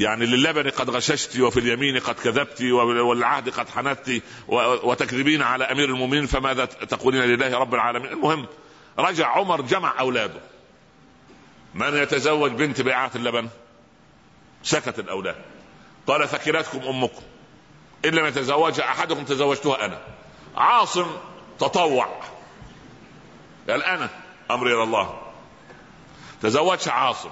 يعني 0.00 0.26
للبن 0.26 0.70
قد 0.70 0.90
غششت 0.90 1.40
وفي 1.40 1.60
اليمين 1.60 1.98
قد 1.98 2.14
كذبت 2.14 2.62
والعهد 2.62 3.48
قد 3.48 3.68
حنثت 3.68 4.22
وتكذبين 4.48 5.42
على 5.42 5.64
أمير 5.64 5.88
المؤمنين 5.88 6.26
فماذا 6.26 6.64
تقولين 6.64 7.22
لله 7.22 7.58
رب 7.58 7.74
العالمين؟ 7.74 8.12
المهم 8.12 8.46
رجع 8.98 9.28
عمر 9.28 9.60
جمع 9.60 10.00
أولاده. 10.00 10.40
من 11.74 11.96
يتزوج 11.96 12.52
بنت 12.52 12.80
بيعة 12.80 13.10
اللبن؟ 13.14 13.48
سكت 14.62 14.98
الأولاد. 14.98 15.36
قال 16.06 16.28
ثكلتكم 16.28 16.78
أمكم. 16.78 17.22
إن 18.04 18.10
لم 18.10 18.26
يتزوجها 18.26 18.84
أحدكم 18.84 19.24
تزوجتها 19.24 19.84
أنا. 19.84 20.00
عاصم 20.56 21.06
تطوع. 21.58 22.20
قال 23.68 23.82
أنا 23.82 24.08
أمري 24.50 24.74
إلى 24.74 24.82
الله. 24.82 25.22
تزوجها 26.42 26.92
عاصم. 26.92 27.30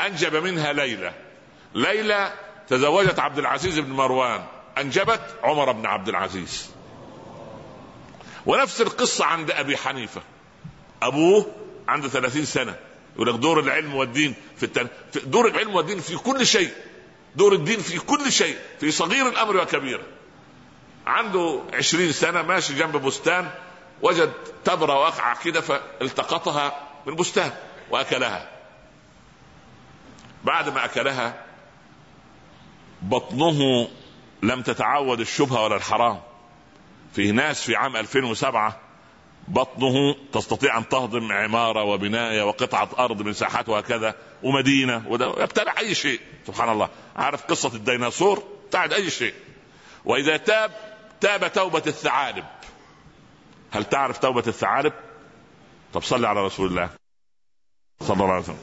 أنجب 0.00 0.36
منها 0.36 0.72
ليلى. 0.72 1.14
ليلى 1.74 2.32
تزوجت 2.68 3.18
عبد 3.18 3.38
العزيز 3.38 3.78
بن 3.78 3.92
مروان. 3.92 4.44
أنجبت 4.78 5.36
عمر 5.42 5.72
بن 5.72 5.86
عبد 5.86 6.08
العزيز. 6.08 6.70
ونفس 8.46 8.80
القصة 8.80 9.24
عند 9.24 9.50
أبي 9.50 9.76
حنيفة. 9.76 10.22
أبوه 11.02 11.46
عنده 11.88 12.08
ثلاثين 12.08 12.44
سنة. 12.44 12.76
يقول 13.14 13.28
لك 13.28 13.34
دور 13.34 13.60
العلم 13.60 13.94
والدين 13.94 14.34
في, 14.56 14.62
التن... 14.62 14.88
في 15.12 15.20
دور 15.20 15.48
العلم 15.48 15.74
والدين 15.74 16.00
في 16.00 16.16
كل 16.16 16.46
شيء. 16.46 16.70
دور 17.36 17.52
الدين 17.52 17.80
في 17.80 17.98
كل 17.98 18.32
شيء. 18.32 18.58
في 18.80 18.90
صغير 18.90 19.28
الأمر 19.28 19.56
وكبير. 19.56 20.02
عنده 21.06 21.62
عشرين 21.74 22.12
سنة 22.12 22.42
ماشي 22.42 22.74
جنب 22.74 22.96
بستان 22.96 23.50
وجد 24.02 24.32
تبرة 24.64 24.98
واقعة 25.00 25.44
كده 25.44 25.60
فالتقطها 25.60 26.88
من 27.06 27.14
بستان 27.14 27.52
وأكلها. 27.90 28.48
بعد 30.44 30.68
ما 30.68 30.84
أكلها 30.84 31.51
بطنه 33.02 33.88
لم 34.42 34.62
تتعود 34.62 35.20
الشبهة 35.20 35.64
ولا 35.64 35.76
الحرام. 35.76 36.20
في 37.12 37.32
ناس 37.32 37.62
في 37.62 37.76
عام 37.76 37.96
2007 37.96 38.80
بطنه 39.48 40.14
تستطيع 40.32 40.78
أن 40.78 40.88
تهضم 40.88 41.32
عمارة 41.32 41.84
وبنايه 41.84 42.42
وقطعة 42.42 42.88
أرض 42.98 43.22
مساحات 43.22 43.68
وهكذا 43.68 44.14
ومدينة 44.42 45.04
يبتلع 45.38 45.78
أي 45.78 45.94
شيء. 45.94 46.20
سبحان 46.46 46.68
الله. 46.68 46.88
عارف 47.16 47.44
قصة 47.44 47.74
الديناصور؟ 47.74 48.42
تعد 48.70 48.92
أي 48.92 49.10
شيء. 49.10 49.34
وإذا 50.04 50.36
تاب 50.36 50.70
تاب 51.20 51.52
توبة 51.52 51.82
الثعالب. 51.86 52.44
هل 53.70 53.84
تعرف 53.84 54.18
توبة 54.18 54.44
الثعالب؟ 54.46 54.92
طب 55.92 56.02
صلي 56.02 56.28
على 56.28 56.44
رسول 56.44 56.70
الله. 56.70 56.90
صلى 58.00 58.14
الله 58.14 58.32
عليه 58.32 58.42
وسلم. 58.42 58.58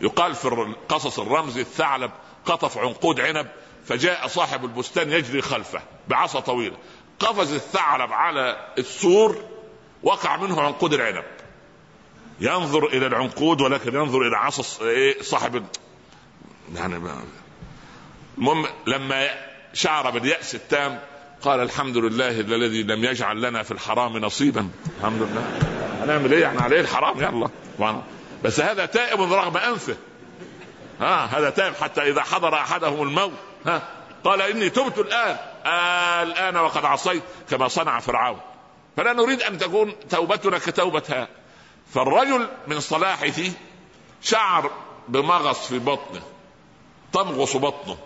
يقال 0.00 0.34
في 0.34 0.48
القصص 0.48 1.18
الرمزي 1.18 1.60
الثعلب 1.60 2.10
قطف 2.46 2.78
عنقود 2.78 3.20
عنب 3.20 3.46
فجاء 3.86 4.26
صاحب 4.26 4.64
البستان 4.64 5.12
يجري 5.12 5.42
خلفه 5.42 5.82
بعصا 6.08 6.40
طويلة. 6.40 6.76
قفز 7.20 7.52
الثعلب 7.52 8.12
على 8.12 8.68
السور 8.78 9.42
وقع 10.02 10.36
منه 10.36 10.60
عنقود 10.60 10.94
العنب. 10.94 11.24
ينظر 12.40 12.86
إلى 12.86 13.06
العنقود 13.06 13.60
ولكن 13.60 13.94
ينظر 13.94 14.28
إلى 14.28 14.36
عصا 14.36 14.84
إيه، 14.84 15.22
صاحب 15.22 15.64
يعني 16.74 17.00
المهم 18.38 18.66
لما 18.86 19.28
شعر 19.72 20.10
باليأس 20.10 20.54
التام 20.54 21.00
قال 21.42 21.60
الحمد 21.60 21.96
لله 21.96 22.40
الذي 22.40 22.82
لم 22.82 23.04
يجعل 23.04 23.42
لنا 23.42 23.62
في 23.62 23.70
الحرام 23.70 24.18
نصيبا. 24.18 24.68
الحمد 24.98 25.22
لله. 25.22 25.58
هنعمل 26.02 26.32
إيه؟ 26.32 26.46
إحنا 26.46 26.60
عليه 26.62 26.80
الحرام 26.80 27.18
يلا. 27.78 28.02
بس 28.44 28.60
هذا 28.60 28.86
تائب 28.86 29.20
رغم 29.20 29.56
أنفه. 29.56 29.96
ها 31.00 31.24
هذا 31.24 31.50
تائب 31.50 31.74
حتى 31.74 32.02
إذا 32.02 32.22
حضر 32.22 32.54
أحدهم 32.54 33.02
الموت. 33.02 33.32
ها 33.66 33.82
قال 34.24 34.42
إني 34.42 34.70
تبت 34.70 34.98
الآن. 34.98 35.36
آه 35.66 36.22
الآن 36.22 36.56
وقد 36.56 36.84
عصيت 36.84 37.22
كما 37.50 37.68
صنع 37.68 38.00
فرعون. 38.00 38.40
فلا 38.96 39.12
نريد 39.12 39.42
أن 39.42 39.58
تكون 39.58 39.94
توبتنا 40.10 40.58
كتوبه 40.58 41.02
هذا 41.08 41.28
فالرجل 41.94 42.48
من 42.66 42.80
صلاحه 42.80 43.42
شعر 44.22 44.70
بمغص 45.08 45.66
في 45.66 45.78
بطنه 45.78 46.22
تمغص 47.12 47.56
بطنه 47.56 47.98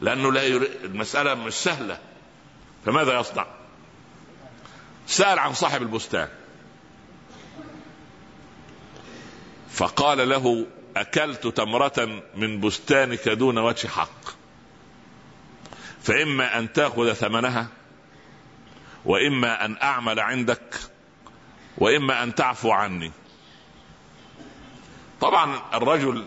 لأنه 0.00 0.32
لا 0.32 0.42
يريد 0.42 0.70
المسألة 0.84 1.34
مش 1.34 1.54
سهلة. 1.54 1.98
فماذا 2.86 3.20
يصنع؟ 3.20 3.46
سأل 5.06 5.38
عن 5.38 5.54
صاحب 5.54 5.82
البستان. 5.82 6.28
فقال 9.70 10.28
له 10.28 10.66
أكلت 11.00 11.46
تمرة 11.46 12.22
من 12.34 12.60
بستانك 12.60 13.28
دون 13.28 13.58
وجه 13.58 13.88
حق. 13.88 14.40
فإما 16.02 16.58
أن 16.58 16.72
تأخذ 16.72 17.12
ثمنها 17.12 17.68
وإما 19.04 19.64
أن 19.64 19.76
أعمل 19.82 20.20
عندك 20.20 20.80
وإما 21.78 22.22
أن 22.22 22.34
تعفو 22.34 22.70
عني. 22.70 23.12
طبعا 25.20 25.60
الرجل 25.74 26.26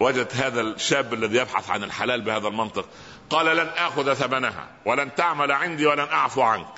وجد 0.00 0.28
هذا 0.34 0.60
الشاب 0.60 1.14
الذي 1.14 1.38
يبحث 1.38 1.70
عن 1.70 1.84
الحلال 1.84 2.20
بهذا 2.20 2.48
المنطق 2.48 2.88
قال 3.30 3.56
لن 3.56 3.68
أخذ 3.68 4.14
ثمنها 4.14 4.68
ولن 4.84 5.14
تعمل 5.14 5.52
عندي 5.52 5.86
ولن 5.86 6.00
أعفو 6.00 6.42
عنك. 6.42 6.74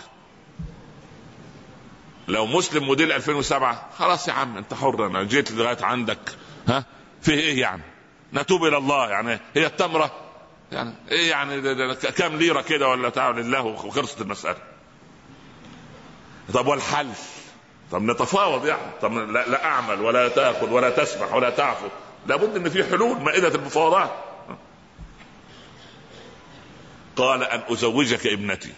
لو 2.29 2.47
مسلم 2.47 2.85
موديل 2.85 3.13
2007 3.13 3.91
خلاص 3.99 4.29
يا 4.29 4.33
عم 4.33 4.57
أنت 4.57 4.75
حر 4.75 5.07
أنا 5.07 5.23
جيت 5.23 5.53
لغاية 5.53 5.85
عندك. 5.85 6.37
ها؟ 6.69 6.85
فيه 7.23 7.35
إيه 7.35 7.61
يعني؟ 7.61 7.83
نتوب 8.35 8.65
إلى 8.65 8.77
الله 8.77 9.11
يعني 9.11 9.41
هي 9.55 9.67
التمرة؟ 9.67 10.11
يعني 10.73 10.95
إيه 11.11 11.31
يعني 11.31 11.61
ده 11.61 11.73
ده 11.73 11.95
كام 11.95 12.37
ليرة 12.37 12.61
كده 12.61 12.89
ولا 12.89 13.09
تعالى 13.09 13.43
لله 13.43 13.63
وخلصت 13.63 14.21
المسألة؟ 14.21 14.57
طب 16.55 16.67
والحل 16.67 17.11
طب 17.93 18.03
نتفاوض 18.03 18.67
يعني. 18.67 18.93
طب 19.03 19.13
لا, 19.13 19.49
لا 19.49 19.65
أعمل 19.65 20.01
ولا 20.01 20.29
تاكل 20.29 20.73
ولا 20.73 20.91
تسمح 20.91 21.35
ولا 21.35 21.51
تعفو. 21.51 21.87
لابد 22.27 22.57
إن 22.57 22.71
في 22.71 22.85
حلول 22.85 23.21
مائدة 23.21 23.49
المفاوضات. 23.49 24.11
قال 27.17 27.43
أن 27.43 27.63
أزوجك 27.69 28.27
ابنتي. 28.27 28.73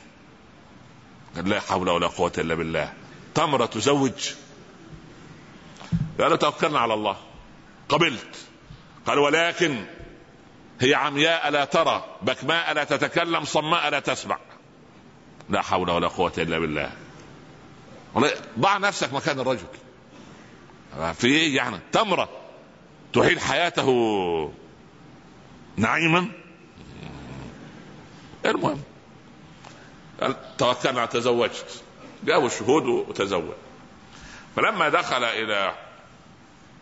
قال 1.36 1.48
لا 1.48 1.60
حول 1.60 1.88
ولا 1.88 2.06
قوة 2.06 2.32
إلا 2.38 2.54
بالله. 2.54 2.92
تمرة 3.34 3.66
تزوج. 3.66 4.32
قال 6.20 6.38
توكلنا 6.38 6.78
على 6.78 6.94
الله. 6.94 7.16
قبلت. 7.88 8.36
قال 9.06 9.18
ولكن 9.18 9.84
هي 10.80 10.94
عمياء 10.94 11.50
لا 11.50 11.64
ترى 11.64 12.04
بكماء 12.22 12.72
لا 12.72 12.84
تتكلم 12.84 13.44
صماء 13.44 13.90
لا 13.90 14.00
تسمع. 14.00 14.38
لا 15.48 15.62
حول 15.62 15.90
ولا 15.90 16.08
قوة 16.08 16.32
إلا 16.38 16.58
بالله. 16.58 16.92
ضع 18.58 18.78
نفسك 18.78 19.12
مكان 19.12 19.40
الرجل. 19.40 19.66
في 21.14 21.26
إيه 21.26 21.56
يعني؟ 21.56 21.78
تمرة 21.92 22.28
تحيل 23.12 23.40
حياته 23.40 24.52
نعيما. 25.76 26.28
المهم. 28.46 28.82
توكلنا 30.58 31.06
تزوجت. 31.06 31.82
جابوا 32.24 32.46
الشهود 32.46 32.86
وتزوج. 32.86 33.54
فلما 34.56 34.88
دخل 34.88 35.24
إلى 35.24 35.74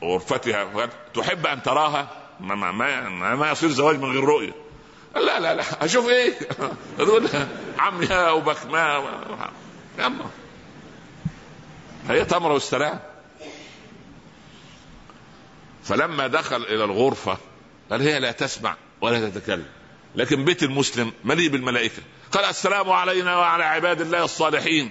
غرفتها 0.03 0.89
تحب 1.15 1.47
أن 1.47 1.63
تراها؟ 1.63 2.09
ما, 2.41 2.55
ما, 2.55 2.73
ما, 2.73 3.35
ما 3.35 3.51
يصير 3.51 3.71
زواج 3.71 3.99
من 3.99 4.13
غير 4.13 4.25
رؤية. 4.25 4.53
لا 5.15 5.41
لا 5.41 5.55
لا 5.55 5.85
أشوف 5.85 6.09
إيه؟ 6.09 6.33
تقول 6.99 7.29
عمها 7.79 8.31
وبكماء 8.31 9.05
يلا 9.99 10.25
هي 12.09 12.25
تمره 12.25 12.53
والسلام 12.53 13.01
فلما 15.85 16.27
دخل 16.27 16.63
إلى 16.63 16.85
الغرفة 16.85 17.39
قال 17.91 18.03
هي 18.03 18.21
لا 18.21 18.33
تسمع 18.33 18.77
ولا 19.01 19.31
تتكلم. 19.31 19.67
لكن 20.15 20.45
بيت 20.45 20.63
المسلم 20.63 21.13
مليء 21.25 21.49
بالملائكة. 21.49 22.03
قال 22.33 22.45
السلام 22.45 22.91
علينا 22.91 23.37
وعلى 23.37 23.65
عباد 23.65 24.01
الله 24.01 24.25
الصالحين. 24.25 24.91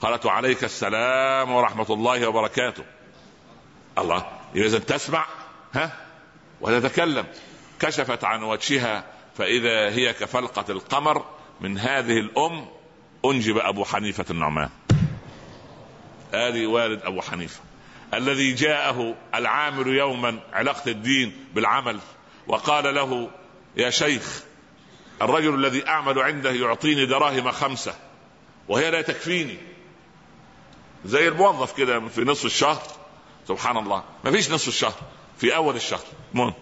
قالت 0.00 0.26
وعليك 0.26 0.64
السلام 0.64 1.52
ورحمة 1.52 1.86
الله 1.90 2.28
وبركاته. 2.28 2.84
الله. 3.98 4.26
إذا 4.56 4.78
تسمع 4.78 5.26
ها؟ 5.74 5.92
وتتكلم. 6.60 7.26
كشفت 7.80 8.24
عن 8.24 8.42
وجهها 8.42 9.04
فإذا 9.38 9.90
هي 9.90 10.12
كفلقة 10.12 10.64
القمر 10.72 11.24
من 11.60 11.78
هذه 11.78 12.18
الأم 12.18 12.66
أنجب 13.24 13.58
أبو 13.58 13.84
حنيفة 13.84 14.24
النعمان. 14.30 14.68
هذه 16.34 16.66
والد 16.66 17.02
أبو 17.02 17.20
حنيفة. 17.20 17.60
الذي 18.14 18.52
جاءه 18.52 19.14
العامل 19.34 19.86
يوما 19.86 20.40
علاقة 20.52 20.90
الدين 20.90 21.46
بالعمل 21.54 21.98
وقال 22.46 22.94
له 22.94 23.30
يا 23.76 23.90
شيخ 23.90 24.42
الرجل 25.22 25.54
الذي 25.54 25.88
أعمل 25.88 26.18
عنده 26.18 26.50
يعطيني 26.50 27.06
دراهم 27.06 27.50
خمسة 27.50 27.94
وهي 28.68 28.90
لا 28.90 29.02
تكفيني. 29.02 29.58
زي 31.04 31.28
الموظف 31.28 31.76
كده 31.76 32.00
في 32.08 32.20
نصف 32.20 32.44
الشهر. 32.44 32.82
سبحان 33.48 33.76
الله. 33.76 34.04
ما 34.24 34.30
فيش 34.30 34.50
نصف 34.50 34.68
الشهر. 34.68 34.94
في 35.38 35.56
أول 35.56 35.76
الشهر. 35.76 36.04
المهم 36.32 36.54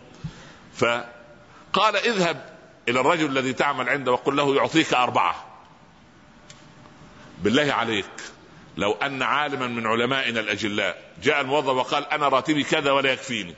فقال 0.76 1.96
اذهب 1.96 2.58
إلى 2.88 3.00
الرجل 3.00 3.26
الذي 3.26 3.52
تعمل 3.52 3.88
عنده 3.88 4.12
وقل 4.12 4.36
له 4.36 4.56
يعطيك 4.56 4.94
أربعة. 4.94 5.46
بالله 7.38 7.72
عليك. 7.72 8.10
لو 8.76 8.92
أن 8.92 9.22
عالما 9.22 9.66
من 9.66 9.86
علمائنا 9.86 10.40
الأجلاء 10.40 11.12
جاء 11.22 11.40
الموظف 11.40 11.68
وقال 11.68 12.06
أنا 12.06 12.28
راتبي 12.28 12.64
كذا 12.64 12.90
ولا 12.92 13.12
يكفيني. 13.12 13.54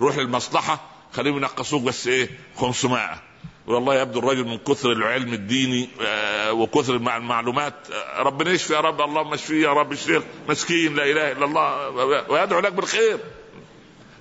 روح 0.00 0.16
للمصلحة. 0.16 0.80
خليهم 1.12 1.36
ينقصوك 1.36 1.82
بس 1.82 2.06
إيه؟ 2.06 2.30
500 2.56 3.22
والله 3.66 3.94
يبدو 3.94 4.18
الرجل 4.18 4.44
من 4.44 4.58
كثر 4.58 4.92
العلم 4.92 5.32
الديني 5.32 5.88
آه، 6.02 6.52
وكثر 6.52 6.94
المعلومات 6.94 7.74
آه، 7.92 8.22
ربنا 8.22 8.50
يشفي 8.50 8.74
يا 8.74 8.80
رب 8.80 9.00
اللهم 9.00 9.32
اشفيه 9.32 9.62
يا 9.62 9.72
رب 9.72 9.92
اشفيه 9.92 10.22
مسكين 10.48 10.94
لا 10.94 11.04
إله 11.04 11.32
إلا 11.32 11.44
الله 11.44 11.88
ويدعو 12.28 12.60
لك 12.60 12.72
بالخير. 12.72 13.18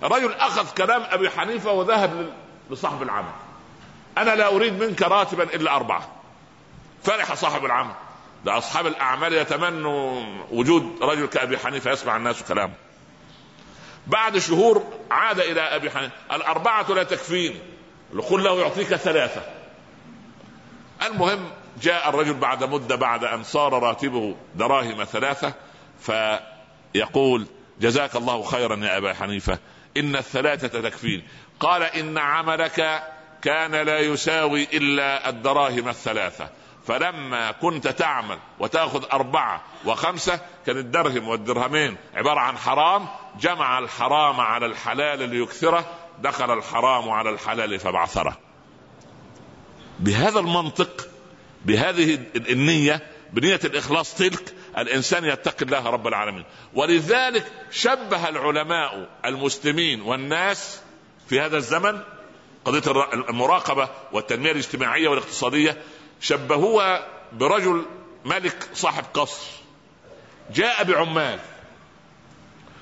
الرجل 0.04 0.34
أخذ 0.34 0.74
كلام 0.74 1.04
أبي 1.10 1.30
حنيفة 1.30 1.72
وذهب 1.72 2.34
لصاحب 2.72 3.02
العمل. 3.04 3.32
أنا 4.18 4.36
لا 4.36 4.48
أريد 4.48 4.84
منك 4.84 5.02
راتبا 5.02 5.44
إلا 5.44 5.76
أربعة. 5.76 6.12
فرح 7.04 7.34
صاحب 7.34 7.66
العمل. 7.66 7.94
ده 8.46 8.58
أصحاب 8.58 8.88
الأعمال 8.88 9.34
يتمنوا 9.34 10.24
وجود 10.52 10.98
رجل 11.02 11.26
كأبي 11.26 11.58
حنيفة 11.58 11.92
يسمع 11.92 12.18
الناس 12.18 12.44
كلامه. 12.44 12.74
بعد 14.08 14.38
شهور 14.38 14.84
عاد 15.12 15.40
إلى 15.40 15.62
أبي 15.62 15.92
حنيفة. 15.92 16.14
الأربعة 16.32 16.92
لا 16.94 17.04
تكفيني. 17.04 17.73
قل 18.22 18.44
له 18.44 18.62
يعطيك 18.62 18.96
ثلاثة. 18.96 19.42
المهم 21.08 21.50
جاء 21.82 22.10
الرجل 22.10 22.34
بعد 22.34 22.64
مدة 22.64 22.96
بعد 22.96 23.24
أن 23.24 23.44
صار 23.44 23.84
راتبه 23.84 24.36
دراهم 24.56 25.04
ثلاثة 25.04 25.54
فيقول 26.00 27.48
جزاك 27.80 28.16
الله 28.16 28.44
خيرا 28.44 28.76
يا 28.76 28.98
أبا 28.98 29.14
حنيفة 29.14 29.60
إن 29.98 30.16
الثلاثة 30.16 30.82
تكفيني 30.82 31.24
قال 31.60 31.84
إن 31.84 32.18
عملك 32.18 33.04
كان 33.42 33.72
لا 33.72 34.00
يساوي 34.00 34.68
إلا 34.74 35.30
الدراهم 35.30 35.90
الثلاثة. 35.90 36.50
فلما 36.88 37.52
كنت 37.52 37.88
تعمل 37.88 38.38
وتأخذ 38.60 39.06
أربعة 39.14 39.62
وخمسة 39.86 40.40
كان 40.66 40.78
الدرهم 40.78 41.28
والدرهمين 41.28 41.98
عبارة 42.16 42.40
عن 42.40 42.58
حرام 42.58 43.08
جمع 43.40 43.80
الحرام 43.80 44.40
على 44.40 44.66
الحلال 44.66 45.30
ليكثره 45.30 45.86
دخل 46.22 46.58
الحرام 46.58 47.10
على 47.10 47.30
الحلال 47.30 47.80
فبعثره. 47.80 48.38
بهذا 50.00 50.40
المنطق 50.40 51.08
بهذه 51.66 52.20
النية 52.36 53.08
بنية 53.34 53.60
الإخلاص 53.64 54.16
تلك 54.16 54.54
الإنسان 54.78 55.26
يتقي 55.26 55.66
الله 55.66 55.90
رب 55.90 56.08
العالمين. 56.08 56.46
ولذلك 56.74 57.52
شبه 57.72 58.30
العلماء 58.30 59.10
المسلمين 59.26 60.02
والناس 60.02 60.82
في 61.30 61.40
هذا 61.40 61.58
الزمن 61.58 62.02
قضية 62.66 63.06
المراقبة 63.14 63.90
والتنمية 64.12 64.52
الاجتماعية 64.52 65.08
والاقتصادية 65.08 65.78
شبهوها 66.22 67.08
برجل 67.34 67.86
ملك 68.26 68.70
صاحب 68.74 69.04
قصر 69.14 69.46
جاء 70.54 70.84
بعمال 70.84 71.40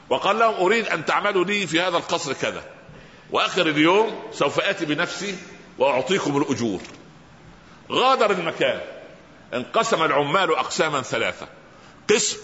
وقال 0.10 0.40
لهم 0.40 0.54
أريد 0.54 0.88
أن 0.88 1.06
تعملوا 1.06 1.46
لي 1.46 1.68
في 1.68 1.82
هذا 1.82 1.98
القصر 1.98 2.34
كذا. 2.34 2.64
وآخر 3.32 3.68
اليوم 3.68 4.30
سوف 4.34 4.60
آتي 4.60 4.86
بنفسي 4.86 5.36
وأعطيكم 5.78 6.38
الأجور. 6.38 6.82
غادر 7.92 8.32
المكان. 8.32 8.82
انقسم 9.54 10.04
العمال 10.04 10.56
أقساما 10.56 11.02
ثلاثة. 11.02 11.48
قسم 12.10 12.38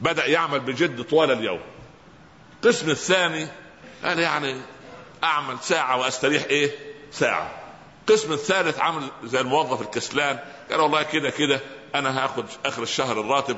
بدأ 0.00 0.26
يعمل 0.26 0.60
بجد 0.60 1.02
طوال 1.02 1.30
اليوم. 1.30 1.60
القسم 2.54 2.90
الثاني 2.90 3.48
قال 4.04 4.18
يعني 4.18 4.60
أعمل 5.24 5.58
ساعة 5.62 5.98
وأستريح 6.00 6.44
إيه؟ 6.44 6.70
ساعة. 7.12 7.50
القسم 8.00 8.32
الثالث 8.32 8.78
عمل 8.80 9.08
زي 9.24 9.40
الموظف 9.40 9.82
الكسلان. 9.82 10.38
قال 10.70 10.80
والله 10.80 11.02
كده 11.02 11.30
كده 11.30 11.60
أنا 11.94 12.24
هاخد 12.24 12.44
آخر 12.66 12.82
الشهر 12.82 13.20
الراتب 13.20 13.56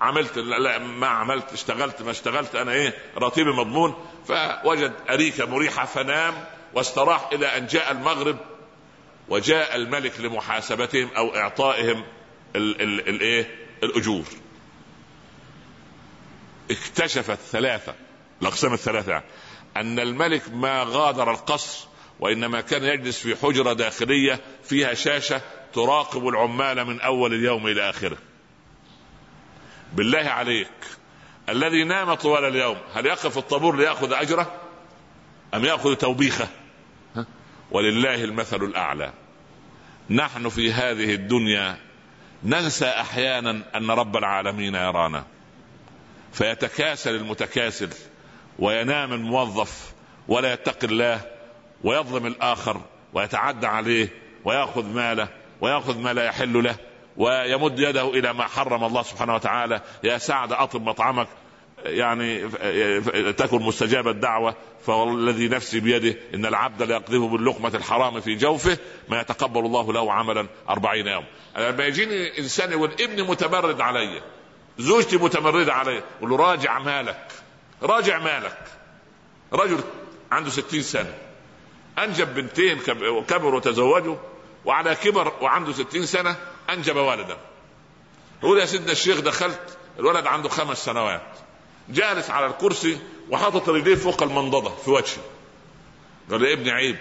عملت 0.00 0.38
لا 0.38 0.78
ما 0.78 1.06
عملت 1.06 1.52
اشتغلت 1.52 2.02
ما 2.02 2.10
اشتغلت 2.10 2.54
أنا 2.54 2.72
إيه 2.72 2.94
راتبي 3.16 3.52
مضمون 3.52 3.94
فوجد 4.28 4.92
أريكة 5.10 5.46
مريحة 5.46 5.84
فنام 5.84 6.44
واستراح 6.74 7.28
إلى 7.32 7.46
أن 7.46 7.66
جاء 7.66 7.92
المغرب 7.92 8.36
وجاء 9.28 9.76
الملك 9.76 10.20
لمحاسبتهم 10.20 11.08
أو 11.16 11.36
إعطائهم 11.36 12.04
الايه 12.56 13.54
الأجور. 13.82 14.24
اكتشفت 16.70 17.38
ثلاثة 17.38 17.94
الأقسام 18.42 18.74
الثلاثة 18.74 19.12
يعني 19.12 19.24
أن 19.76 20.00
الملك 20.00 20.42
ما 20.52 20.82
غادر 20.88 21.30
القصر 21.30 21.86
وإنما 22.20 22.60
كان 22.60 22.84
يجلس 22.84 23.18
في 23.18 23.36
حجرة 23.36 23.72
داخلية 23.72 24.40
فيها 24.64 24.94
شاشة 24.94 25.40
تراقب 25.74 26.28
العمال 26.28 26.84
من 26.84 27.00
أول 27.00 27.34
اليوم 27.34 27.66
إلى 27.66 27.90
آخره. 27.90 28.18
بالله 29.96 30.28
عليك 30.28 30.68
الذي 31.48 31.84
نام 31.84 32.14
طوال 32.14 32.44
اليوم 32.44 32.76
هل 32.94 33.06
يقف 33.06 33.38
الطابور 33.38 33.76
ليأخذ 33.76 34.12
أجره؟ 34.12 34.52
أم 35.54 35.64
يأخذ 35.64 35.94
توبيخه؟ 35.94 36.48
ولله 37.70 38.24
المثل 38.24 38.64
الأعلى. 38.64 39.12
نحن 40.10 40.48
في 40.48 40.72
هذه 40.72 41.14
الدنيا 41.14 41.78
ننسى 42.44 42.86
أحيانا 42.86 43.62
أن 43.74 43.90
رب 43.90 44.16
العالمين 44.16 44.74
يرانا. 44.74 45.24
فيتكاسل 46.32 47.14
المتكاسل 47.14 47.90
وينام 48.58 49.12
الموظف 49.12 49.92
ولا 50.28 50.52
يتقي 50.52 50.86
الله 50.86 51.20
ويظلم 51.84 52.26
الآخر 52.26 52.80
ويتعدى 53.12 53.66
عليه 53.66 54.08
ويأخذ 54.44 54.86
ماله 54.86 55.28
ويأخذ 55.60 55.98
ما 55.98 56.12
لا 56.12 56.24
يحل 56.24 56.64
له. 56.64 56.76
ويمد 57.16 57.78
يده 57.78 58.08
إلى 58.08 58.32
ما 58.32 58.44
حرم 58.44 58.84
الله 58.84 59.02
سبحانه 59.02 59.34
وتعالى. 59.34 59.80
يا 60.04 60.18
سعد 60.18 60.52
أطب 60.52 60.82
مطعمك. 60.82 61.28
يعني 61.84 62.48
تكن 63.32 63.62
مستجاب 63.62 64.08
الدعوة. 64.08 64.56
فوالذي 64.86 65.48
نفسي 65.48 65.80
بيده 65.80 66.18
إن 66.34 66.46
العبد 66.46 66.82
ليقذف 66.82 67.22
باللقمة 67.22 67.72
الحرام 67.74 68.20
في 68.20 68.34
جوفه 68.34 68.78
ما 69.08 69.20
يتقبل 69.20 69.60
الله 69.60 69.92
له 69.92 70.12
عملا 70.12 70.46
أربعين 70.68 71.06
يوم 71.06 71.24
لما 71.56 71.84
يجيني 71.84 72.38
إنسان 72.38 72.70
يقول 72.70 72.90
ابني 73.00 73.22
متمرد 73.22 73.80
علي. 73.80 74.22
زوجتي 74.78 75.16
متمردة 75.16 75.72
علي. 75.72 76.02
يقول 76.18 76.30
له 76.30 76.36
راجع 76.36 76.78
مالك. 76.78 77.28
راجع 77.82 78.18
مالك. 78.18 78.58
رجل 79.52 79.80
عنده 80.30 80.50
ستين 80.50 80.82
سنة. 80.82 81.14
أنجب 81.98 82.34
بنتين 82.34 82.78
كبروا 83.28 83.56
وتزوجوا. 83.56 84.16
وعلى 84.64 84.94
كبر 84.94 85.32
وعنده 85.40 85.72
ستين 85.72 86.06
سنة 86.06 86.36
أنجب 86.70 86.96
ولدا 86.96 87.36
يقول 88.42 88.58
يا 88.58 88.66
سيدنا 88.66 88.92
الشيخ 88.92 89.20
دخلت 89.20 89.78
الولد 89.98 90.26
عنده 90.26 90.48
خمس 90.48 90.84
سنوات. 90.84 91.22
جالس 91.88 92.30
على 92.30 92.46
الكرسي 92.46 92.98
وحاطط 93.30 93.68
رجليه 93.68 93.94
فوق 93.94 94.22
المنضدة 94.22 94.70
في 94.70 94.90
وجهي 94.90 95.22
قال 96.30 96.42
يا 96.42 96.52
ابني 96.52 96.70
عيب. 96.70 96.96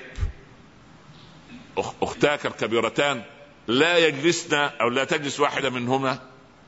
أختاك 2.01 2.45
الكبيرتان 2.45 3.23
لا 3.67 3.97
يجلسن 3.97 4.53
أو 4.53 4.89
لا 4.89 5.03
تجلس 5.03 5.39
واحدة 5.39 5.69
منهما 5.69 6.19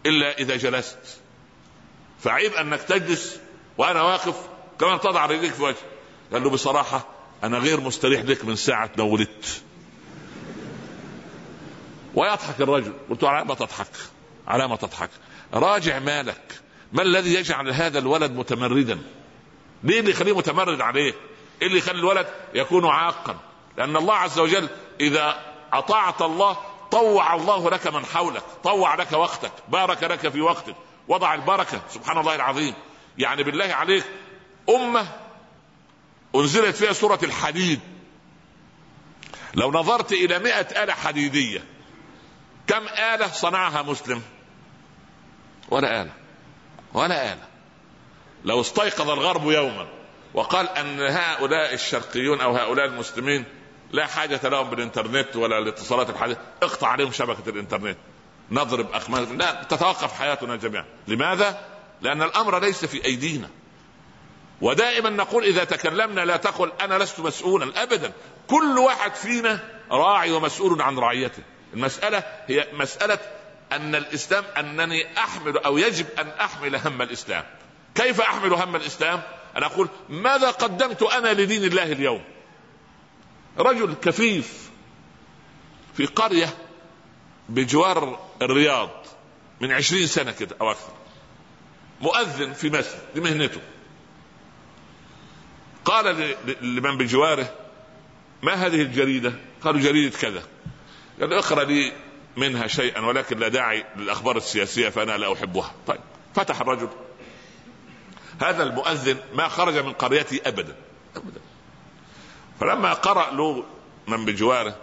إلا 0.05 0.37
إذا 0.39 0.55
جلست. 0.55 1.19
فعيب 2.19 2.53
أنك 2.53 2.81
تجلس 2.81 3.39
وأنا 3.77 4.01
واقف 4.01 4.35
كمان 4.79 4.99
تضع 4.99 5.25
رجليك 5.25 5.53
في 5.53 5.63
وجهي 5.63 5.77
قال 6.33 6.43
له 6.43 6.49
بصراحة 6.49 7.07
أنا 7.43 7.57
غير 7.57 7.79
مستريح 7.79 8.21
لك 8.21 8.45
من 8.45 8.55
ساعة 8.55 8.91
ما 8.97 9.03
ولدت. 9.03 9.63
ويضحك 12.15 12.61
الرجل. 12.61 12.93
قلت 13.09 13.23
على 13.23 13.45
ما 13.45 13.55
تضحك؟ 13.55 13.87
على 14.47 14.67
ما 14.67 14.75
تضحك. 14.75 15.09
راجع 15.53 15.99
مالك. 15.99 16.61
ما 16.93 17.01
الذي 17.01 17.33
يجعل 17.33 17.69
هذا 17.69 17.99
الولد 17.99 18.31
متمردا؟ 18.31 19.01
ليه 19.83 19.99
اللي 19.99 20.11
يخليه 20.11 20.37
متمرد 20.37 20.81
عليه؟ 20.81 21.13
إيه 21.61 21.67
اللي 21.67 21.77
يخلي 21.77 21.99
الولد 21.99 22.27
يكون 22.53 22.85
عاقا؟ 22.85 23.37
لأن 23.77 23.95
الله 23.95 24.13
عز 24.13 24.39
وجل 24.39 24.69
إذا 24.99 25.39
أطاعت 25.73 26.21
الله 26.21 26.57
طوع 26.91 27.35
الله 27.35 27.69
لك 27.69 27.87
من 27.87 28.05
حولك 28.05 28.43
طوع 28.63 28.95
لك 28.95 29.11
وقتك 29.11 29.51
بارك 29.69 30.03
لك 30.03 30.29
في 30.29 30.41
وقتك 30.41 30.75
وضع 31.07 31.33
البركة. 31.33 31.81
سبحان 31.89 32.17
الله 32.17 32.35
العظيم. 32.35 32.73
يعني 33.17 33.43
بالله 33.43 33.73
عليك 33.73 34.05
أمة 34.69 35.07
أنزلت 36.35 36.75
فيها 36.75 36.93
سورة 36.93 37.19
الحديد. 37.23 37.79
لو 39.53 39.71
نظرت 39.71 40.11
إلى 40.11 40.39
مئة 40.39 40.83
آلة 40.83 40.93
حديدية 40.93 41.63
كم 42.67 42.87
آلة 42.87 43.27
صنعها 43.27 43.81
مسلم؟ 43.81 44.21
ولا 45.69 46.01
آلة. 46.01 46.11
ولا 46.93 47.33
آلة. 47.33 47.47
لو 48.45 48.61
استيقظ 48.61 49.09
الغرب 49.09 49.51
يوما 49.51 49.87
وقال 50.33 50.69
أن 50.69 50.99
هؤلاء 50.99 51.73
الشرقيون 51.73 52.41
أو 52.41 52.55
هؤلاء 52.55 52.85
المسلمين 52.85 53.45
لا 53.91 54.05
حاجة 54.05 54.49
لهم 54.49 54.69
بالإنترنت 54.69 55.35
ولا 55.35 55.57
الاتصالات 55.57 56.09
الحديثة 56.09 56.39
اقطع 56.63 56.87
عليهم 56.87 57.11
شبكة 57.11 57.49
الإنترنت. 57.49 57.97
نضرب 58.51 58.91
أخمال 58.91 59.37
لا 59.37 59.63
تتوقف 59.63 60.13
حياتنا 60.13 60.55
جميعا. 60.55 60.85
لماذا؟ 61.07 61.61
لأن 62.01 62.21
الأمر 62.21 62.59
ليس 62.59 62.85
في 62.85 63.05
أيدينا. 63.05 63.49
ودائما 64.61 65.09
نقول 65.09 65.43
إذا 65.43 65.63
تكلمنا 65.63 66.21
لا 66.21 66.37
تقل 66.37 66.71
أنا 66.81 66.97
لست 66.97 67.19
مسؤولا 67.19 67.83
أبدا. 67.83 68.11
كل 68.47 68.77
واحد 68.77 69.15
فينا 69.15 69.59
راعي 69.91 70.31
ومسؤول 70.31 70.81
عن 70.81 70.99
رعيته. 70.99 71.43
المسألة 71.73 72.23
هي 72.47 72.67
مسألة 72.73 73.19
أن 73.71 73.95
الإسلام 73.95 74.43
أنني 74.57 75.17
أحمل 75.17 75.57
أو 75.57 75.77
يجب 75.77 76.05
أن 76.19 76.27
أحمل 76.27 76.75
هم 76.75 77.01
الإسلام. 77.01 77.43
كيف 77.95 78.21
أحمل 78.21 78.53
هم 78.53 78.75
الإسلام؟ 78.75 79.21
أنا 79.57 79.65
أقول 79.65 79.89
ماذا 80.09 80.51
قدمت 80.51 81.03
أنا 81.03 81.33
لدين 81.33 81.63
الله 81.63 81.83
اليوم؟ 81.83 82.23
رجل 83.57 83.93
كفيف 83.93 84.69
في 85.97 86.05
قرية 86.05 86.57
بجوار 87.49 88.19
الرياض 88.41 89.05
من 89.61 89.71
عشرين 89.71 90.07
سنة 90.07 90.31
كده 90.31 90.55
أو 90.61 90.71
أكثر. 90.71 90.93
مؤذن 92.01 92.53
في 92.53 92.69
مسجد 92.69 92.99
دي 93.15 93.21
مهنته. 93.21 93.61
قال 95.85 96.35
لمن 96.61 96.97
بجواره 96.97 97.53
ما 98.43 98.53
هذه 98.53 98.81
الجريدة؟ 98.81 99.33
قالوا 99.61 99.81
جريدة 99.81 100.17
كذا. 100.17 100.43
قال 101.21 101.33
اقرأ 101.33 101.63
لي 101.63 101.93
منها 102.37 102.67
شيئا 102.67 102.99
ولكن 103.01 103.39
لا 103.39 103.47
داعي 103.47 103.85
للأخبار 103.95 104.37
السياسية 104.37 104.89
فأنا 104.89 105.17
لا 105.17 105.33
أحبها. 105.33 105.71
طيب 105.87 105.99
فتح 106.35 106.61
الرجل. 106.61 106.89
هذا 108.41 108.63
المؤذن 108.63 109.17
ما 109.33 109.47
خرج 109.47 109.77
من 109.77 109.93
قريته 109.93 110.39
ابدا. 110.45 110.75
ابدا. 111.15 111.41
فلما 112.59 112.93
قرأ 112.93 113.31
له 113.31 113.63
من 114.07 114.25
بجواره 114.25 114.75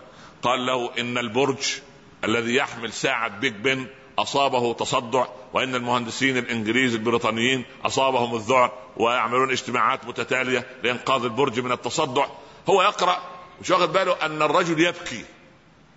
قال 0.43 0.67
له 0.67 0.91
إن 0.99 1.19
البرج 1.19 1.79
الذي 2.25 2.55
يحمل 2.55 2.93
ساعة 2.93 3.29
بيج 3.29 3.53
بن 3.53 3.87
أصابه 4.19 4.73
تصدع 4.73 5.27
وإن 5.53 5.75
المهندسين 5.75 6.39
الإنجليز 6.39 6.95
البريطانيين 6.95 7.65
أصابهم 7.85 8.35
الذعر 8.35 8.73
ويعملون 8.97 9.51
اجتماعات 9.51 10.07
متتالية 10.07 10.67
لإنقاذ 10.83 11.25
البرج 11.25 11.61
من 11.61 11.73
التصدع. 11.73 12.27
هو 12.71 12.83
يقرأ 12.83 13.19
مش 13.61 13.71
واخد 13.71 13.93
باله 13.93 14.27
أن 14.27 14.43
الرجل 14.43 14.81
يبكي. 14.81 15.25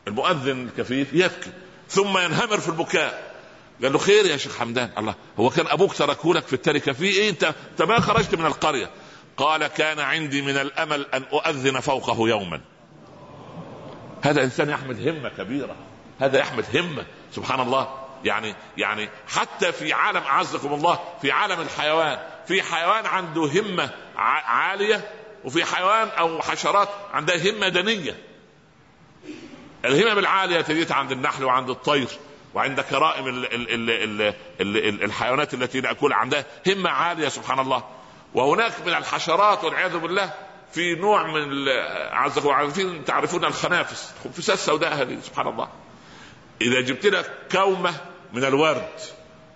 المؤذن 0.08 0.68
الكفيف 0.68 1.14
يبكي 1.14 1.52
ثم 1.90 2.18
ينهمر 2.18 2.60
في 2.60 2.68
البكاء. 2.70 3.38
قال 3.84 3.94
له 3.94 4.00
خير 4.00 4.26
يا 4.26 4.38
شيخ 4.38 4.58
حمدان 4.58 4.90
الله 4.98 5.16
هو 5.40 5.50
كان 5.50 5.68
أبوك 5.68 5.94
تركه 5.94 6.34
لك 6.34 6.48
في 6.48 6.54
التركة 6.54 6.92
في 6.92 7.06
إيه؟ 7.06 7.30
أنت 7.30 7.44
أنت 7.44 7.82
ما 7.82 8.00
خرجت 8.00 8.36
من 8.36 8.46
القرية. 8.46 8.90
قال 9.38 9.68
كان 9.68 10.00
عندي 10.00 10.42
من 10.42 10.58
الأمل 10.58 11.06
أن 11.14 11.24
أؤذن 11.34 11.80
فوقه 11.80 12.30
يوما. 12.30 12.62
هذا 14.22 14.44
إنسان 14.44 14.70
يحمل 14.70 15.10
همة 15.10 15.30
كبيرة 15.30 15.76
هذا 16.20 16.40
يحمل 16.40 16.64
همة 16.74 17.06
سبحان 17.32 17.60
الله. 17.60 18.08
يعني 18.24 18.56
يعني 18.78 19.10
حتى 19.28 19.72
في 19.72 19.94
عالم 19.94 20.24
أعزكم 20.24 20.74
الله 20.74 21.00
في 21.22 21.32
عالم 21.32 21.62
الحيوان 21.62 22.20
في 22.48 22.62
حيوان 22.62 23.06
عنده 23.06 23.42
همة 23.42 23.90
عالية 24.46 25.12
وفي 25.46 25.66
حيوان 25.66 26.08
أو 26.08 26.42
حشرات 26.42 26.90
عندها 27.14 27.52
همة 27.52 27.70
دنية. 27.70 28.18
الهمم 29.88 30.20
العالية 30.20 30.62
تجدها 30.62 30.96
عند 30.96 31.12
النحل 31.12 31.44
وعند 31.44 31.70
الطير 31.70 32.08
وعند 32.54 32.82
كرائم 32.82 33.28
ال 33.28 33.54
ال 33.54 33.70
ال 33.70 33.90
ال 33.90 34.34
ال 34.62 34.78
ال 34.78 35.04
الحيوانات 35.04 35.54
التي 35.54 35.82
ناكلها 35.82 36.18
عندها 36.18 36.46
همة 36.68 36.90
عالية 36.90 37.30
سبحان 37.30 37.60
الله. 37.60 37.84
وهناك 38.34 38.74
من 38.86 38.94
الحشرات 38.94 39.64
والعياذ 39.64 39.98
بالله 39.98 40.34
في 40.74 40.96
نوع 40.96 41.28
من 41.28 41.70
عزكم 42.12 42.50
عارفين 42.50 43.06
تعرفون 43.06 43.46
الخنافس 43.46 44.14
الخنفسات 44.18 44.58
السوداء 44.58 44.94
هذه 44.94 45.18
سبحان 45.24 45.48
الله. 45.48 45.70
إذا 46.62 46.82
جبت 46.82 47.06
لك 47.06 47.32
كومة 47.52 47.94
من 48.34 48.44
الورد 48.44 49.00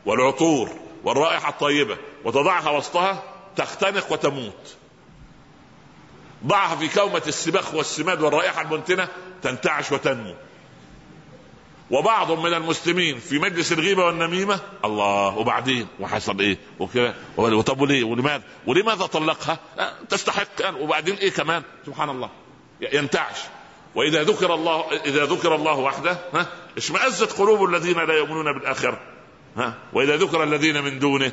والعطور 0.05 0.69
والرائحة 1.03 1.49
الطيبة 1.49 1.97
وتضعها 2.25 2.69
وسطها 2.69 3.23
تختنق 3.55 4.11
وتموت. 4.11 4.75
ضعها 6.47 6.75
في 6.75 6.87
كومة 6.87 7.21
السباخ 7.27 7.73
والسماد 7.73 8.21
والرائحة 8.21 8.61
المنتنة 8.61 9.07
تنتعش 9.43 9.91
وتنمو. 9.91 10.35
وبعض 11.91 12.31
من 12.31 12.53
المسلمين 12.53 13.19
في 13.19 13.39
مجلس 13.39 13.71
الغيبة 13.71 14.05
والنميمة 14.05 14.59
الله 14.85 15.37
وبعدين؟ 15.37 15.87
وحصل 15.99 16.39
إيه؟ 16.39 16.57
وكذا. 16.79 17.15
طب 17.65 17.81
وليه؟ 17.81 18.03
ولماذا؟ 18.03 18.43
ولماذا 18.67 19.05
طلقها 19.05 19.59
تستحق 20.09 20.79
وبعدين 20.79 21.15
إيه 21.15 21.31
كمان؟ 21.31 21.63
سبحان 21.85 22.09
الله. 22.09 22.29
ينتعش. 22.93 23.37
وإذا 23.95 24.23
ذكر 24.23 24.53
الله 24.53 24.85
إذا 25.05 25.25
ذكر 25.25 25.55
الله 25.55 25.79
وحده 25.79 26.17
ها 26.33 26.47
اشمئزت 26.77 27.31
قلوب 27.31 27.63
الذين 27.63 27.97
لا 28.05 28.13
يؤمنون 28.13 28.53
بالآخرة. 28.53 28.99
ها 29.57 29.73
وإذا 29.93 30.15
ذكر 30.15 30.43
الذين 30.43 30.83
من 30.83 30.99
دونه 30.99 31.31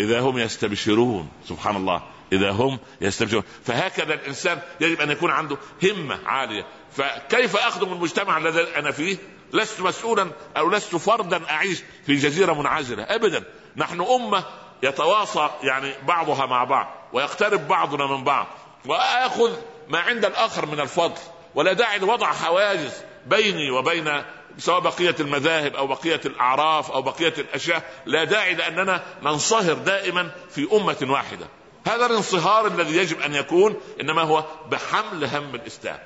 إذا 0.00 0.20
هم 0.20 0.38
يستبشرون. 0.38 1.28
سبحان 1.48 1.76
الله. 1.76 2.02
إذا 2.32 2.50
هم 2.50 2.78
يستبشرون 3.00 3.42
فهكذا 3.64 4.14
الإنسان 4.14 4.60
يجب 4.80 5.00
أن 5.00 5.10
يكون 5.10 5.30
عنده 5.30 5.56
همة 5.82 6.18
عالية. 6.26 6.66
فكيف 6.92 7.56
أخدم 7.56 7.92
المجتمع 7.92 8.38
الذي 8.38 8.76
أنا 8.76 8.90
فيه؟ 8.90 9.16
لست 9.52 9.80
مسؤولا 9.80 10.30
أو 10.56 10.70
لست 10.70 10.96
فردا 10.96 11.50
أعيش 11.50 11.82
في 12.06 12.14
جزيرة 12.14 12.52
منعزلة. 12.52 13.02
ابدا. 13.02 13.44
نحن 13.76 14.00
أمة 14.00 14.44
يتواصى 14.82 15.50
يعني 15.62 15.92
بعضها 16.06 16.46
مع 16.46 16.64
بعض 16.64 17.08
ويقترب 17.12 17.68
بعضنا 17.68 18.06
من 18.06 18.24
بعض. 18.24 18.46
وآخذ 18.86 19.56
ما 19.88 19.98
عند 19.98 20.24
الآخر 20.24 20.66
من 20.66 20.80
الفضل. 20.80 21.20
ولا 21.54 21.72
داعي 21.72 21.98
لوضع 21.98 22.32
حواجز 22.32 22.92
بيني 23.26 23.70
وبين 23.70 24.22
سواء 24.58 24.80
بقية 24.80 25.16
المذاهب 25.20 25.76
أو 25.76 25.86
بقية 25.86 26.20
الأعراف 26.24 26.90
أو 26.90 27.02
بقية 27.02 27.34
الأشياء. 27.38 28.02
لا 28.06 28.24
داعي 28.24 28.54
لأننا 28.54 29.02
ننصهر 29.22 29.74
دائما 29.74 30.30
في 30.50 30.68
أمة 30.72 31.12
واحدة. 31.12 31.46
هذا 31.86 32.06
الانصهار 32.06 32.66
الذي 32.66 32.96
يجب 32.96 33.20
أن 33.20 33.34
يكون 33.34 33.76
إنما 34.00 34.22
هو 34.22 34.44
بحمل 34.70 35.24
هم 35.24 35.54
الإسلام. 35.54 35.98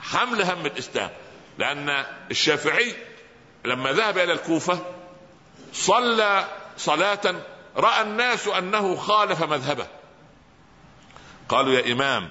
حمل 0.00 0.42
هم 0.42 0.66
الإسلام. 0.66 1.10
لأن 1.58 2.04
الشافعي 2.30 2.94
لما 3.64 3.92
ذهب 3.92 4.18
إلى 4.18 4.32
الكوفة 4.32 4.78
صلى 5.72 6.48
صلاة 6.76 7.34
رأى 7.76 8.02
الناس 8.02 8.48
أنه 8.48 8.96
خالف 8.96 9.42
مذهبه. 9.42 9.86
قالوا 11.48 11.72
يا 11.72 11.92
إمام 11.92 12.28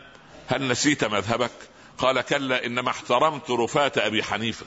هل 0.48 0.68
نسيت 0.68 1.04
مذهبك؟ 1.04 1.52
قال 1.98 2.22
كلا 2.22 2.66
إنما 2.66 2.90
احترمت 2.90 3.52
رفاة 3.52 3.92
أبي 3.98 4.24
حنيفة. 4.24 4.66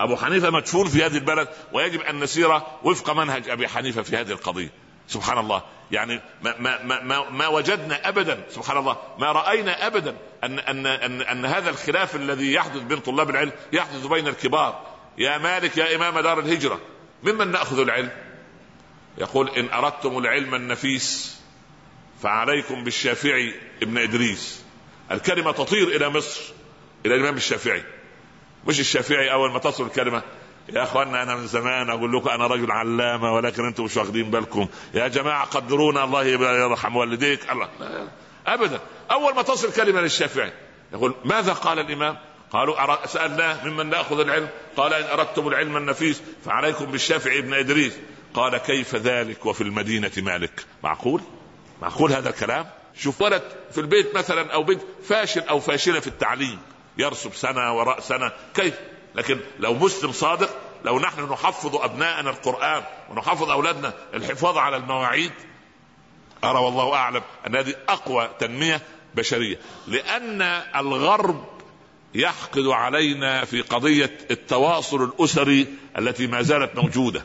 أبو 0.00 0.16
حنيفة 0.16 0.50
مدفون 0.50 0.88
في 0.88 1.04
هذه 1.04 1.16
البلد 1.16 1.48
ويجب 1.72 2.00
أن 2.00 2.20
نسير 2.20 2.60
وفق 2.82 3.10
منهج 3.10 3.48
أبي 3.48 3.68
حنيفة 3.68 4.02
في 4.02 4.16
هذه 4.16 4.30
القضية. 4.30 4.70
سبحان 5.12 5.38
الله. 5.38 5.62
يعني 5.90 6.20
ما, 6.42 6.54
ما, 6.58 7.02
ما, 7.02 7.30
ما 7.30 7.48
وجدنا 7.48 8.08
ابدا. 8.08 8.44
سبحان 8.48 8.76
الله. 8.76 8.96
ما 9.18 9.32
رأينا 9.32 9.86
ابدا 9.86 10.16
أن 10.44 10.58
أن 10.58 10.86
أن, 10.86 11.22
أن 11.22 11.44
هذا 11.44 11.70
الخلاف 11.70 12.16
الذي 12.16 12.52
يحدث 12.52 12.82
بين 12.82 12.98
طلاب 12.98 13.30
العلم 13.30 13.52
يحدث 13.72 14.06
بين 14.06 14.28
الكبار. 14.28 14.86
يا 15.18 15.38
مالك 15.38 15.76
يا 15.76 15.96
إمام 15.96 16.18
دار 16.18 16.38
الهجرة 16.40 16.80
ممن 17.22 17.50
نأخذ 17.50 17.78
العلم؟ 17.80 18.10
يقول 19.18 19.48
إن 19.48 19.68
أردتم 19.70 20.18
العلم 20.18 20.54
النفيس 20.54 21.36
فعليكم 22.22 22.84
بالشافعي 22.84 23.54
ابن 23.82 23.98
إدريس. 23.98 24.64
الكلمة 25.10 25.52
تطير 25.52 25.88
إلى 25.88 26.08
مصر 26.08 26.40
إلى 27.06 27.14
الإمام 27.14 27.36
الشافعي. 27.36 27.84
مش 28.66 28.80
الشافعي 28.80 29.32
أول 29.32 29.52
ما 29.52 29.58
تصل 29.58 29.86
الكلمة. 29.86 30.22
يا 30.68 30.82
اخوانا 30.82 31.22
أنا 31.22 31.36
من 31.36 31.46
زمان 31.46 31.90
أقول 31.90 32.16
لكم 32.16 32.28
أنا 32.28 32.46
رجل 32.46 32.70
علامة 32.70 33.32
ولكن 33.32 33.66
أنتم 33.66 33.84
مش 33.84 33.96
واخدين 33.96 34.30
بالكم. 34.30 34.68
يا 34.94 35.08
جماعة 35.08 35.44
قدرونا. 35.44 36.04
الله 36.04 36.24
يرحم 36.24 36.96
والديك. 36.96 37.50
الله. 37.50 37.68
ابدا. 38.46 38.80
أول 39.10 39.34
ما 39.34 39.42
تصل 39.42 39.72
كلمة 39.72 40.00
للشافعي 40.00 40.52
يقول 40.92 41.14
ماذا 41.24 41.52
قال 41.52 41.78
الإمام؟ 41.78 42.18
قالوا 42.50 43.06
سألناه 43.06 43.66
ممن 43.66 43.90
نأخذ 43.90 44.20
العلم. 44.20 44.48
قال 44.76 44.94
إن 44.94 45.18
أردتم 45.18 45.48
العلم 45.48 45.76
النفيس 45.76 46.22
فعليكم 46.44 46.84
بالشافعي 46.84 47.38
ابن 47.38 47.54
إدريس. 47.54 47.92
قال 48.34 48.56
كيف 48.56 48.94
ذلك 48.96 49.46
وفي 49.46 49.60
المدينة 49.60 50.12
مالك؟ 50.16 50.64
معقول؟ 50.82 51.20
معقول 51.82 52.12
هذا 52.12 52.28
الكلام؟ 52.28 52.66
شوف 52.96 53.22
ولد 53.22 53.42
في 53.72 53.80
البيت 53.80 54.16
مثلا 54.16 54.52
أو 54.52 54.62
بنت 54.62 54.80
فاشل 55.04 55.40
أو 55.40 55.60
فاشلة 55.60 56.00
في 56.00 56.06
التعليم 56.06 56.58
يرسب 56.98 57.34
سنة 57.34 57.76
وراء 57.76 58.00
سنة 58.00 58.32
كيف؟ 58.54 58.74
لكن 59.14 59.40
لو 59.58 59.74
مسلم 59.74 60.12
صادق 60.12 60.50
لو 60.84 60.98
نحن 60.98 61.32
نحفظ 61.32 61.76
أبناءنا 61.76 62.30
القرآن 62.30 62.82
ونحفظ 63.10 63.50
أولادنا 63.50 63.94
الحفاظ 64.14 64.58
على 64.58 64.76
المواعيد 64.76 65.32
أرى 66.44 66.58
والله 66.58 66.94
أعلم 66.94 67.22
أن 67.46 67.56
هذه 67.56 67.74
أقوى 67.88 68.30
تنمية 68.38 68.80
بشرية. 69.14 69.58
لأن 69.86 70.42
الغرب 70.76 71.44
يحقد 72.14 72.66
علينا 72.66 73.44
في 73.44 73.60
قضية 73.60 74.18
التواصل 74.30 75.04
الأسري 75.04 75.66
التي 75.98 76.26
ما 76.26 76.42
زالت 76.42 76.76
موجودة. 76.76 77.24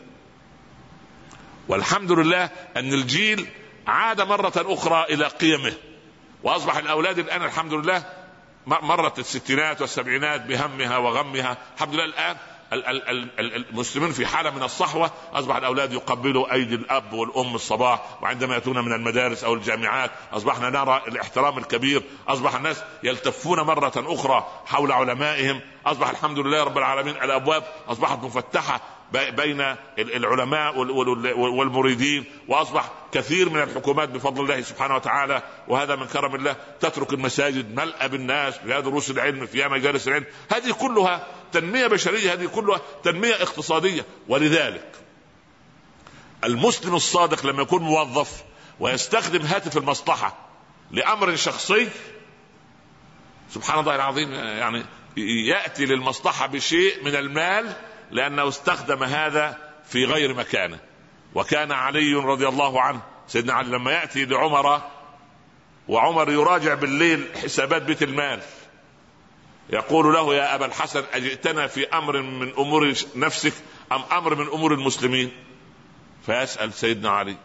والحمد 1.67 2.11
لله 2.11 2.49
أن 2.77 2.93
الجيل 2.93 3.47
عاد 3.87 4.21
مرة 4.21 4.53
أخرى 4.55 5.05
إلى 5.09 5.27
قيمه 5.27 5.73
وأصبح 6.43 6.77
الأولاد 6.77 7.19
الآن 7.19 7.43
الحمد 7.43 7.73
لله 7.73 8.16
مرت 8.67 9.19
الستينات 9.19 9.81
والسبعينات 9.81 10.41
بهمها 10.41 10.97
وغمها. 10.97 11.57
الحمد 11.75 11.93
لله 11.93 12.05
الآن 12.05 12.37
المسلمين 13.39 14.11
في 14.11 14.25
حالة 14.25 14.49
من 14.49 14.63
الصحوة. 14.63 15.11
أصبح 15.33 15.55
الأولاد 15.55 15.93
يقبلوا 15.93 16.53
أيدي 16.53 16.75
الأب 16.75 17.13
والأم 17.13 17.55
الصباح 17.55 17.99
وعندما 18.21 18.53
يأتون 18.53 18.85
من 18.85 18.93
المدارس 18.93 19.43
أو 19.43 19.53
الجامعات 19.53 20.11
أصبحنا 20.33 20.69
نرى 20.69 21.01
الاحترام 21.07 21.57
الكبير. 21.57 22.03
أصبح 22.27 22.55
الناس 22.55 22.83
يلتفون 23.03 23.61
مرة 23.61 23.93
أخرى 23.95 24.47
حول 24.65 24.91
علمائهم. 24.91 25.61
أصبح 25.85 26.09
الحمد 26.09 26.39
لله 26.39 26.63
رب 26.63 26.77
العالمين 26.77 27.15
الأبواب 27.15 27.63
أصبحت 27.87 28.23
مفتحة 28.23 28.81
بين 29.13 29.75
العلماء 29.97 30.77
والمريدين 31.37 32.25
وأصبح 32.47 32.91
كثير 33.11 33.49
من 33.49 33.61
الحكومات 33.61 34.09
بفضل 34.09 34.43
الله 34.43 34.61
سبحانه 34.61 34.95
وتعالى 34.95 35.43
وهذا 35.67 35.95
من 35.95 36.07
كرم 36.07 36.35
الله 36.35 36.55
تترك 36.79 37.13
المساجد 37.13 37.75
ملأ 37.75 38.07
بالناس 38.07 38.57
فيها 38.57 38.79
دروس 38.79 39.11
العلم 39.11 39.45
فيها 39.45 39.67
مجالس 39.67 40.07
العلم. 40.07 40.25
هذه 40.51 40.71
كلها 40.71 41.27
تنمية 41.51 41.87
بشرية 41.87 42.33
هذه 42.33 42.45
كلها 42.45 42.81
تنمية 43.03 43.33
اقتصادية. 43.33 44.05
ولذلك 44.27 44.91
المسلم 46.43 46.95
الصادق 46.95 47.45
لما 47.45 47.61
يكون 47.61 47.81
موظف 47.81 48.43
ويستخدم 48.79 49.41
هاتف 49.41 49.77
المصلحة 49.77 50.37
لأمر 50.91 51.35
شخصي 51.35 51.89
سبحان 53.49 53.79
الله 53.79 53.95
العظيم 53.95 54.33
يعني 54.33 54.85
يأتي 55.17 55.85
للمصلحة 55.85 56.47
بشيء 56.47 57.03
من 57.03 57.15
المال 57.15 57.75
لأنه 58.11 58.47
استخدم 58.47 59.03
هذا 59.03 59.57
في 59.85 60.05
غير 60.05 60.33
مكانه. 60.33 60.79
وكان 61.35 61.71
علي 61.71 62.13
رضي 62.13 62.47
الله 62.47 62.81
عنه 62.81 63.01
سيدنا 63.27 63.53
علي 63.53 63.69
لما 63.69 63.91
يأتي 63.91 64.25
لعمر 64.25 64.81
وعمر 65.87 66.31
يراجع 66.31 66.73
بالليل 66.73 67.27
حسابات 67.43 67.81
بيت 67.81 68.03
المال 68.03 68.41
يقول 69.69 70.13
له 70.13 70.35
يا 70.35 70.55
أبا 70.55 70.65
الحسن 70.65 71.03
أجئتنا 71.13 71.67
في 71.67 71.87
أمر 71.87 72.21
من 72.21 72.53
أمور 72.57 72.93
نفسك 73.15 73.53
أم 73.91 74.01
أمر 74.11 74.35
من 74.35 74.47
أمور 74.47 74.73
المسلمين؟ 74.73 75.31
فيسأل 76.25 76.73
سيدنا 76.73 77.09
علي 77.09 77.35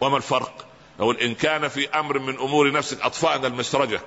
وما 0.00 0.16
الفرق؟ 0.16 0.66
يقول 0.98 1.16
إن 1.16 1.34
كان 1.34 1.68
في 1.68 1.88
أمر 1.88 2.18
من 2.18 2.38
أمور 2.38 2.72
نفسك 2.72 3.00
أطفأنا 3.00 3.46
المسرجة. 3.46 4.00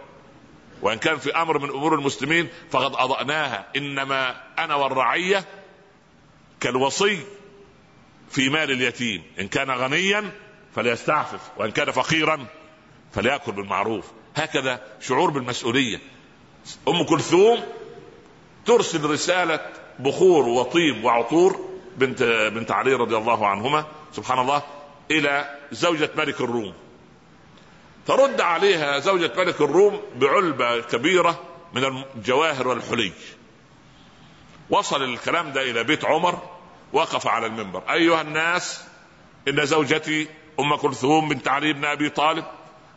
وإن 0.84 0.98
كان 0.98 1.18
في 1.18 1.32
أمر 1.32 1.60
من 1.60 1.70
أمور 1.70 1.96
المسلمين 1.96 2.50
فقد 2.72 2.92
أضأناها. 2.96 3.68
إنما 3.76 4.36
أنا 4.60 4.76
والرعية 4.76 5.46
كالوصي 6.60 7.20
في 8.30 8.50
مال 8.50 8.72
اليتيم. 8.72 9.24
إن 9.40 9.48
كان 9.48 9.72
غنيا 9.72 10.32
فليستعفف 10.76 11.42
وإن 11.58 11.72
كان 11.72 11.92
فقيرا 11.92 12.46
فليأكل 13.12 13.52
بالمعروف. 13.52 14.12
هكذا 14.36 14.82
شعور 15.02 15.30
بالمسؤولية. 15.30 16.00
أم 16.88 17.04
كلثوم 17.04 17.60
ترسل 18.66 19.10
رسالة 19.10 19.60
بخور 20.00 20.48
وطيب 20.48 21.04
وعطور 21.04 21.70
بنت 21.98 22.24
بنت 22.54 22.72
علي 22.72 22.94
رضي 22.94 23.18
الله 23.18 23.48
عنهما 23.48 23.86
سبحان 24.12 24.40
الله 24.40 24.62
إلى 25.12 25.60
زوجة 25.72 26.10
ملك 26.16 26.42
الروم. 26.42 26.74
ترد 28.08 28.42
عليها 28.42 29.00
زوجة 29.00 29.32
ملك 29.38 29.62
الروم 29.62 30.02
بعلبة 30.16 30.82
كبيرة 30.82 31.42
من 31.74 32.04
الجواهر 32.16 32.68
والحلي 32.68 33.12
وصل 34.70 35.04
الكلام 35.04 35.52
ده 35.52 35.62
إلى 35.62 35.84
بيت 35.84 36.06
عمر 36.06 36.42
وقف 36.94 37.28
على 37.28 37.46
المنبر. 37.46 37.84
أيها 37.94 38.22
الناس 38.22 38.84
إن 39.48 39.66
زوجتي 39.66 40.28
أم 40.60 40.76
كلثوم 40.76 41.30
بنت 41.30 41.48
علي 41.48 41.74
بن 41.74 41.86
أبي 41.86 42.10
طالب 42.10 42.46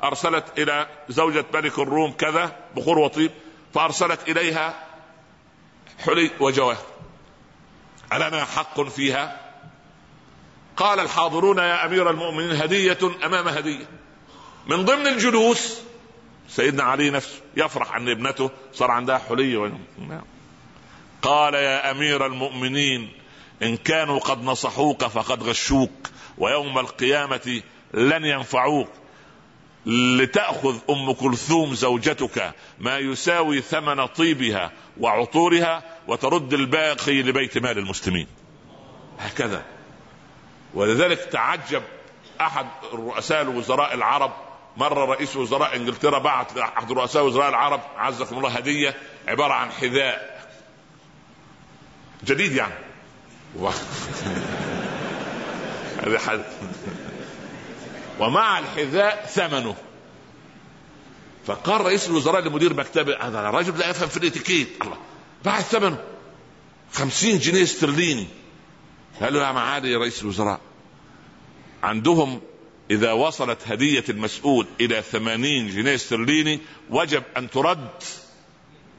أرسلت 0.03 0.59
إلى 0.59 0.87
زوجة 1.09 1.45
ملك 1.55 1.79
الروم 1.79 2.13
كذا 2.13 2.57
بخور 2.77 2.99
وطيب 2.99 3.31
فأرسلت 3.75 4.29
إليها 4.29 4.87
حلي 6.05 6.31
وجواهر. 6.41 6.87
ألنا 8.13 8.45
حق 8.45 8.83
فيها؟ 8.83 9.41
قال 10.77 11.01
الحاضرون 11.01 11.59
يا 11.59 11.87
أمير 11.87 12.11
المؤمنين 12.11 12.57
هدية 12.57 12.99
أمام 13.25 13.49
هدية. 13.49 13.87
من 14.67 14.85
ضمن 14.85 15.07
الجلوس 15.07 15.81
سيدنا 16.49 16.83
علي 16.83 17.11
نفسه 17.11 17.41
يفرح 17.57 17.97
أن 17.97 18.09
ابنته 18.09 18.51
صار 18.73 18.91
عندها 18.91 19.19
حلي 19.19 19.73
قال 21.23 21.55
يا 21.55 21.91
أمير 21.91 22.27
المؤمنين 22.27 23.13
إن 23.63 23.77
كانوا 23.77 24.19
قد 24.19 24.45
نصحوك 24.45 25.05
فقد 25.05 25.43
غشوك 25.43 26.11
ويوم 26.39 26.79
القيامة 26.79 27.63
لن 27.95 28.25
ينفعوك. 28.25 28.89
لتأخذ 29.87 30.79
أم 30.91 31.13
كلثوم 31.13 31.75
زوجتك 31.75 32.55
ما 32.79 32.99
يساوي 32.99 33.61
ثمن 33.61 34.07
طيبها 34.07 34.73
وعطورها 35.01 35.83
وترد 36.09 36.55
الباقي 36.55 37.23
لبيت 37.23 37.59
مال 37.59 37.79
المسلمين. 37.79 38.27
هكذا. 39.19 39.65
ولذلك 40.75 41.19
تعجب 41.19 41.83
أحد 42.41 42.67
رؤساء 42.93 43.43
الوزراء 43.43 43.95
العرب 43.95 44.46
مرة 44.77 45.05
رئيس 45.05 45.37
وزراء 45.37 45.77
إنجلترا 45.77 46.19
بعت 46.19 46.57
لاحد 46.57 46.93
رؤساء 46.93 47.25
وزراء 47.27 47.49
العرب 47.49 47.81
عزكم 47.97 48.39
الله 48.39 48.51
هدية 48.51 48.97
عبارة 49.29 49.53
عن 49.53 49.71
حذاء. 49.71 50.47
جديد 52.25 52.53
يعني. 52.53 52.75
هذه 56.03 56.19
حد. 56.19 56.45
ومع 58.21 58.59
الحذاء 58.59 59.27
ثمنه. 59.27 59.77
فقال 61.47 61.81
رئيس 61.81 62.09
الوزراء 62.09 62.43
لمدير 62.43 62.75
مكتبه 62.75 63.17
هذا 63.21 63.49
الرجل 63.49 63.79
لا 63.79 63.91
يفهم 63.91 64.09
في 64.09 64.17
الإتيكيت. 64.17 64.69
الله. 64.83 64.97
بعد 65.45 65.63
ثمنه. 65.63 65.99
خمسين 66.93 67.39
جنيه 67.39 67.63
استرليني. 67.63 68.27
قال 69.21 69.35
له 69.35 69.47
يا 69.47 69.53
معالي 69.53 69.97
رئيس 69.97 70.23
الوزراء 70.23 70.61
عندهم 71.83 72.41
إذا 72.91 73.13
وصلت 73.13 73.59
هدية 73.67 74.05
المسؤول 74.09 74.67
إلى 74.81 75.03
ثمانين 75.03 75.69
جنيه 75.69 75.95
استرليني 75.95 76.61
وجب 76.91 77.23
أن 77.37 77.51
ترد 77.51 77.89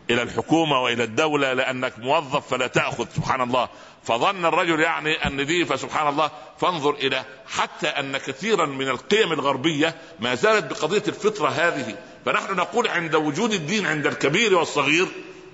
إلى 0.09 0.21
الحكومة 0.21 0.81
وإلى 0.81 1.03
الدولة 1.03 1.53
لأنك 1.53 1.99
موظف 1.99 2.47
فلا 2.47 2.67
تأخذ 2.67 3.07
سبحان 3.15 3.41
الله. 3.41 3.69
فظن 4.03 4.45
الرجل 4.45 4.79
يعني 4.79 5.13
أن 5.13 5.45
دي 5.45 5.65
فسبحان 5.65 6.07
الله. 6.07 6.31
فانظر 6.59 6.95
إلى 6.95 7.25
حتى 7.47 7.88
أن 7.88 8.17
كثيرا 8.17 8.65
من 8.65 8.88
القيم 8.88 9.33
الغربية 9.33 9.95
ما 10.19 10.35
زالت 10.35 10.71
بقضية 10.71 11.03
الفطرة 11.07 11.49
هذه. 11.49 11.97
فنحن 12.25 12.55
نقول 12.55 12.88
عند 12.88 13.15
وجود 13.15 13.53
الدين 13.53 13.85
عند 13.85 14.07
الكبير 14.07 14.55
والصغير 14.55 15.07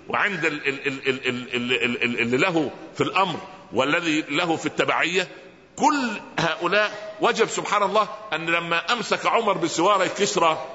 وعند 0.10 0.46
اللي 0.46 2.38
له 2.38 2.72
في 2.96 3.02
الأمر 3.02 3.40
والذي 3.74 4.24
له 4.30 4.56
في 4.56 4.66
التبعية 4.66 5.28
كل 5.76 6.22
هؤلاء 6.40 7.16
وجب 7.22 7.48
سبحان 7.48 7.84
الله 7.84 8.08
أن 8.34 8.46
لما 8.46 8.94
أمسك 8.94 9.26
عمر 9.26 9.58
بسواري 9.58 10.10
كسرى 10.10 10.66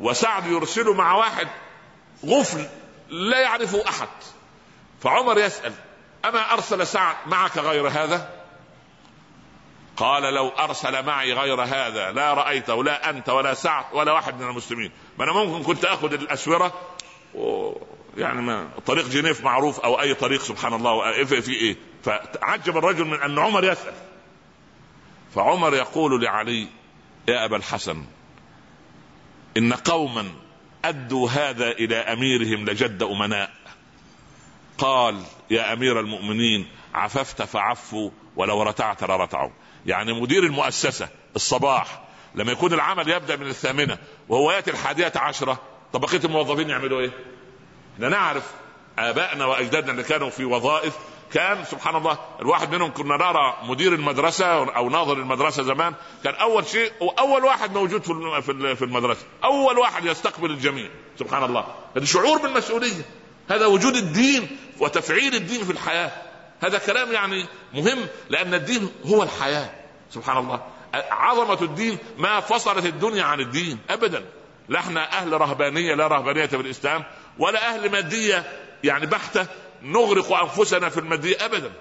وسعد 0.00 0.46
يرسله 0.46 0.94
مع 0.94 1.14
واحد 1.14 1.48
غفل 2.26 2.66
لا 3.08 3.40
يعرفه 3.40 3.88
أحد 3.88 4.08
فعمر 5.00 5.38
يسأل 5.38 5.72
أما 6.24 6.52
أرسل 6.52 6.86
سعد 6.86 7.16
معك 7.26 7.58
غير 7.58 7.88
هذا؟ 7.88 8.44
قال 9.96 10.34
لو 10.34 10.48
أرسل 10.48 11.06
معي 11.06 11.32
غير 11.32 11.62
هذا 11.62 12.12
لا 12.12 12.34
رأيته 12.34 12.84
لا 12.84 13.10
أنت 13.10 13.28
ولا 13.28 13.54
سعد 13.54 13.84
ولا 13.92 14.12
واحد 14.12 14.40
من 14.40 14.48
المسلمين. 14.48 14.92
ما 15.18 15.24
أنا 15.24 15.32
ممكن 15.32 15.62
كنت 15.62 15.84
أخذ 15.84 16.12
الأسورة؟ 16.12 16.72
و... 17.34 17.72
يعني 18.16 18.42
ما 18.42 18.68
طريق 18.86 19.08
جنيف 19.08 19.40
معروف 19.40 19.80
أو 19.80 20.00
أي 20.00 20.14
طريق 20.14 20.42
سبحان 20.42 20.74
الله 20.74 21.24
في 21.24 21.52
إيه؟ 21.52 21.76
فتعجب 22.04 22.76
الرجل 22.76 23.04
من 23.04 23.22
أن 23.22 23.38
عمر 23.38 23.64
يسأل. 23.64 23.94
فعمر 25.34 25.74
يقول 25.74 26.24
لعلي 26.24 26.66
يا 27.28 27.44
أبا 27.44 27.56
الحسن 27.56 28.04
إن 29.56 29.72
قوما 29.72 30.32
أدوا 30.84 31.30
هذا 31.30 31.70
إلى 31.70 31.96
أميرهم 31.96 32.64
لجد 32.64 33.02
أمناء. 33.02 33.50
قال 34.78 35.22
يا 35.50 35.72
أمير 35.72 36.00
المؤمنين 36.00 36.68
عففت 36.94 37.42
فعفوا 37.42 38.10
ولو 38.36 38.62
رتعت 38.62 39.04
لرتعوا. 39.04 39.50
يعني 39.86 40.20
مدير 40.20 40.42
المؤسسة 40.44 41.08
الصباح 41.36 42.02
لما 42.34 42.52
يكون 42.52 42.72
العمل 42.72 43.08
يبدأ 43.08 43.36
من 43.36 43.46
الثامنة 43.46 43.98
وهو 44.28 44.52
يأتي 44.52 44.70
الحادية 44.70 45.12
عشرة 45.16 45.60
طب 45.92 46.00
بقية 46.00 46.20
الموظفين 46.24 46.70
يعملوا 46.70 47.00
إيه؟ 47.00 47.10
إحنا 47.94 48.08
نعرف 48.08 48.50
آبائنا 48.98 49.44
وأجدادنا 49.44 49.90
اللي 49.92 50.02
كانوا 50.02 50.30
في 50.30 50.44
وظائف 50.44 50.98
كان 51.34 51.64
سبحان 51.64 51.96
الله 51.96 52.18
الواحد 52.40 52.74
منهم 52.74 52.92
كنا 52.92 53.16
نرى 53.16 53.56
مدير 53.62 53.94
المدرسة 53.94 54.46
أو 54.76 54.90
ناظر 54.90 55.12
المدرسة 55.12 55.62
زمان 55.62 55.94
كان 56.24 56.34
أول 56.34 56.66
شيء 56.66 56.92
وأول 57.00 57.44
واحد 57.44 57.72
موجود 57.72 58.02
في 58.02 58.76
في 58.76 58.84
المدرسة 58.84 59.20
أول 59.44 59.78
واحد 59.78 60.04
يستقبل 60.04 60.50
الجميع 60.50 60.90
سبحان 61.18 61.44
الله. 61.44 61.66
هذا 61.96 62.04
شعور 62.04 62.38
بالمسؤولية 62.38 63.04
هذا 63.50 63.66
وجود 63.66 63.96
الدين 63.96 64.56
وتفعيل 64.80 65.34
الدين 65.34 65.64
في 65.64 65.72
الحياة. 65.72 66.12
هذا 66.60 66.78
كلام 66.78 67.12
يعني 67.12 67.46
مهم 67.74 68.06
لأن 68.30 68.54
الدين 68.54 68.90
هو 69.06 69.22
الحياة 69.22 69.70
سبحان 70.10 70.36
الله. 70.36 70.60
عظمة 71.10 71.62
الدين 71.62 71.98
ما 72.18 72.40
فصلت 72.40 72.86
الدنيا 72.86 73.24
عن 73.24 73.40
الدين 73.40 73.78
ابدا. 73.90 74.24
لا 74.68 74.78
إحنا 74.78 75.12
أهل 75.12 75.32
رهبانية 75.32 75.94
لا 75.94 76.06
رهبانية 76.06 76.46
في 76.46 76.56
الإسلام 76.56 77.04
ولا 77.38 77.74
أهل 77.74 77.90
مادية 77.90 78.44
يعني 78.84 79.06
بحتة. 79.06 79.46
نغرق 79.84 80.32
أنفسنا 80.32 80.88
في 80.88 81.00
الماديه 81.00 81.36
ابدا. 81.40 81.72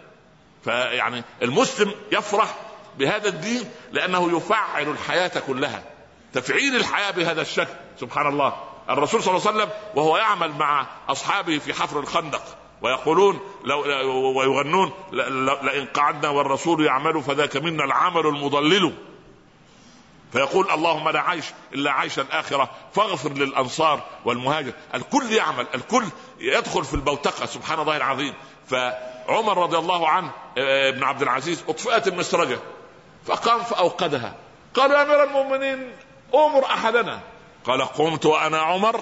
فيعني 0.64 1.24
المسلم 1.42 1.92
يفرح 2.12 2.56
بهذا 3.00 3.30
الدين 3.30 3.70
لأنه 3.92 4.38
يفعل 4.38 4.90
الحياة 4.90 5.40
كلها. 5.48 5.84
تفعيل 6.34 6.76
الحياة 6.76 7.12
بهذا 7.12 7.42
الشكل. 7.42 7.74
سبحان 8.00 8.28
الله. 8.28 8.54
الرسول 8.90 9.24
صلى 9.24 9.38
الله 9.38 9.48
عليه 9.48 9.58
وسلم 9.58 9.70
وهو 9.96 10.18
يعمل 10.18 10.52
مع 10.52 10.88
أصحابه 11.10 11.58
في 11.58 11.74
حفر 11.74 12.00
الخندق 12.00 12.44
ويقولون 12.82 13.40
لو 13.64 13.80
ويغنون 14.40 14.92
لئن 15.64 15.86
قعدنا 15.86 16.30
والرسول 16.30 16.86
يعمل 16.86 17.24
فذاك 17.24 17.58
منا 17.58 17.84
العمل 17.84 18.28
المضلل. 18.28 18.94
فيقول 20.34 20.72
اللهم 20.72 21.10
لا 21.10 21.22
عيش 21.22 21.46
إلا 21.74 21.92
عيش 21.92 22.20
الآخرة 22.20 22.70
فاغفر 22.94 23.34
للأنصار 23.34 24.04
والمهاجر. 24.26 24.74
الكل 24.94 25.32
يعمل. 25.32 25.68
الكل 25.76 26.04
يدخل 26.44 26.86
في 26.86 26.94
البوتقة 26.94 27.46
سبحان 27.46 27.80
الله 27.80 27.98
العظيم. 27.98 28.34
فعمر 28.68 29.58
رضي 29.58 29.78
الله 29.78 30.10
عنه 30.10 30.32
آه، 30.58 30.90
ابن 30.90 31.04
عبد 31.04 31.22
العزيز 31.22 31.64
أطفئت 31.68 32.08
المسرجه 32.08 32.60
فقام 33.26 33.64
فأوقدها. 33.64 34.36
قال 34.74 34.92
يا 34.92 35.02
أمير 35.02 35.24
المؤمنين 35.24 35.92
أمر 36.34 36.66
أحدنا. 36.66 37.20
قال 37.64 37.82
قمت 37.82 38.26
وأنا 38.26 38.58
عمر 38.58 39.02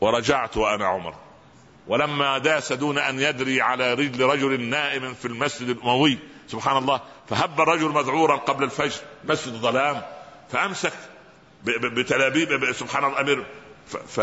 ورجعت 0.00 0.56
وأنا 0.56 0.86
عمر. 0.86 1.14
ولما 1.88 2.38
داس 2.38 2.72
دون 2.72 2.98
أن 2.98 3.20
يدري 3.20 3.60
على 3.60 3.94
رجل 3.94 4.24
رجل 4.24 4.60
نائم 4.60 5.14
في 5.14 5.24
المسجد 5.24 5.68
الاموي 5.68 6.18
سبحان 6.48 6.76
الله 6.76 7.00
فهب 7.28 7.60
الرجل 7.60 7.88
مذعورا 7.88 8.36
قبل 8.36 8.64
الفجر 8.64 9.00
مسجد 9.24 9.52
ظلام 9.52 10.02
فأمسك 10.50 10.92
بتلابيب 11.64 12.72
سبحان 12.72 13.04
الله 13.04 13.20
الأمير 13.20 13.46
ف 13.96 14.20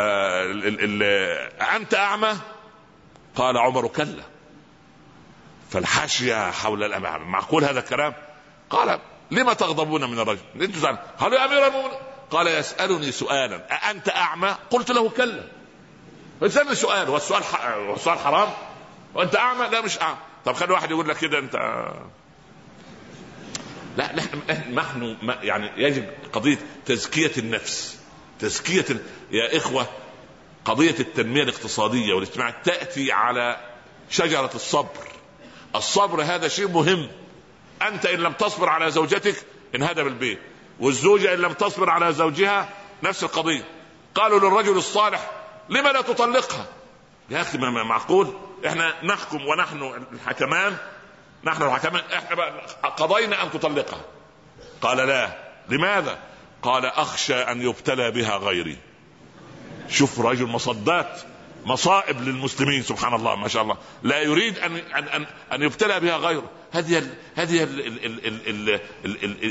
أنت 1.75 1.93
أعمى؟ 1.93 2.37
قال 3.35 3.57
عمر 3.57 3.87
كلا. 3.87 4.23
فالحاشية 5.69 6.51
حول 6.51 6.83
الأمام. 6.83 7.31
معقول 7.31 7.63
هذا 7.63 7.79
الكلام؟ 7.79 8.13
قال 8.69 8.99
لما 9.31 9.53
تغضبون 9.53 10.11
من 10.11 10.19
الرجل؟ 10.19 10.39
قال 11.19 11.33
يا 11.33 11.45
أمير 11.45 11.67
المؤمنين. 11.67 11.99
قال 12.31 12.47
يسألني 12.47 13.11
سؤالا. 13.11 13.73
أأنت 13.73 14.09
أعمى؟ 14.09 14.55
قلت 14.69 14.91
له 14.91 15.09
كلا. 15.09 15.43
فسألني 16.41 16.75
سؤال. 16.75 17.09
والسؤال 17.09 17.43
والسؤال 17.77 18.19
حرام؟ 18.19 18.49
وأنت 19.13 19.35
أعمى؟ 19.35 19.67
لا 19.67 19.81
مش 19.81 20.01
أعمى. 20.01 20.17
طب 20.45 20.53
خلي 20.53 20.73
واحد 20.73 20.91
يقول 20.91 21.09
لك 21.09 21.17
كده 21.17 21.39
أنت 21.39 21.55
لا 23.97 24.15
نحن 24.15 24.41
نحن 24.73 25.17
يعني 25.41 25.83
يجب 25.83 26.09
قضية 26.33 26.57
تزكية 26.85 27.31
النفس. 27.37 27.98
تزكية 28.39 28.85
يا 29.31 29.57
إخوة 29.57 29.87
قضية 30.65 30.95
التنمية 30.99 31.43
الاقتصادية 31.43 32.13
والاجتماعيه 32.13 32.55
تأتي 32.63 33.11
على 33.11 33.59
شجرة 34.09 34.51
الصبر. 34.55 35.07
الصبر 35.75 36.21
هذا 36.23 36.47
شيء 36.47 36.67
مهم. 36.67 37.11
أنت 37.81 38.05
إن 38.05 38.19
لم 38.19 38.33
تصبر 38.33 38.69
على 38.69 38.91
زوجتك 38.91 39.35
انهدم 39.75 40.07
البيت 40.07 40.39
والزوجة 40.79 41.33
إن 41.33 41.39
لم 41.39 41.53
تصبر 41.53 41.89
على 41.89 42.13
زوجها 42.13 42.69
نفس 43.03 43.23
القضية. 43.23 43.63
قالوا 44.15 44.39
للرجل 44.39 44.77
الصالح 44.77 45.31
لما 45.69 45.89
لا 45.89 46.01
تطلقها؟ 46.01 46.65
يا 47.29 47.41
أخي 47.41 47.57
ما 47.57 47.83
معقول؟ 47.83 48.33
إحنا 48.67 49.05
نحكم 49.05 49.45
ونحن 49.45 50.05
الحكمان 50.13 50.77
نحن 51.43 51.63
الحكمان 51.63 52.03
إحنا 52.13 52.61
قضينا 52.97 53.43
أن 53.43 53.51
تطلقها. 53.51 54.01
قال 54.81 54.97
لا. 54.97 55.49
لماذا؟ 55.69 56.19
قال 56.63 56.85
أخشى 56.85 57.35
أن 57.35 57.61
يبتلى 57.61 58.11
بها 58.11 58.37
غيري. 58.37 58.77
شوف 59.89 60.19
رجل 60.19 60.45
مصدات 60.45 61.21
مصائب 61.65 62.21
للمسلمين 62.21 62.83
سبحان 62.83 63.13
الله 63.13 63.35
ما 63.35 63.47
شاء 63.47 63.63
الله. 63.63 63.77
لا 64.03 64.21
يريد 64.21 64.59
ان 64.59 64.75
ان 64.75 65.07
ان, 65.07 65.25
أن 65.53 65.61
يبتلى 65.61 65.99
بها 65.99 66.17
غيره. 66.17 66.49
هذه 66.71 67.09
هذه 67.35 67.55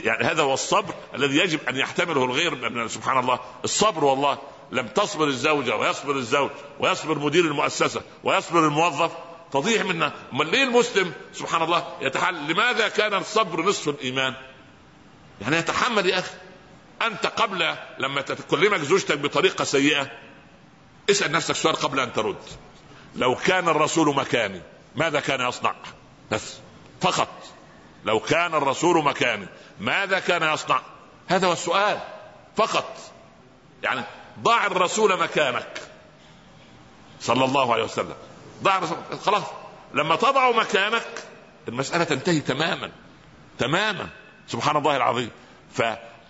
يعني 0.04 0.24
هذا 0.24 0.42
هو 0.42 0.54
الصبر 0.54 0.94
الذي 1.14 1.38
يجب 1.38 1.60
أن 1.68 1.76
يحتمله 1.76 2.24
الغير 2.24 2.88
سبحان 2.88 3.18
الله. 3.18 3.40
الصبر 3.64 4.04
والله 4.04 4.38
لم 4.72 4.88
تصبر 4.88 5.26
الزوجة 5.26 5.76
ويصبر 5.76 6.16
الزوج 6.16 6.50
ويصبر 6.80 7.18
مدير 7.18 7.44
المؤسسة 7.44 8.02
ويصبر 8.24 8.66
الموظف. 8.66 9.12
تضيع 9.52 9.82
منا. 9.82 10.12
امال 10.32 10.50
ليه 10.50 10.62
المسلم 10.62 11.12
سبحان 11.32 11.62
الله 11.62 11.86
يتحمل 12.00 12.52
لماذا 12.52 12.88
كان 12.88 13.14
الصبر 13.14 13.62
نصف 13.62 13.88
الإيمان؟ 13.88 14.34
يعني 15.40 15.56
يتحمل 15.56 16.06
يا 16.06 16.18
أخي. 16.18 16.30
أنت 17.02 17.26
قبل 17.26 17.74
لما 17.98 18.20
تكلمك 18.20 18.80
زوجتك 18.80 19.18
بطريقة 19.18 19.64
سيئة 19.64 20.10
اسأل 21.10 21.32
نفسك 21.32 21.54
سؤال 21.54 21.76
قبل 21.76 22.00
أن 22.00 22.12
ترد. 22.12 22.42
لو 23.16 23.34
كان 23.34 23.68
الرسول 23.68 24.16
مكاني 24.16 24.62
ماذا 24.96 25.20
كان 25.20 25.48
يصنع؟ 25.48 25.74
بس 26.30 26.56
فقط. 27.00 27.28
لو 28.04 28.20
كان 28.20 28.54
الرسول 28.54 29.04
مكاني 29.04 29.46
ماذا 29.80 30.18
كان 30.18 30.42
يصنع؟ 30.54 30.80
هذا 31.28 31.46
هو 31.46 31.52
السؤال. 31.52 32.00
فقط. 32.56 32.96
يعني 33.82 34.02
ضع 34.42 34.66
الرسول 34.66 35.20
مكانك. 35.20 35.80
صلى 37.20 37.44
الله 37.44 37.72
عليه 37.72 37.84
وسلم. 37.84 38.16
ضع 38.62 38.80
خلاص. 39.24 39.44
لما 39.94 40.16
تضع 40.16 40.50
مكانك 40.50 41.24
المسألة 41.68 42.04
تنتهي 42.04 42.40
تماما. 42.40 42.90
تماما. 43.58 44.08
سبحان 44.46 44.76
الله 44.76 44.96
العظيم. 44.96 45.30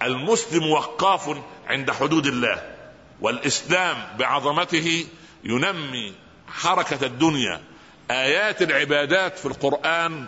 فالمسلم 0.01 0.71
وقاف 0.71 1.39
عند 1.67 1.91
حدود 1.91 2.27
الله 2.27 2.77
والإسلام 3.21 4.17
بعظمته 4.19 5.07
ينمي 5.45 6.15
حركة 6.49 7.07
الدنيا. 7.07 7.61
آيات 8.11 8.63
العبادات 8.63 9.39
في 9.39 9.47
القرآن 9.47 10.27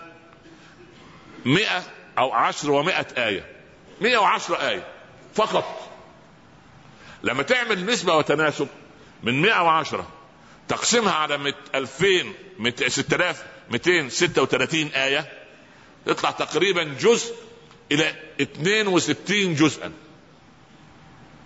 مئة 1.45 1.83
أو 2.18 2.33
عشر 2.33 2.71
ومئة 2.71 3.07
آية. 3.16 3.47
مئة 4.01 4.18
وعشر 4.18 4.55
آية 4.55 4.87
فقط. 5.35 5.91
لما 7.23 7.43
تعمل 7.43 7.87
نسبة 7.87 8.16
وتناسب 8.16 8.68
من 9.23 9.43
مئة 9.43 9.62
وعشرة 9.62 10.09
تقسمها 10.68 11.12
على 11.12 11.55
2000 11.75 12.33
6236 12.89 14.87
آية 14.87 15.33
يطلع 16.07 16.31
تقريبا 16.31 16.85
جزء 16.85 17.35
إلى 17.93 18.14
62 18.41 19.55
جزءا. 19.55 19.93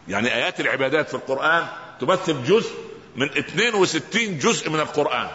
يعني 0.08 0.34
آيات 0.34 0.60
العبادات 0.60 1.08
في 1.08 1.14
القرآن 1.14 1.66
تمثل 2.00 2.44
جزء 2.44 2.74
من 3.16 3.28
62 3.30 4.38
جزء 4.38 4.70
من 4.70 4.80
القرآن. 4.80 5.30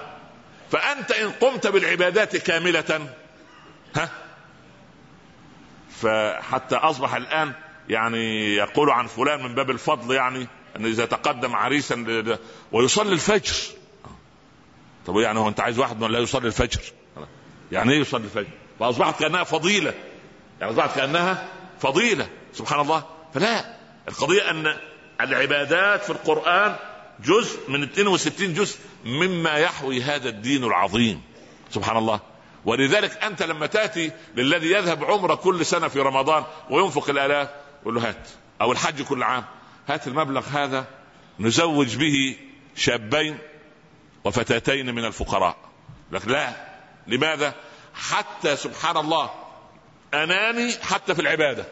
فأنت 0.72 1.12
إن 1.12 1.30
قمت 1.32 1.68
بالعبادات 1.68 2.38
كاملة 2.38 3.10
ها؟ 3.96 4.10
فحتى 6.02 6.76
أصبح 6.76 7.16
الآن 7.16 7.54
يعني 7.90 8.56
يقول 8.56 8.90
عن 8.90 9.08
فلان 9.08 9.44
من 9.44 9.56
باب 9.56 9.70
الفضل 9.70 10.16
يعني 10.16 10.48
أن 10.76 10.86
إذا 10.86 11.06
تقدم 11.06 11.56
عريسا 11.56 12.06
ويصلي 12.72 13.14
الفجر. 13.14 13.56
طب 15.06 15.18
يعني 15.18 15.40
هو 15.40 15.48
أنت 15.48 15.60
عايز 15.60 15.80
واحد 15.80 16.02
من 16.02 16.12
لا 16.12 16.20
يصلي 16.20 16.48
الفجر؟ 16.48 16.82
يعني 17.72 17.94
إيه 17.94 18.00
يصلي 18.00 18.24
الفجر؟ 18.24 18.50
فأصبحت 18.80 19.20
كأنها 19.20 19.44
فضيلة. 19.44 19.94
يعني 20.60 20.72
اصبحت 20.72 20.96
كانها 20.96 21.48
فضيلة 21.80 22.30
سبحان 22.54 22.80
الله. 22.80 23.04
فلا 23.34 23.76
القضية 24.08 24.50
أن 24.50 24.78
العبادات 25.22 26.04
في 26.04 26.10
القرآن 26.10 26.76
جزء 27.20 27.70
من 27.70 27.84
62 27.84 28.54
جزء 28.54 28.80
مما 29.06 29.58
يحوي 29.58 30.02
هذا 30.02 30.30
الدين 30.30 30.64
العظيم 30.64 31.22
سبحان 31.72 31.98
الله. 31.98 32.20
ولذلك 32.66 33.24
أنت 33.24 33.44
لما 33.44 33.66
تأتي 33.66 34.12
للذي 34.36 34.72
يذهب 34.72 35.04
عمره 35.04 35.36
كل 35.36 35.66
سنة 35.66 35.88
في 35.88 36.00
رمضان 36.00 36.44
وينفق 36.70 37.10
الآلاف 37.10 37.50
قول 37.86 37.96
له 37.96 38.10
هات 38.10 38.30
أو 38.62 38.72
الحج 38.72 39.02
كل 39.02 39.24
عام 39.24 39.46
هات 39.88 40.08
المبلغ 40.08 40.48
هذا 40.48 40.86
نزوج 41.40 41.96
به 41.96 42.38
شابين 42.76 43.38
وفتاتين 44.24 44.96
من 44.96 45.06
الفقراء. 45.06 45.58
لك 46.12 46.28
لا 46.28 46.54
لماذا؟ 47.08 47.54
حتى 47.94 48.56
سبحان 48.56 48.98
الله 48.98 49.30
اناني 50.14 50.72
حتى 50.82 51.16
في 51.16 51.22
العبادة 51.22 51.66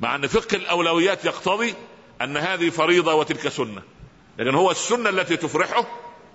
مع 0.00 0.14
أن 0.14 0.26
فقه 0.26 0.56
الأولويات 0.56 1.24
يقتضي 1.24 1.74
أن 2.22 2.36
هذه 2.36 2.70
فريضة 2.70 3.14
وتلك 3.14 3.48
سنة. 3.48 3.82
لكن 4.38 4.54
هو 4.54 4.70
السنة 4.70 5.08
التي 5.08 5.36
تفرحه 5.36 5.86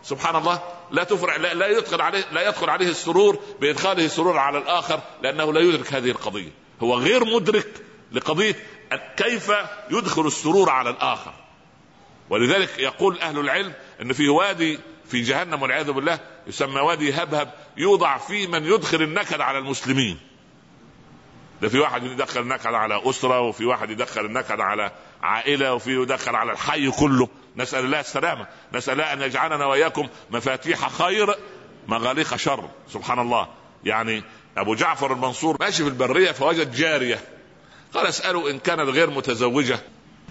سبحان 0.03 0.35
الله 0.35 0.63
لا 0.91 1.03
تفرح 1.03 1.35
لا, 1.35 1.53
لا 1.53 1.67
يدخل 1.67 2.01
عليه 2.01 2.23
لا 2.31 2.47
يدخل 2.47 2.69
عليه 2.69 2.89
السرور 2.89 3.39
بإدخاله 3.61 4.05
السرور 4.05 4.37
على 4.37 4.57
الآخر 4.57 5.01
لأنه 5.21 5.53
لا 5.53 5.59
يدرك 5.59 5.93
هذه 5.93 6.11
القضية. 6.11 6.51
هو 6.83 6.95
غير 6.95 7.25
مدرك 7.25 7.67
لقضية 8.11 8.55
كيف 9.17 9.51
يدخل 9.91 10.27
السرور 10.27 10.69
على 10.69 10.89
الآخر. 10.89 11.33
ولذلك 12.29 12.79
يقول 12.79 13.19
أهل 13.19 13.39
العلم 13.39 13.73
إن 14.01 14.13
في 14.13 14.29
وادي 14.29 14.79
في 15.05 15.21
جهنم 15.21 15.61
والعياذ 15.61 15.91
بالله 15.91 16.19
يسمى 16.47 16.81
وادي 16.81 17.13
هبهب 17.13 17.53
يوضع 17.77 18.17
فيه 18.17 18.47
من 18.47 18.65
يدخل 18.65 19.01
النكد 19.01 19.41
على 19.41 19.57
المسلمين. 19.57 20.19
ده 21.61 21.69
في 21.69 21.79
واحد 21.79 22.03
يدخل 22.03 22.41
النكد 22.41 22.73
على 22.73 23.01
أسرة 23.09 23.39
وفي 23.39 23.65
واحد 23.65 23.89
يدخل 23.89 24.25
النكد 24.25 24.59
على 24.59 24.91
عائلة 25.23 25.73
وفي 25.73 26.01
يدخل 26.01 26.35
على 26.35 26.51
الحي 26.51 26.91
كله. 26.91 27.29
نسأل 27.55 27.85
الله 27.85 27.99
السلامة. 27.99 28.47
نسأل 28.73 28.93
الله 28.93 29.13
أن 29.13 29.21
يجعلنا 29.21 29.65
وإياكم 29.65 30.07
مفاتيح 30.31 30.89
خير 30.89 31.35
مغاليق 31.87 32.35
شر. 32.35 32.69
سبحان 32.89 33.19
الله. 33.19 33.47
يعني 33.83 34.23
أبو 34.57 34.75
جعفر 34.75 35.13
المنصور 35.13 35.57
ماشي 35.59 35.83
في 35.83 35.89
البرية 35.89 36.31
فوجد 36.31 36.71
جارية. 36.71 37.19
قال 37.93 38.07
اساله 38.07 38.49
إن 38.49 38.59
كانت 38.59 38.89
غير 38.89 39.09
متزوجة 39.09 39.79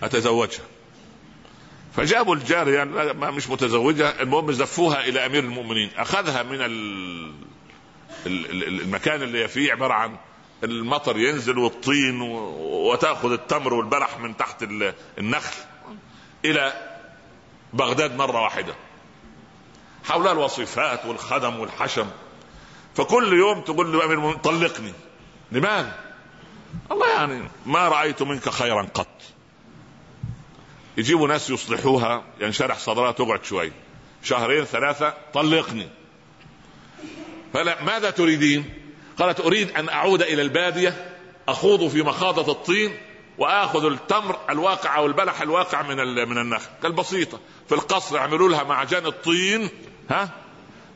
أتزوجها. 0.03 0.65
فجابوا 1.97 2.35
الجارية 2.35 2.77
يعني 2.77 3.13
مش 3.13 3.49
متزوجة. 3.49 4.21
المهم 4.21 4.53
زفوها 4.53 5.01
إلى 5.01 5.27
أمير 5.27 5.45
المؤمنين. 5.45 5.91
أخذها 5.97 6.43
من 6.43 6.59
المكان 8.27 9.23
اللي 9.23 9.49
فيه 9.49 9.73
عبارة 9.73 9.93
عن 9.95 10.17
المطر 10.65 11.19
ينزل 11.19 11.59
والطين 11.59 12.21
وتاخذ 12.61 13.33
التمر 13.33 13.75
والبلح 13.75 14.19
من 14.19 14.37
تحت 14.37 14.63
النخل 15.19 15.57
إلى 16.45 16.73
بغداد 17.73 18.17
مرة 18.17 18.43
واحدة 18.43 18.75
حولها 20.05 20.33
الوصيفات 20.33 21.07
والخدم 21.07 21.61
والحشم. 21.61 22.07
فكل 22.95 23.33
يوم 23.33 23.61
تقول 23.61 23.93
له 23.93 24.05
أمير 24.05 24.15
المؤمنين 24.15 24.41
طلقني. 24.41 24.93
لماذا؟ 25.53 25.99
الله 26.93 27.09
يعني 27.09 27.49
ما 27.67 27.89
رأيت 27.89 28.23
منك 28.23 28.49
خيرا 28.49 28.83
قط. 28.83 29.23
يجيبوا 30.97 31.29
ناس 31.29 31.51
يصلحوها 31.51 32.25
ينشرح 32.41 32.79
صدرها 32.79 33.13
تقعد 33.13 33.45
شوي. 33.45 33.73
شهرين 34.23 34.65
ثلاثة 34.65 35.15
طلقني. 35.35 35.89
فلا 37.53 37.83
ماذا 37.83 38.11
تريدين؟ 38.11 38.84
قالت 39.19 39.41
أريد 39.41 39.77
أن 39.77 39.89
أعود 39.89 40.23
إلى 40.23 40.43
البادية 40.43 41.15
أخوض 41.49 41.89
في 41.89 42.03
مخاضة 42.03 42.53
الطين 42.53 42.99
وآخذ 43.39 43.85
التمر 43.85 44.39
الواقع 44.51 44.97
أو 44.97 45.07
البلح 45.07 45.41
الواقع 45.41 45.83
من 45.83 45.97
من 46.29 46.39
النخل 46.39 46.69
قال 46.83 46.93
بسيطة 46.93 47.41
في 47.69 47.75
القصر 47.75 48.17
يعملوا 48.17 48.49
لها 48.49 48.63
معجن 48.63 49.07
الطين 49.07 49.71
ها؟ 50.11 50.31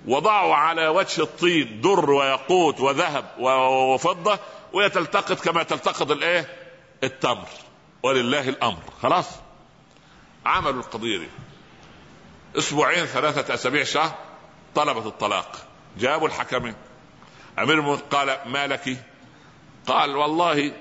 وضعوا 0.06 0.54
على 0.54 0.88
وجه 0.88 1.22
الطين 1.22 1.80
در 1.80 2.10
وياقوت 2.10 2.80
وذهب 2.80 3.24
وفضة 3.38 4.38
وهي 4.72 4.90
تلتقط 4.90 5.40
كما 5.40 5.62
تلتقط 5.62 6.10
الإيه؟ 6.10 6.56
التمر. 7.04 7.48
ولله 8.02 8.48
الأمر. 8.48 8.82
خلاص؟ 9.02 9.26
عملوا 10.46 10.80
القضية 10.80 11.18
دي. 11.18 11.28
أسبوعين 12.58 13.06
ثلاثة 13.06 13.54
أسابيع 13.54 13.84
شهر 13.84 14.14
طلبت 14.74 15.06
الطلاق. 15.06 15.56
جابوا 15.98 16.28
الحكمين. 16.28 16.74
أمير 17.62 17.78
المؤمنين 17.78 18.04
قال 18.10 18.38
ما 18.46 18.66
لك؟ 18.66 18.96
قال 19.86 20.16
والله 20.16 20.72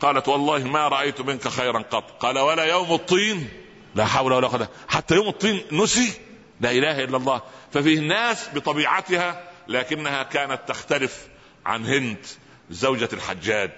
قالت 0.00 0.28
والله 0.28 0.58
ما 0.58 0.88
رأيت 0.88 1.20
منك 1.20 1.48
خيرا 1.48 1.78
قط. 1.78 2.22
قال 2.22 2.38
ولا 2.38 2.64
يوم 2.64 2.92
الطين. 2.92 3.48
لا 3.94 4.04
حول 4.06 4.32
ولا 4.32 4.48
قوة. 4.48 4.68
حتى 4.88 5.14
يوم 5.14 5.28
الطين 5.28 5.62
نسي. 5.72 6.12
لا 6.60 6.70
إله 6.70 7.04
إلا 7.04 7.16
الله. 7.16 7.42
ففيه 7.72 8.00
ناس 8.00 8.48
بطبيعتها 8.54 9.44
لكنها 9.68 10.22
كانت 10.22 10.60
تختلف 10.66 11.28
عن 11.66 11.86
هند 11.86 12.26
زوجة 12.70 13.08
الحجاج 13.12 13.72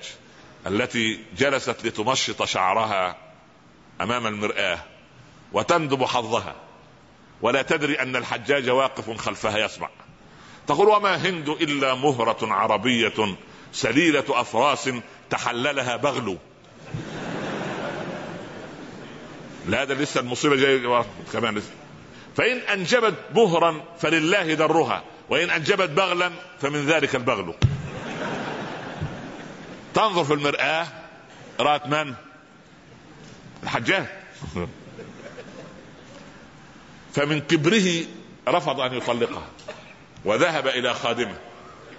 التي 0.66 1.24
جلست 1.36 1.86
لتمشط 1.86 2.44
شعرها 2.44 3.16
أمام 4.00 4.26
المرآة 4.26 4.78
وتندب 5.53 6.05
حظها. 6.05 6.55
ولا 7.42 7.62
تدري 7.62 8.00
أن 8.00 8.16
الحجاج 8.16 8.70
واقف 8.70 9.11
خلفها 9.11 9.59
يسمع. 9.59 9.88
تقول 10.66 10.88
وما 10.88 11.16
هند 11.16 11.48
إلا 11.48 11.94
مهرة 11.94 12.52
عربية 12.52 13.36
سليلة 13.72 14.24
أفراس 14.28 14.90
تحللها 15.30 15.96
بغل. 15.96 16.38
لا 19.68 19.84
ده 19.84 19.94
لسه 19.94 20.20
المصيبة 20.20 20.56
جاية. 20.56 21.04
كمان 21.32 21.54
لسه. 21.54 21.70
فإن 22.36 22.58
أنجبت 22.58 23.14
مهرا 23.34 23.84
فلله 24.00 24.54
درها 24.54 25.04
وإن 25.30 25.50
أنجبت 25.50 25.90
بغلا 25.90 26.30
فمن 26.60 26.86
ذلك 26.86 27.16
البغل. 27.16 27.54
تنظر 29.94 30.24
في 30.24 30.32
المرآة. 30.34 30.86
رأت 31.60 31.86
من؟ 31.86 32.14
الحجاج. 33.62 34.06
فمن 37.14 37.40
كبره 37.40 38.04
رفض 38.48 38.80
أن 38.80 38.94
يطلقها. 38.94 39.46
وذهب 40.24 40.68
إلى 40.68 40.94
خادمه 40.94 41.36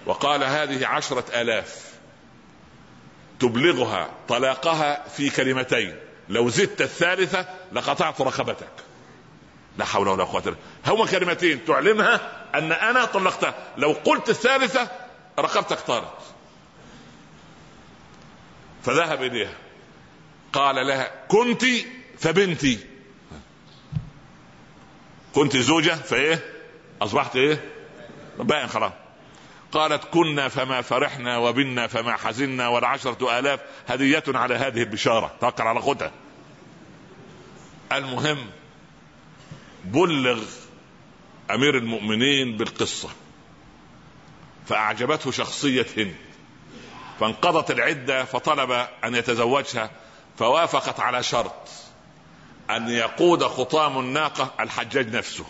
وقال 0.06 0.44
هذه 0.44 0.86
عشرة 0.86 1.24
آلاف 1.40 1.94
تبلغها 3.40 4.10
طلاقها 4.28 5.08
في 5.08 5.30
كلمتين. 5.30 5.96
لو 6.28 6.48
زدت 6.48 6.82
الثالثة 6.82 7.46
لقطعت 7.72 8.20
رقبتك. 8.20 8.72
لا 9.78 9.84
حول 9.84 10.08
ولا 10.08 10.24
قوة 10.24 10.42
إلا 10.46 10.56
هما 10.86 11.06
كلمتين 11.06 11.64
تعلمها 11.64 12.44
أن 12.54 12.72
أنا 12.72 13.04
طلقتها. 13.04 13.54
لو 13.76 13.92
قلت 13.92 14.28
الثالثة 14.30 14.90
رقبتك 15.38 15.80
طارت. 15.80 16.18
فذهب 18.84 19.22
إليها. 19.22 19.54
قال 20.52 20.86
لها 20.86 21.10
كنت 21.28 21.64
فبنتي. 22.18 22.78
كنت 25.34 25.56
زوجة 25.56 25.94
فإيه؟ 25.94 26.52
أصبحت 27.02 27.36
إيه؟ 27.36 27.73
باين 28.38 28.66
خلاص. 28.66 28.92
قالت 29.72 30.04
كنا 30.04 30.48
فما 30.48 30.80
فرحنا 30.80 31.38
وبنا 31.38 31.86
فما 31.86 32.16
حزنا 32.16 32.68
والعشرة 32.68 33.38
آلاف 33.38 33.60
هدية 33.88 34.24
على 34.28 34.54
هذه 34.54 34.82
البشارة. 34.82 35.34
توكل 35.40 35.62
على 35.62 35.80
خدها. 35.80 36.12
المهم 37.92 38.46
بلغ 39.84 40.42
أمير 41.50 41.78
المؤمنين 41.78 42.56
بالقصة. 42.56 43.08
فأعجبته 44.66 45.30
شخصية 45.30 45.86
هند. 45.96 46.16
فانقضت 47.20 47.70
العدة 47.70 48.24
فطلب 48.24 48.70
أن 49.04 49.14
يتزوجها 49.14 49.90
فوافقت 50.38 51.00
على 51.00 51.22
شرط 51.22 51.68
أن 52.70 52.88
يقود 52.88 53.44
خطام 53.44 53.98
الناقة 53.98 54.54
الحجاج 54.60 55.16
نفسه. 55.16 55.44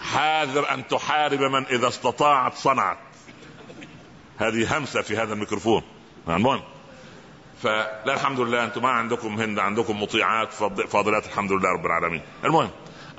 حاذر 0.00 0.74
أن 0.74 0.88
تحارب 0.88 1.40
من 1.40 1.66
إذا 1.66 1.88
استطاعت 1.88 2.54
صنعت. 2.54 2.98
هذه 4.38 4.78
همسة 4.78 5.02
في 5.02 5.16
هذا 5.16 5.32
الميكروفون. 5.32 5.82
المهم 6.28 6.62
فلا 7.62 8.14
الحمد 8.14 8.40
لله 8.40 8.64
أنتم 8.64 8.82
ما 8.82 8.88
عندكم 8.88 9.40
هند 9.40 9.58
عندكم 9.58 10.02
مطيعات 10.02 10.52
فاضلات 10.88 11.26
الحمد 11.26 11.52
لله 11.52 11.68
رب 11.68 11.86
العالمين. 11.86 12.22
المهم 12.44 12.70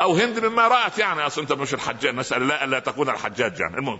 أو 0.02 0.14
هند 0.14 0.46
مما 0.46 0.68
رأت 0.68 0.98
يعني 0.98 1.28
أصل 1.28 1.42
أنت 1.42 1.54
مش 1.54 1.74
الحجاج 1.74 2.16
نسال 2.16 2.42
الله 2.42 2.64
الا 2.64 2.80
تكون 2.80 3.10
الحجاج 3.10 3.60
يعني. 3.60 3.78
المهم 3.78 4.00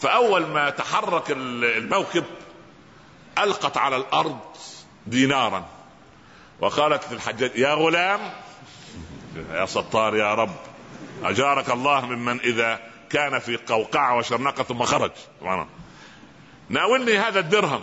فأول 0.00 0.46
ما 0.46 0.70
تحرك 0.70 1.30
الموكب 1.30 2.24
ألقت 3.38 3.76
على 3.76 3.96
الأرض 3.96 4.38
دينارا. 5.06 5.64
وقالت 6.60 7.12
للحجاج 7.12 7.50
يا 7.56 7.74
غلام! 7.74 8.20
يا 9.52 9.66
ستار 9.66 10.16
يا 10.16 10.34
رب. 10.34 10.56
أجارك 11.24 11.70
الله 11.70 12.06
ممن 12.06 12.40
إذا 12.40 12.80
كان 13.10 13.38
في 13.38 13.56
قوقعة 13.56 14.16
وشرنقه 14.16 14.64
ثم 14.64 14.82
خرج. 14.82 15.10
ناولني 16.68 17.18
هذا 17.18 17.40
الدرهم. 17.40 17.82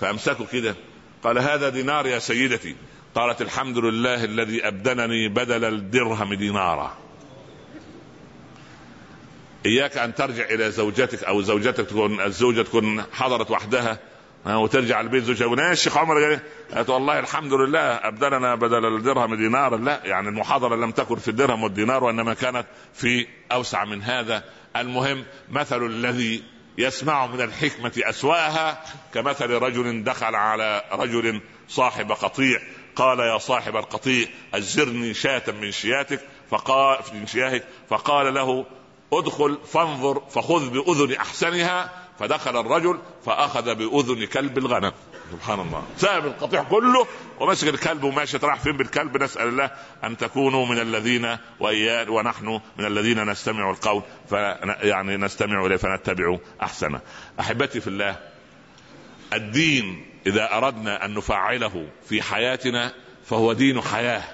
فامسكوا 0.00 0.46
كده. 0.46 0.76
قال 1.24 1.38
هذا 1.38 1.68
دينار 1.68 2.06
يا 2.06 2.18
سيدتي. 2.18 2.76
قالت 3.14 3.42
الحمد 3.42 3.78
لله 3.78 4.24
الذي 4.24 4.68
ابدلني 4.68 5.28
بدل 5.28 5.64
الدرهم 5.64 6.34
دينارا. 6.34 6.96
إياك 9.66 9.96
أن 9.96 10.14
ترجع 10.14 10.44
إلى 10.44 10.70
زوجتك 10.70 11.24
أو 11.24 11.42
زوجتك 11.42 11.86
تكون 11.86 12.20
الزوجة 12.20 12.62
تكون 12.62 13.02
حضرت 13.12 13.50
وحدها. 13.50 13.98
وترجع 14.46 15.00
البيت 15.00 15.24
زوجها. 15.24 15.72
الشيخ 15.72 15.98
عمر؟ 15.98 16.38
قالت 16.74 16.90
والله 16.90 17.18
الحمد 17.18 17.52
لله 17.52 17.80
أبدلنا 17.80 18.54
بدل 18.54 18.96
الدرهم 18.96 19.34
دينارا. 19.34 19.76
لا 19.76 20.00
يعني 20.04 20.28
المحاضرة 20.28 20.76
لم 20.76 20.90
تكن 20.90 21.16
في 21.16 21.28
الدرهم 21.28 21.62
والدينار 21.62 22.04
وإنما 22.04 22.34
كانت 22.34 22.66
في 22.94 23.26
أوسع 23.52 23.84
من 23.84 24.02
هذا. 24.02 24.44
المهم 24.76 25.24
مثل 25.50 25.86
الذي 25.86 26.42
يسمع 26.78 27.26
من 27.26 27.40
الحكمة 27.40 27.92
أسواها 27.98 28.82
كمثل 29.14 29.50
رجل 29.50 30.04
دخل 30.04 30.34
على 30.34 30.82
رجل 30.92 31.40
صاحب 31.68 32.12
قطيع. 32.12 32.60
قال 32.96 33.18
يا 33.18 33.38
صاحب 33.38 33.76
القطيع 33.76 34.28
أزرني 34.54 35.14
شاة 35.14 35.42
من 35.60 35.72
شياتك. 35.72 36.20
فقال 36.50 36.98
من 37.14 37.26
شياهك. 37.26 37.64
فقال 37.90 38.34
له 38.34 38.66
ادخل 39.12 39.58
فانظر 39.72 40.22
فخذ 40.30 40.70
بأذن 40.70 41.14
أحسنها. 41.14 42.01
فدخل 42.18 42.60
الرجل 42.60 42.98
فأخذ 43.26 43.74
بأذن 43.74 44.26
كلب 44.26 44.58
الغنم. 44.58 44.92
سبحان 45.32 45.60
الله. 45.60 45.84
ساب 45.96 46.26
القطيع 46.26 46.62
كله 46.62 47.06
ومسك 47.40 47.68
الكلب 47.68 48.04
وماشي 48.04 48.36
راح 48.36 48.60
فين 48.60 48.76
بالكلب؟ 48.76 49.22
نسأل 49.22 49.48
الله 49.48 49.70
أن 50.04 50.16
تكونوا 50.16 50.66
من 50.66 50.80
الذين 50.80 51.36
واياه 51.60 52.10
ونحن 52.10 52.60
من 52.78 52.84
الذين 52.84 53.30
نستمع 53.30 53.70
القول 53.70 54.02
يعني 54.82 55.16
نستمع 55.16 55.66
إليه 55.66 55.76
فنتبع 55.76 56.38
أحسنه. 56.62 57.00
أحبتي 57.40 57.80
في 57.80 57.86
الله 57.86 58.16
الدين 59.32 60.06
إذا 60.26 60.56
أردنا 60.56 61.04
أن 61.04 61.14
نفعله 61.14 61.86
في 62.08 62.22
حياتنا 62.22 62.92
فهو 63.24 63.52
دين 63.52 63.80
حياة. 63.80 64.24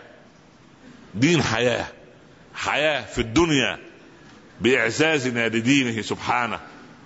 دين 1.15 1.43
حياة. 1.43 1.87
حياة 2.55 3.05
في 3.05 3.21
الدنيا 3.21 3.79
بإعزازنا 4.61 5.49
لدينه 5.49 6.03
سبحانه. 6.03 6.61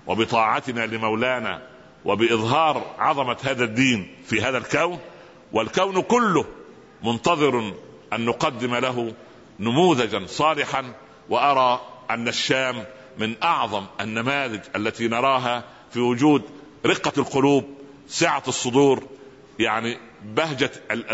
وبطاعتنا 0.06 0.86
لمولانا 0.86 1.62
وبإظهار 2.04 2.94
عظمة 2.98 3.36
هذا 3.44 3.64
الدين 3.64 4.14
في 4.26 4.40
هذا 4.40 4.58
الكون 4.58 4.98
والكون 5.52 6.02
كله 6.02 6.44
منتظر 7.04 7.72
أن 8.12 8.24
نقدم 8.24 8.74
له 8.74 9.14
نموذجا 9.60 10.26
صالحا 10.26 10.92
وأرى 11.28 11.80
أن 12.10 12.28
الشام 12.28 12.84
من 13.18 13.34
أعظم 13.42 13.86
النماذج 14.00 14.60
التي 14.76 15.08
نراها 15.08 15.64
في 15.90 16.00
وجود 16.00 16.42
رقة 16.86 17.12
القلوب 17.18 17.64
سعة 18.06 18.42
الصدور 18.48 19.02
يعني 19.58 19.98
بهجة 20.24 20.70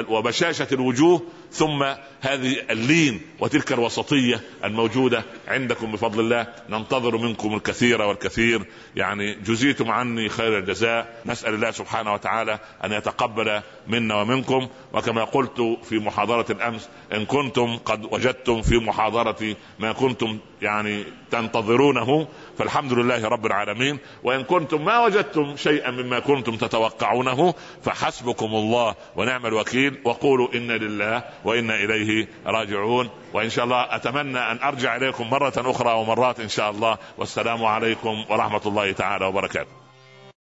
وبشاشة 0.09 0.69
الوجوه 0.73 1.23
ثم 1.53 1.83
هذه 2.21 2.57
اللين 2.71 3.21
وتلك 3.41 3.73
الوسطية 3.73 4.41
الموجودة 4.65 5.25
عندكم 5.49 5.93
بفضل 5.93 6.21
الله. 6.21 6.47
ننتظر 6.71 7.17
منكم 7.17 7.55
الكثير 7.55 8.03
والكثير. 8.03 8.65
يعني 8.97 9.35
جزيتم 9.35 9.91
عني 9.91 10.29
خير 10.29 10.59
الجزاء. 10.59 11.23
نسأل 11.27 11.55
الله 11.55 11.71
سبحانه 11.71 12.13
وتعالى 12.13 12.59
أن 12.85 12.93
يتقبل 12.93 13.63
منا 13.87 14.15
ومنكم. 14.15 14.69
وكما 14.93 15.25
قلت 15.25 15.79
في 15.83 15.99
محاضرة 15.99 16.47
الأمس 16.51 16.89
إن 17.13 17.25
كنتم 17.25 17.77
قد 17.77 18.05
وجدتم 18.13 18.63
في 18.63 18.79
محاضرتي 18.79 19.57
ما 19.79 19.93
كنتم 19.93 20.39
يعني 20.63 21.05
تنتظرونه 21.31 22.29
فالحمد 22.59 22.93
لله 22.93 23.29
رب 23.29 23.47
العالمين. 23.47 23.99
وإن 24.25 24.45
كنتم 24.45 24.85
ما 24.85 25.05
وجدتم 25.05 25.57
شيئا 25.57 25.91
مما 25.91 26.19
كنتم 26.19 26.57
تتوقعونه 26.57 27.55
فحسبكم 27.83 28.47
الله 28.47 28.95
ونعم 29.17 29.47
الوكيل. 29.47 29.99
وقولوا 30.05 30.49
إنا 30.55 30.73
لله 30.73 31.25
وإنا 31.45 31.75
إليه 31.75 32.29
راجعون. 32.47 33.11
وإن 33.35 33.51
شاء 33.51 33.65
الله 33.65 33.97
أتمنى 33.97 34.39
أن 34.39 34.59
أرجع 34.63 34.97
إليكم 34.97 35.31
مرة 35.31 35.53
أخرى 35.57 35.93
ومرات 35.93 36.41
إن 36.41 36.49
شاء 36.49 36.71
الله. 36.71 36.99
والسلام 37.19 37.65
عليكم 37.65 38.25
ورحمة 38.31 38.63
الله 38.67 38.93
تعالى 38.93 39.27
وبركاته. 39.27 39.88